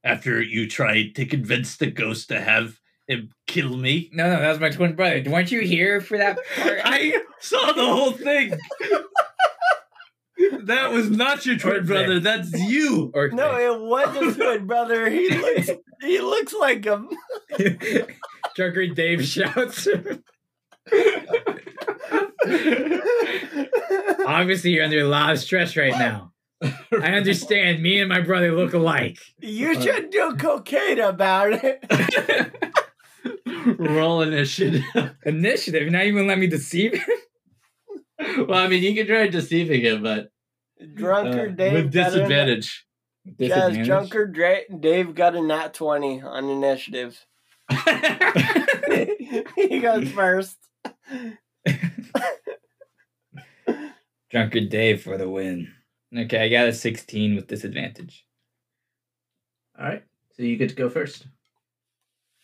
after 0.05 0.43
you 0.43 0.69
tried 0.69 1.15
to 1.15 1.25
convince 1.25 1.77
the 1.77 1.91
ghost 1.91 2.29
to 2.29 2.41
have 2.41 2.79
him 3.09 3.31
kill 3.47 3.77
me? 3.77 4.11
no 4.13 4.25
no 4.25 4.41
that 4.41 4.49
was 4.49 4.61
my 4.61 4.71
twin 4.71 4.95
brother 4.95 5.23
weren't 5.31 5.51
you 5.51 5.61
here 5.61 6.01
for 6.01 6.19
that 6.19 6.39
part 6.57 6.81
I 6.85 7.21
saw 7.41 7.73
the 7.73 7.87
whole 7.87 8.13
thing. 8.13 8.59
that 10.65 10.93
was 10.93 11.11
not 11.11 11.47
your 11.47 11.59
twin 11.59 11.87
brother. 11.87 12.21
That's 12.21 12.53
you. 12.53 13.11
Orkbith. 13.15 13.33
No, 13.33 13.57
it 13.57 13.81
was 13.81 14.17
his 14.17 14.37
twin 14.37 14.67
brother. 14.67 15.09
He 15.09 15.29
looks 15.31 15.71
he 16.01 16.21
looks 16.21 16.53
like 16.55 16.85
him. 16.85 17.09
drunkard 18.57 18.95
dave 18.97 19.25
shouts 19.25 19.87
obviously 24.27 24.73
you're 24.73 24.85
under 24.85 25.01
a 25.01 25.09
lot 25.09 25.31
of 25.31 25.39
stress 25.39 25.77
right 25.77 25.93
now 25.93 26.33
i 27.01 27.13
understand 27.13 27.81
me 27.83 28.01
and 28.01 28.09
my 28.09 28.21
brother 28.21 28.53
look 28.53 28.73
alike 28.75 29.19
You 29.41 29.81
should 29.81 30.11
do 30.11 30.37
cocaine 30.37 30.99
about 30.99 31.53
it. 31.53 31.85
Roll 33.79 34.23
initiative. 34.23 34.83
initiative 35.25 35.83
you're 35.83 35.91
not 35.91 36.07
even 36.07 36.27
let 36.27 36.39
me 36.39 36.49
deceive 36.49 36.95
him 36.95 37.07
well, 38.21 38.55
I 38.59 38.69
mean, 38.69 38.83
you 38.83 38.95
can 38.95 39.07
try 39.07 39.29
deceiving 39.29 39.81
him, 39.81 40.03
but 40.03 40.31
Drunker 40.95 41.49
uh, 41.49 41.53
Dave 41.53 41.73
with 41.73 41.93
got 41.93 42.01
a- 42.01 42.11
disadvantage. 42.11 42.87
Yes, 43.25 43.37
Disadvantage? 43.37 43.87
Drunker 43.87 44.27
Dra- 44.27 44.79
Dave 44.81 45.15
got 45.15 45.37
a 45.37 45.43
nat 45.43 45.75
twenty 45.75 46.21
on 46.23 46.49
initiative. 46.49 47.25
he 49.57 49.81
goes 49.81 50.11
first. 50.11 50.57
Drunkard 54.31 54.69
Dave 54.71 55.03
for 55.03 55.19
the 55.19 55.29
win. 55.29 55.73
Okay, 56.17 56.45
I 56.45 56.49
got 56.49 56.67
a 56.69 56.73
16 56.73 57.37
with 57.37 57.47
disadvantage. 57.47 58.25
All 59.79 59.87
right, 59.87 60.03
so 60.33 60.43
you 60.43 60.57
get 60.57 60.69
to 60.71 60.75
go 60.75 60.89
first. 60.89 61.27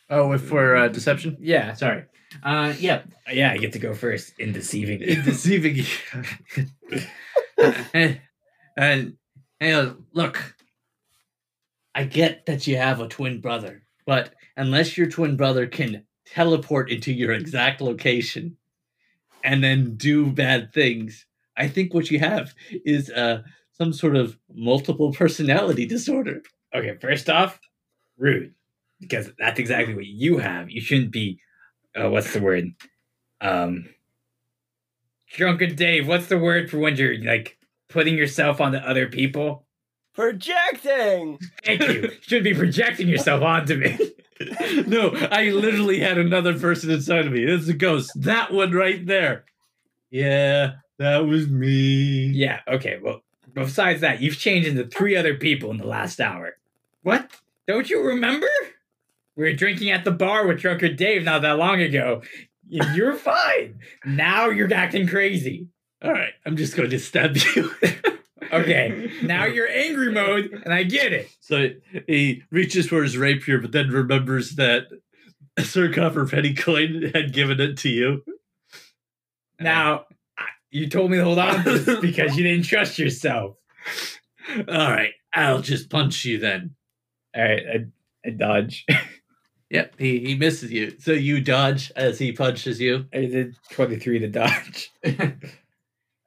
Oh, 0.08 0.30
if 0.32 0.42
for 0.42 0.76
uh, 0.76 0.88
deception. 0.88 1.36
Yeah, 1.40 1.74
Sorry. 1.74 2.04
Uh, 2.42 2.74
yeah, 2.78 3.02
yeah, 3.32 3.50
I 3.52 3.56
get 3.56 3.72
to 3.72 3.78
go 3.78 3.94
first 3.94 4.38
in 4.38 4.52
deceiving. 4.52 5.00
in 5.00 5.22
deceiving 5.24 5.76
you. 5.76 5.86
and, 8.77 9.16
look, 10.12 10.55
I 11.94 12.05
get 12.05 12.47
that 12.47 12.66
you 12.66 12.77
have 12.77 13.01
a 13.01 13.09
twin 13.09 13.40
brother, 13.40 13.82
but 14.05 14.35
unless 14.57 14.98
your 14.98 15.09
twin 15.09 15.36
brother 15.36 15.66
can 15.66 16.05
teleport 16.27 16.90
into 16.90 17.12
your 17.12 17.32
exact 17.32 17.81
location 17.81 18.57
and 19.43 19.62
then 19.62 19.97
do 19.97 20.27
bad 20.27 20.73
things, 20.73 21.24
I 21.57 21.69
think 21.69 21.94
what 21.94 22.11
you 22.11 22.19
have 22.19 22.55
is 22.85 23.11
uh, 23.11 23.43
some 23.73 23.93
sort 23.93 24.16
of 24.16 24.39
multiple 24.53 25.12
personality 25.12 25.86
disorder. 25.86 26.43
okay, 26.74 26.97
first 27.01 27.31
off, 27.31 27.59
rude. 28.19 28.53
Because 29.01 29.31
that's 29.39 29.59
exactly 29.59 29.94
what 29.94 30.07
you 30.07 30.39
have. 30.39 30.70
You 30.70 30.81
shouldn't 30.81 31.11
be 31.11 31.39
uh, 31.94 32.09
what's 32.11 32.32
the 32.32 32.40
word? 32.40 32.73
Um 33.40 33.86
Drunken 35.28 35.74
Dave, 35.74 36.07
what's 36.07 36.28
the 36.28 36.39
word 36.39 36.70
for 36.70 36.78
when 36.78 36.97
you're 36.97 37.23
like 37.23 37.59
putting 37.88 38.16
yourself 38.16 38.60
onto 38.60 38.78
other 38.78 39.06
people? 39.06 39.66
Projecting. 40.14 41.38
Thank 41.64 41.82
you. 41.82 41.88
you 42.02 42.10
shouldn't 42.22 42.44
be 42.44 42.54
projecting 42.54 43.08
yourself 43.08 43.42
onto 43.42 43.76
me. 43.76 43.98
no, 44.86 45.10
I 45.30 45.50
literally 45.50 46.00
had 46.00 46.18
another 46.18 46.58
person 46.58 46.90
inside 46.90 47.26
of 47.26 47.32
me. 47.32 47.44
It's 47.44 47.68
a 47.68 47.74
ghost. 47.74 48.12
That 48.16 48.52
one 48.52 48.72
right 48.72 49.04
there. 49.04 49.44
Yeah, 50.10 50.72
that 50.98 51.26
was 51.26 51.48
me. 51.48 52.28
Yeah, 52.28 52.60
okay. 52.68 52.98
Well, 53.02 53.22
besides 53.54 54.00
that, 54.00 54.20
you've 54.20 54.38
changed 54.38 54.68
into 54.68 54.86
three 54.86 55.16
other 55.16 55.34
people 55.34 55.70
in 55.70 55.78
the 55.78 55.86
last 55.86 56.20
hour. 56.20 56.56
What? 57.02 57.30
Don't 57.66 57.90
you 57.90 58.02
remember? 58.02 58.48
We 59.36 59.44
were 59.44 59.52
drinking 59.52 59.90
at 59.90 60.04
the 60.04 60.10
bar 60.10 60.46
with 60.46 60.60
Drunkard 60.60 60.96
Dave 60.96 61.24
not 61.24 61.42
that 61.42 61.58
long 61.58 61.80
ago. 61.80 62.22
You're 62.68 63.14
fine. 63.14 63.80
Now 64.04 64.48
you're 64.48 64.72
acting 64.72 65.06
crazy. 65.06 65.68
All 66.07 66.12
right, 66.12 66.35
I'm 66.45 66.57
just 66.57 66.77
going 66.77 66.91
to 66.91 66.99
stab 66.99 67.37
you. 67.37 67.70
Okay, 68.53 69.11
now 69.24 69.45
you're 69.45 69.69
angry 69.69 70.12
mode, 70.12 70.62
and 70.65 70.73
I 70.73 70.85
get 70.85 71.12
it. 71.12 71.28
So 71.41 71.70
he 72.07 72.45
reaches 72.51 72.89
for 72.89 73.03
his 73.03 73.16
rapier, 73.19 73.59
but 73.59 73.73
then 73.73 73.89
remembers 73.91 74.53
that 74.53 74.87
Sir 75.59 75.93
Copper 75.93 76.27
Pennycoin 76.27 77.11
had 77.15 77.33
given 77.33 77.61
it 77.61 77.77
to 77.78 77.89
you. 77.89 78.23
Now, 79.59 80.07
you 80.70 80.89
told 80.89 81.11
me 81.11 81.16
to 81.16 81.24
hold 81.24 81.39
on 81.39 81.65
to 81.65 81.78
this 81.78 82.01
because 82.01 82.37
you 82.37 82.45
didn't 82.45 82.66
trust 82.66 82.99
yourself. 82.99 83.57
All 84.57 84.65
right, 84.91 85.12
I'll 85.33 85.61
just 85.61 85.91
punch 85.91 86.24
you 86.24 86.39
then. 86.39 86.77
All 87.35 87.43
right, 87.43 87.62
I, 87.66 88.28
I 88.28 88.31
dodge. 88.31 88.87
Yep, 89.69 89.95
he, 89.99 90.20
he 90.20 90.37
misses 90.37 90.70
you. 90.70 90.95
So 91.01 91.11
you 91.11 91.41
dodge 91.41 91.91
as 91.97 92.20
he 92.20 92.31
punches 92.31 92.81
you. 92.81 93.07
I 93.12 93.23
did 93.23 93.57
23 93.73 94.20
to 94.20 94.28
dodge. 94.28 94.93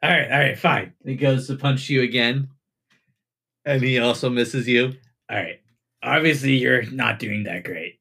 All 0.01 0.09
right, 0.09 0.31
all 0.31 0.39
right, 0.39 0.57
fine. 0.57 0.93
he 1.05 1.15
goes 1.15 1.47
to 1.47 1.55
punch 1.55 1.89
you 1.89 2.01
again. 2.01 2.49
And 3.65 3.81
he 3.83 3.99
also 3.99 4.29
misses 4.29 4.67
you. 4.67 4.93
All 5.29 5.37
right. 5.37 5.59
Obviously, 6.01 6.53
you're 6.57 6.83
not 6.83 7.19
doing 7.19 7.43
that 7.43 7.63
great. 7.63 7.99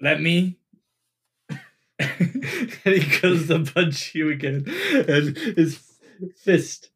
Let 0.00 0.20
me. 0.20 0.58
and 1.98 2.84
he 2.84 3.20
goes 3.20 3.48
to 3.48 3.64
punch 3.64 4.14
you 4.14 4.30
again. 4.30 4.66
And 4.92 5.36
his 5.36 5.82
fist. 6.36 6.90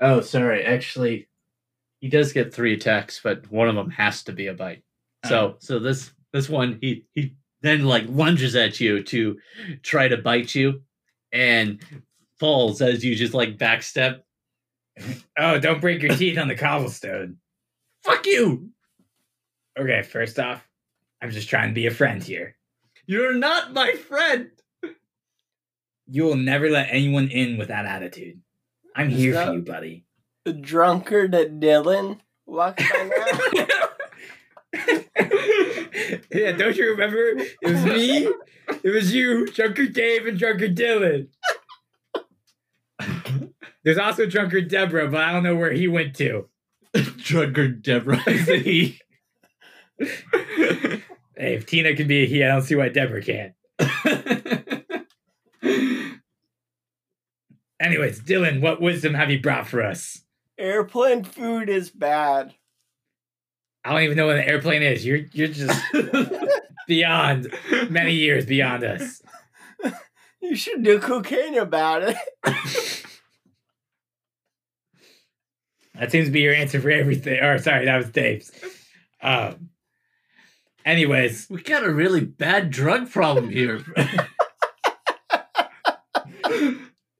Oh, 0.00 0.20
sorry. 0.20 0.64
Actually, 0.64 1.28
he 2.00 2.08
does 2.08 2.32
get 2.32 2.52
three 2.52 2.74
attacks, 2.74 3.20
but 3.22 3.50
one 3.50 3.68
of 3.68 3.74
them 3.74 3.90
has 3.90 4.22
to 4.24 4.32
be 4.32 4.48
a 4.48 4.54
bite. 4.54 4.82
So, 5.26 5.38
oh. 5.38 5.56
so 5.60 5.78
this 5.78 6.12
this 6.32 6.48
one, 6.48 6.78
he 6.80 7.06
he 7.14 7.34
then 7.62 7.84
like 7.84 8.04
lunges 8.08 8.54
at 8.56 8.80
you 8.80 9.02
to 9.04 9.38
try 9.82 10.08
to 10.08 10.16
bite 10.16 10.54
you, 10.54 10.82
and 11.32 11.80
falls 12.38 12.80
as 12.80 13.04
you 13.04 13.14
just 13.14 13.34
like 13.34 13.58
backstep. 13.58 14.20
Oh, 15.38 15.60
don't 15.60 15.80
break 15.80 16.02
your 16.02 16.16
teeth 16.16 16.36
on 16.38 16.48
the 16.48 16.56
cobblestone. 16.56 17.36
Fuck 18.02 18.26
you! 18.26 18.70
Okay, 19.78 20.02
first 20.02 20.40
off, 20.40 20.68
I'm 21.22 21.30
just 21.30 21.48
trying 21.48 21.68
to 21.68 21.74
be 21.74 21.86
a 21.86 21.92
friend 21.92 22.20
here. 22.20 22.56
You're 23.06 23.34
not 23.34 23.72
my 23.72 23.92
friend. 23.92 24.50
You 26.08 26.24
will 26.24 26.36
never 26.36 26.68
let 26.68 26.88
anyone 26.90 27.28
in 27.28 27.58
with 27.58 27.68
that 27.68 27.86
attitude. 27.86 28.40
I'm 28.96 29.08
here 29.08 29.34
for 29.34 29.52
you, 29.52 29.62
buddy. 29.62 30.04
The 30.44 30.52
drunkard 30.52 31.32
at 31.36 31.60
Dylan 31.60 32.18
walks 32.44 32.82
by 32.90 33.10
now. 33.54 33.88
yeah, 36.32 36.52
don't 36.52 36.76
you 36.76 36.90
remember? 36.90 37.38
It 37.38 37.56
was 37.62 37.84
me, 37.84 38.28
it 38.82 38.90
was 38.90 39.14
you, 39.14 39.46
Drunkard 39.46 39.92
Dave, 39.92 40.26
and 40.26 40.38
Drunker 40.38 40.68
Dylan. 40.68 41.28
There's 43.84 43.98
also 43.98 44.26
Drunkard 44.26 44.68
Deborah, 44.68 45.08
but 45.08 45.20
I 45.20 45.32
don't 45.32 45.42
know 45.42 45.56
where 45.56 45.72
he 45.72 45.88
went 45.88 46.14
to. 46.16 46.48
Drunkard 46.94 47.82
Deborah 47.82 48.22
is 48.26 48.48
a 48.48 48.58
he. 48.58 49.00
Hey, 49.98 51.54
if 51.54 51.66
Tina 51.66 51.94
can 51.94 52.08
be 52.08 52.24
a 52.24 52.26
he, 52.26 52.42
I 52.42 52.48
don't 52.48 52.62
see 52.62 52.74
why 52.74 52.88
Deborah 52.88 53.22
can't. 53.22 53.54
Anyways, 57.80 58.20
Dylan, 58.22 58.60
what 58.60 58.80
wisdom 58.80 59.14
have 59.14 59.30
you 59.30 59.40
brought 59.40 59.68
for 59.68 59.84
us? 59.84 60.22
Airplane 60.58 61.22
food 61.22 61.68
is 61.68 61.90
bad. 61.90 62.54
I 63.84 63.92
don't 63.92 64.02
even 64.02 64.16
know 64.16 64.26
what 64.26 64.38
an 64.38 64.48
airplane 64.48 64.82
is. 64.82 65.06
You're 65.06 65.20
you're 65.32 65.46
just 65.48 65.80
beyond 66.88 67.54
many 67.88 68.14
years 68.14 68.44
beyond 68.44 68.82
us. 68.82 69.22
You 70.40 70.56
should 70.56 70.82
do 70.82 70.98
cocaine 70.98 71.56
about 71.56 72.02
it. 72.02 72.16
That 75.98 76.12
seems 76.12 76.28
to 76.28 76.32
be 76.32 76.40
your 76.40 76.54
answer 76.54 76.80
for 76.80 76.90
everything. 76.90 77.40
Or 77.40 77.58
sorry, 77.58 77.86
that 77.86 77.96
was 77.96 78.10
Dave's. 78.10 78.52
Um. 79.22 79.70
Anyways, 80.84 81.48
we 81.50 81.60
got 81.60 81.84
a 81.84 81.92
really 81.92 82.24
bad 82.24 82.70
drug 82.70 83.10
problem 83.10 83.50
here. 83.50 83.84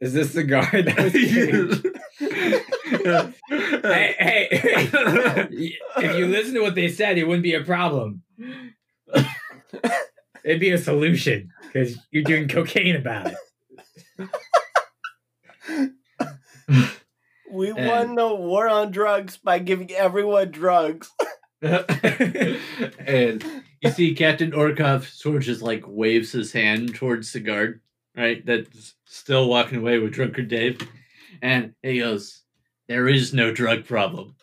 is 0.01 0.15
this 0.15 0.33
the 0.33 0.45
guard 0.45 0.87
that 0.87 0.97
was 0.97 1.13
hey, 3.51 4.15
hey, 4.19 4.49
hey. 4.51 4.99
if 5.97 6.17
you 6.17 6.27
listen 6.27 6.55
to 6.55 6.61
what 6.61 6.75
they 6.75 6.89
said, 6.89 7.19
it 7.19 7.25
wouldn't 7.25 7.43
be 7.43 7.55
a 7.55 7.65
problem. 7.65 8.23
It'd 10.45 10.61
be 10.61 10.71
a 10.71 10.79
solution 10.79 11.51
because 11.67 11.99
you're 12.11 12.23
doing 12.23 12.49
cocaine 12.49 12.97
about 12.97 13.33
it. 13.33 13.37
We 17.51 17.71
And- 17.71 17.87
won 17.87 18.15
the 18.15 18.35
war 18.35 18.69
on 18.69 18.91
drugs 18.91 19.37
by 19.37 19.59
giving 19.59 19.91
everyone 19.93 20.51
drugs. 20.51 21.11
and 21.63 23.45
you 23.83 23.91
see 23.91 24.15
Captain 24.15 24.53
Orkov 24.55 25.09
sort 25.09 25.37
of 25.37 25.43
just 25.43 25.63
like 25.63 25.83
waves 25.87 26.33
his 26.33 26.53
hand 26.53 26.95
towards 26.95 27.33
the 27.33 27.41
guard, 27.41 27.81
right? 28.17 28.45
That's 28.45 28.95
still 29.05 29.49
walking 29.49 29.79
away 29.79 29.99
with 29.99 30.13
Drunkard 30.13 30.49
Dave. 30.49 30.81
And 31.43 31.75
he 31.83 31.99
goes, 32.01 32.43
There 32.89 33.09
is 33.09 33.33
no 33.35 33.53
drug 33.53 33.85
problem. 33.87 34.37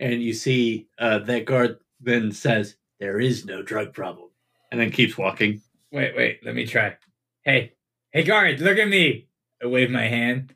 And 0.00 0.22
you 0.22 0.32
see 0.32 0.88
uh, 0.98 1.18
that 1.20 1.44
guard 1.44 1.78
then 2.00 2.32
says, 2.32 2.76
There 3.00 3.20
is 3.20 3.44
no 3.44 3.62
drug 3.62 3.92
problem. 3.92 4.30
And 4.70 4.80
then 4.80 4.90
keeps 4.90 5.16
walking. 5.18 5.60
Wait, 5.92 6.16
wait, 6.16 6.40
let 6.44 6.54
me 6.54 6.66
try. 6.66 6.96
Hey, 7.42 7.74
hey, 8.10 8.22
guard, 8.24 8.60
look 8.60 8.78
at 8.78 8.88
me. 8.88 9.28
I 9.62 9.66
wave 9.66 9.90
my 9.90 10.06
hand. 10.08 10.54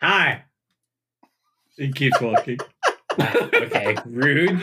Hi. 0.00 0.44
And 1.78 1.94
keeps 1.94 2.20
walking. 2.20 2.58
Okay, 3.20 3.94
rude. 4.06 4.58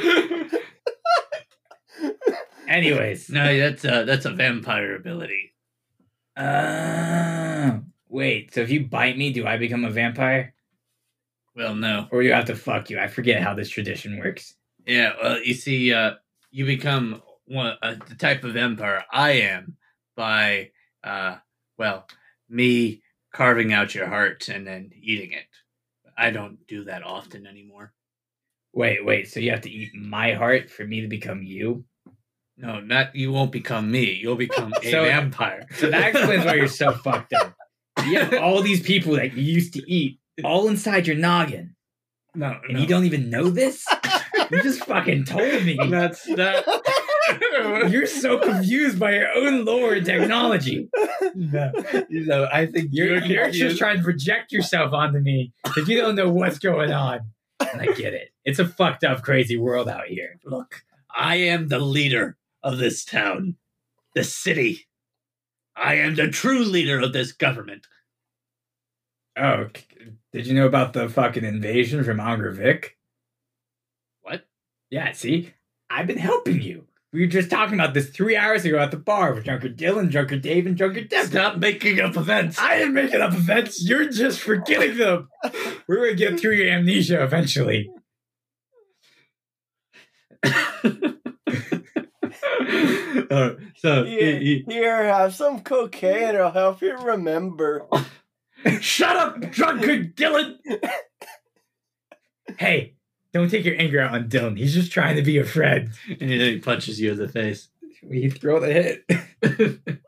Anyways, 2.68 3.30
no, 3.30 3.58
that's 3.58 3.84
a, 3.86 4.04
that's 4.06 4.26
a 4.26 4.32
vampire 4.32 4.96
ability. 4.96 5.54
uh, 6.38 7.80
wait. 8.08 8.54
So 8.54 8.62
if 8.62 8.70
you 8.72 8.86
bite 8.88 9.18
me, 9.18 9.32
do 9.34 9.46
I 9.48 9.58
become 9.58 9.86
a 9.86 9.90
vampire, 9.90 10.54
Well, 11.56 11.76
no. 11.76 12.08
or 12.12 12.22
do 12.22 12.28
you 12.28 12.34
have 12.34 12.46
to 12.46 12.56
fuck 12.56 12.90
you? 12.90 13.00
I 13.00 13.08
forget 13.08 13.42
how 13.44 13.54
this 13.54 13.70
tradition 13.70 14.18
works. 14.20 14.56
Yeah, 14.86 15.14
well, 15.22 15.44
you 15.44 15.54
see, 15.54 15.94
uh, 15.94 16.14
you 16.52 16.66
become 16.66 17.22
one 17.46 17.76
uh, 17.82 17.96
the 18.08 18.16
type 18.16 18.44
of 18.44 18.54
vampire 18.54 19.04
I 19.12 19.32
am 19.32 19.78
by, 20.16 20.72
uh, 21.04 21.38
well, 21.78 22.08
me 22.50 23.02
carving 23.34 23.74
out 23.74 23.94
your 23.96 24.08
heart 24.08 24.50
and 24.50 24.66
then 24.66 24.92
eating 25.00 25.32
it. 25.34 25.46
I 26.20 26.32
don't 26.32 26.58
do 26.68 26.84
that 26.86 27.04
often 27.04 27.48
anymore. 27.48 27.94
Wait, 28.74 29.04
wait. 29.06 29.30
So 29.30 29.40
you 29.40 29.52
have 29.52 29.62
to 29.62 29.72
eat 29.72 29.96
my 29.96 30.34
heart 30.34 30.70
for 30.70 30.86
me 30.86 31.02
to 31.02 31.08
become 31.08 31.42
you? 31.44 31.86
No, 32.58 32.82
not 32.82 33.16
you 33.16 33.32
won't 33.32 33.52
become 33.52 33.90
me. 33.90 34.12
You'll 34.22 34.36
become 34.36 34.74
a 34.74 34.84
So- 34.92 35.04
vampire. 35.06 35.66
So 35.76 35.90
that 35.90 36.10
explains 36.10 36.46
why 36.46 36.56
you're 36.56 36.68
so 36.68 36.92
fucked 37.06 37.34
up. 37.34 37.56
You 38.06 38.20
have 38.20 38.34
all 38.36 38.62
these 38.62 38.82
people 38.82 39.14
that 39.16 39.34
you 39.34 39.44
used 39.44 39.74
to 39.74 39.92
eat 39.92 40.20
all 40.44 40.68
inside 40.68 41.06
your 41.08 41.18
noggin, 41.18 41.76
no, 42.34 42.58
and 42.64 42.76
no. 42.76 42.80
you 42.80 42.88
don't 42.88 43.06
even 43.06 43.30
know 43.30 43.50
this. 43.50 43.86
You 44.52 44.64
just 44.64 44.84
fucking 44.86 45.26
told 45.26 45.64
me. 45.64 45.78
That's 45.92 46.24
that. 46.24 46.66
You're 47.90 48.08
so 48.08 48.40
confused 48.40 49.00
by 49.00 49.14
your 49.14 49.30
own 49.36 49.66
lore 49.66 49.94
and 49.94 50.06
technology. 50.06 50.90
no, 51.36 51.72
you 52.10 52.26
know, 52.26 52.48
I 52.52 52.66
think 52.66 52.90
You're, 52.92 53.18
you're, 53.18 53.50
you're 53.50 53.52
just 53.52 53.78
trying 53.78 53.98
to 53.98 54.04
project 54.04 54.52
yourself 54.52 54.94
onto 54.94 55.20
me 55.20 55.54
because 55.64 55.88
you 55.88 55.98
don't 55.98 56.16
know 56.16 56.30
what's 56.30 56.60
going 56.60 56.92
on. 56.92 57.22
And 57.60 57.82
I 57.82 57.88
get 57.88 58.14
it. 58.14 58.30
It's 58.46 58.60
a 58.60 58.68
fucked 58.68 59.04
up, 59.04 59.22
crazy 59.22 59.58
world 59.58 59.90
out 59.90 60.08
here. 60.08 60.40
Look, 60.46 60.84
I 61.16 61.36
am 61.36 61.68
the 61.68 61.80
leader 61.80 62.38
of 62.64 62.78
this 62.78 63.04
town, 63.04 63.56
the 64.16 64.24
city. 64.24 64.88
I 65.76 65.96
am 65.96 66.16
the 66.16 66.30
true 66.30 66.64
leader 66.64 67.00
of 67.00 67.14
this 67.14 67.32
government. 67.32 67.88
Oh, 69.38 69.68
did 70.32 70.48
you 70.48 70.54
know 70.54 70.66
about 70.66 70.94
the 70.94 71.10
fucking 71.10 71.44
invasion 71.46 72.04
from 72.04 72.18
Angravik? 72.18 72.92
What? 74.22 74.46
Yeah, 74.90 75.12
see, 75.14 75.54
I've 75.90 76.08
been 76.08 76.18
helping 76.18 76.62
you. 76.62 76.86
We 77.12 77.22
were 77.22 77.28
just 77.28 77.50
talking 77.50 77.74
about 77.74 77.96
this 77.96 78.10
three 78.10 78.36
hours 78.36 78.66
ago 78.66 78.78
at 78.78 78.92
the 78.92 78.98
bar 78.98 79.34
with 79.34 79.44
Drunker 79.44 79.70
Dylan, 79.70 80.12
Drunker 80.12 80.38
Dave, 80.38 80.68
and 80.68 80.78
Drunker 80.78 81.04
Deb. 81.04 81.26
Stop 81.28 81.58
making 81.58 82.00
up 82.00 82.16
events. 82.16 82.60
I 82.60 82.78
didn't 82.78 82.94
make 82.94 83.14
up 83.16 83.34
events. 83.34 83.84
You're 83.84 84.10
just 84.10 84.40
forgetting 84.40 84.98
them. 84.98 85.28
We're 85.88 85.98
gonna 85.98 86.14
get 86.14 86.40
through 86.40 86.54
your 86.54 86.70
amnesia 86.70 87.24
eventually. 87.24 87.90
Uh, 93.32 93.52
so 93.78 94.06
Here, 94.06 94.40
he- 94.40 94.64
here, 94.68 95.04
have 95.04 95.36
some 95.36 95.60
cocaine. 95.62 96.36
It'll 96.36 96.50
help 96.52 96.82
you 96.82 96.98
remember. 96.98 97.86
shut 98.82 99.16
up, 99.16 99.40
drunkard 99.52 100.16
Dylan. 100.16 100.56
Hey, 102.58 102.96
don't 103.34 103.50
take 103.50 103.66
your 103.66 103.80
anger 103.80 104.00
out 104.00 104.14
on 104.14 104.30
Dylan. 104.30 104.58
He's 104.58 104.74
just 104.74 104.92
trying 104.92 105.16
to 105.16 105.22
be 105.22 105.38
a 105.38 105.46
friend. 105.46 105.92
And 106.08 106.32
then 106.32 106.40
he 106.40 106.60
punches 106.60 107.00
you 107.00 107.12
in 107.12 107.18
the 107.18 107.28
face. 107.28 107.70
We 108.04 108.30
throw 108.30 108.60
the 108.60 108.74
hit. 108.74 109.06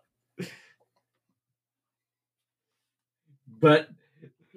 but 3.59 3.89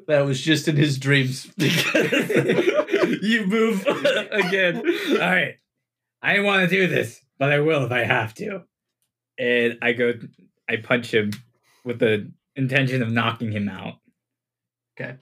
that 0.06 0.24
was 0.24 0.40
just 0.40 0.68
in 0.68 0.76
his 0.76 0.98
dreams 0.98 1.46
because 1.56 2.12
you 3.22 3.46
move 3.46 3.86
again. 4.30 4.82
All 5.10 5.18
right. 5.18 5.56
I 6.22 6.32
didn't 6.32 6.46
want 6.46 6.68
to 6.68 6.74
do 6.74 6.86
this, 6.86 7.20
but 7.38 7.52
I 7.52 7.60
will 7.60 7.84
if 7.84 7.92
I 7.92 8.04
have 8.04 8.34
to. 8.34 8.62
And 9.38 9.78
I 9.82 9.92
go, 9.92 10.14
I 10.68 10.76
punch 10.76 11.12
him 11.12 11.32
with 11.84 11.98
the 11.98 12.32
intention 12.56 13.02
of 13.02 13.10
knocking 13.10 13.52
him 13.52 13.68
out. 13.68 13.94
Okay. 14.98 15.16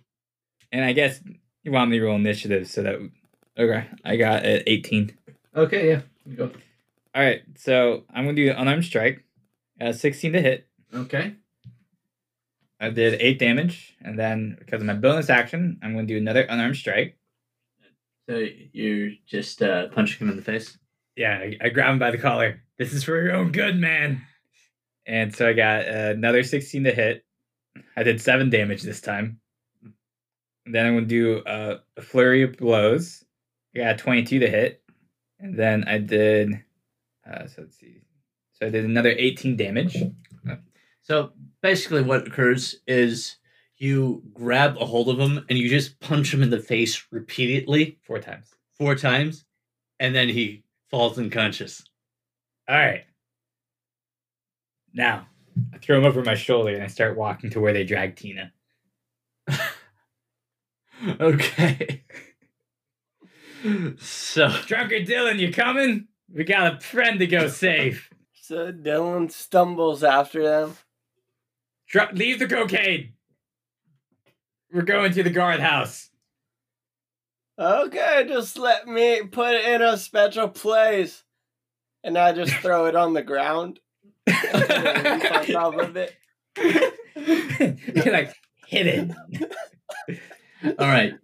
And 0.71 0.85
I 0.85 0.93
guess 0.93 1.21
you 1.63 1.73
want 1.73 1.91
me 1.91 1.99
to 1.99 2.05
roll 2.05 2.17
initiative 2.17 2.69
so 2.69 2.83
that. 2.83 3.11
Okay. 3.59 3.87
I 4.05 4.17
got 4.17 4.45
it 4.45 4.65
18. 4.67 5.17
Okay, 5.55 5.89
yeah. 5.89 6.01
Go. 6.35 6.51
All 7.15 7.23
right. 7.23 7.43
So 7.57 8.05
I'm 8.13 8.25
going 8.25 8.37
to 8.37 8.45
do 8.45 8.55
unarmed 8.57 8.85
strike. 8.85 9.25
Uh, 9.81 9.93
16 9.93 10.33
to 10.33 10.41
hit. 10.41 10.69
Okay. 10.95 11.35
I 12.81 12.91
did 12.91 13.21
8 13.21 13.39
damage. 13.39 13.97
And 14.01 14.19
then 14.19 14.57
because 14.59 14.81
of 14.81 14.87
my 14.87 14.95
bonus 14.95 15.31
action, 15.31 15.79
I'm 15.83 15.95
going 15.95 16.07
to 16.07 16.15
do 16.15 16.19
another 16.19 16.43
unarmed 16.43 16.77
strike. 16.77 17.19
So 18.29 18.47
you're 18.73 19.11
just 19.27 19.63
uh, 19.63 19.89
punching 19.89 20.19
him 20.19 20.31
in 20.31 20.37
the 20.37 20.43
face. 20.43 20.79
Yeah, 21.17 21.39
I, 21.39 21.57
I 21.61 21.69
grab 21.69 21.93
him 21.93 21.99
by 21.99 22.11
the 22.11 22.19
collar. 22.19 22.63
This 22.79 22.93
is 22.93 23.05
for 23.05 23.21
your 23.21 23.35
own 23.35 23.53
good, 23.53 23.77
man. 23.77 24.23
And 25.07 25.35
so 25.35 25.49
I 25.49 25.53
got 25.53 25.87
uh, 25.87 26.13
another 26.15 26.43
16 26.43 26.85
to 26.85 26.93
hit. 26.93 27.25
I 27.97 28.03
did 28.03 28.21
seven 28.21 28.51
damage 28.51 28.83
this 28.83 29.01
time. 29.01 29.41
And 30.65 30.75
then 30.75 30.87
I'm 30.87 30.95
going 30.95 31.09
to 31.09 31.09
do 31.09 31.39
uh, 31.45 31.79
a 31.97 32.03
flurry 32.03 32.43
of 32.43 32.57
blows. 32.57 33.25
I 33.75 33.79
got 33.79 33.99
22 33.99 34.39
to 34.41 34.49
hit. 34.49 34.83
And 35.41 35.59
then 35.59 35.85
I 35.89 35.99
did, 35.99 36.63
uh, 37.29 37.47
so 37.47 37.63
let's 37.63 37.79
see. 37.79 38.03
So 38.53 38.67
I 38.67 38.71
did 38.71 38.85
another 38.85 39.11
18 39.17 39.57
damage. 39.57 39.97
So 41.03 41.33
basically, 41.63 42.03
what 42.03 42.29
occurs 42.29 42.77
is 42.87 43.37
you 43.77 44.23
grab 44.33 44.77
a 44.79 44.85
hold 44.87 45.09
of 45.09 45.19
him 45.19 45.45
and 45.49 45.59
you 45.59 45.69
just 45.69 45.99
punch 45.99 46.33
him 46.33 46.45
in 46.45 46.51
the 46.51 46.61
face 46.61 47.05
repeatedly 47.11 47.99
Four 48.05 48.21
times. 48.21 48.55
four 48.79 48.95
times, 48.95 49.45
and 49.99 50.15
then 50.15 50.29
he 50.29 50.63
falls 50.91 51.19
unconscious. 51.19 51.83
All 52.69 52.77
right. 52.77 53.05
Now, 54.95 55.27
I 55.75 55.79
throw 55.79 55.99
him 55.99 56.05
over 56.05 56.23
my 56.23 56.37
shoulder 56.37 56.73
and 56.75 56.85
I 56.85 56.87
start 56.87 57.17
walking 57.17 57.51
to 57.51 57.61
where 57.61 57.73
they 57.73 57.85
drag 57.85 58.15
Tina. 58.17 58.53
Okay. 61.21 62.05
So 63.99 64.49
Drunker 64.67 65.01
Dylan, 65.01 65.39
you 65.39 65.53
coming? 65.53 66.09
We 66.33 66.45
got 66.45 66.75
a 66.75 66.81
friend 66.81 67.19
to 67.19 67.27
go 67.27 67.49
save. 67.49 68.09
So 68.33 68.73
Dylan 68.73 69.31
stumbles 69.31 70.03
after 70.03 70.43
them. 70.43 70.77
Dr- 71.89 72.15
leave 72.15 72.39
the 72.39 72.49
cocaine. 72.49 73.13
We're 74.73 74.83
going 74.83 75.13
to 75.13 75.23
the 75.23 75.31
guardhouse. 75.31 76.11
Okay, 77.59 78.25
just 78.27 78.59
let 78.59 78.89
me 78.89 79.23
put 79.23 79.55
it 79.55 79.67
in 79.67 79.83
a 79.83 79.97
special 79.97 80.49
place. 80.49 81.23
And 82.03 82.17
I 82.19 82.33
just 82.33 82.53
throw 82.55 82.87
it 82.87 82.97
on 82.97 83.13
the 83.13 83.23
ground. 83.23 83.79
And 84.27 84.63
then 84.65 85.21
leap 85.21 85.33
on 85.33 85.47
top 85.47 85.79
of 85.79 85.97
it. 85.97 86.15
You're 87.95 88.13
like, 88.13 88.35
hit 88.67 88.87
it. 88.89 89.11
all 90.79 90.89
right. 90.89 91.15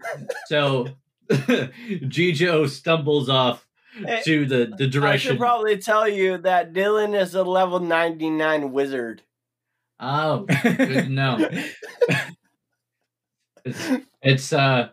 So 0.46 0.88
Gijo 2.08 2.68
stumbles 2.68 3.28
off 3.28 3.66
Hey, 4.04 4.22
to 4.24 4.46
the 4.46 4.72
the 4.78 4.86
direction. 4.86 5.30
I 5.30 5.32
should 5.32 5.38
probably 5.38 5.78
tell 5.78 6.08
you 6.08 6.38
that 6.38 6.72
Dylan 6.72 7.20
is 7.20 7.34
a 7.34 7.42
level 7.42 7.80
99 7.80 8.72
wizard. 8.72 9.22
oh, 10.00 10.46
good 10.62 10.76
to 10.76 11.08
know. 11.08 11.48
It's, 13.64 13.90
it's 14.22 14.52
uh 14.52 14.90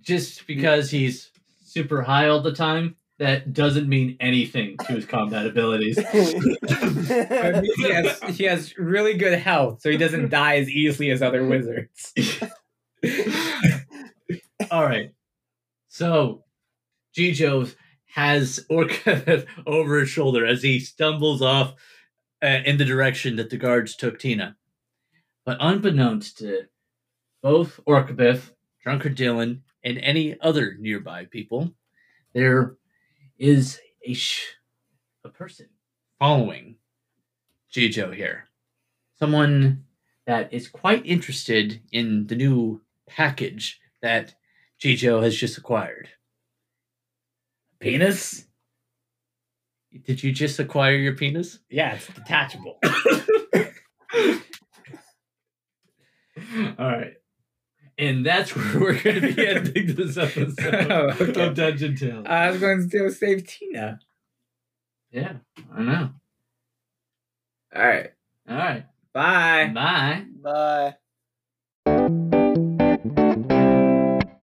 just 0.00 0.46
because 0.46 0.90
he's 0.90 1.30
super 1.64 2.02
high 2.02 2.28
all 2.28 2.40
the 2.40 2.52
time. 2.52 2.96
That 3.18 3.52
doesn't 3.52 3.88
mean 3.88 4.16
anything 4.20 4.76
to 4.86 4.92
his 4.94 5.06
combat 5.06 5.46
abilities. 5.46 5.96
That 6.04 7.60
means 7.62 7.74
he, 7.76 7.90
has, 7.92 8.22
he 8.36 8.44
has 8.44 8.76
really 8.76 9.14
good 9.14 9.38
health, 9.38 9.82
so 9.82 9.90
he 9.90 9.96
doesn't 9.96 10.30
die 10.30 10.56
as 10.56 10.68
easily 10.68 11.10
as 11.10 11.22
other 11.22 11.46
wizards. 11.46 12.12
All 14.70 14.82
right. 14.84 15.12
So 15.94 16.42
Gijo 17.16 17.72
has 18.14 18.66
Orca 18.68 19.44
over 19.66 20.00
his 20.00 20.08
shoulder 20.08 20.44
as 20.44 20.60
he 20.60 20.80
stumbles 20.80 21.40
off 21.40 21.74
uh, 22.42 22.62
in 22.66 22.78
the 22.78 22.84
direction 22.84 23.36
that 23.36 23.48
the 23.48 23.56
guards 23.56 23.94
took 23.94 24.18
Tina. 24.18 24.56
But 25.46 25.58
unbeknownst 25.60 26.38
to 26.38 26.62
both 27.44 27.78
Orkabith, 27.86 28.50
Drunkard 28.82 29.16
Dylan, 29.16 29.60
and 29.84 29.98
any 29.98 30.36
other 30.40 30.76
nearby 30.80 31.26
people, 31.26 31.72
there 32.32 32.74
is 33.38 33.78
a 34.04 34.14
sh- 34.14 34.56
a 35.22 35.28
person 35.28 35.68
following 36.18 36.74
Gijo 37.72 38.12
here. 38.12 38.48
Someone 39.16 39.84
that 40.26 40.52
is 40.52 40.66
quite 40.66 41.06
interested 41.06 41.82
in 41.92 42.26
the 42.26 42.34
new 42.34 42.80
package 43.06 43.78
that 44.02 44.34
Gijo 44.84 45.22
has 45.22 45.34
just 45.36 45.56
acquired. 45.56 46.08
Penis? 47.80 48.44
Did 50.04 50.22
you 50.22 50.30
just 50.32 50.58
acquire 50.58 50.96
your 50.96 51.14
penis? 51.14 51.60
Yeah, 51.70 51.94
it's 51.94 52.06
detachable. 52.08 52.78
All 56.78 56.86
right. 56.88 57.14
And 57.96 58.26
that's 58.26 58.54
where 58.56 58.74
we're 58.80 59.00
going 59.02 59.20
to 59.20 59.32
be 59.34 59.46
ending 59.46 59.94
this 59.94 60.16
episode 60.16 60.90
Oh, 60.90 61.10
okay. 61.20 61.46
of 61.46 61.54
Dungeon 61.54 61.96
Tales. 61.96 62.26
I 62.28 62.50
was 62.50 62.60
going 62.60 62.90
to 62.90 63.10
save 63.12 63.46
Tina. 63.46 64.00
yeah, 65.12 65.34
I 65.72 65.82
know. 65.82 66.10
All 67.74 67.82
right. 67.86 68.10
All 68.48 68.56
right. 68.56 68.84
Bye. 69.12 69.70
Bye. 69.72 70.24
Bye. 70.42 70.94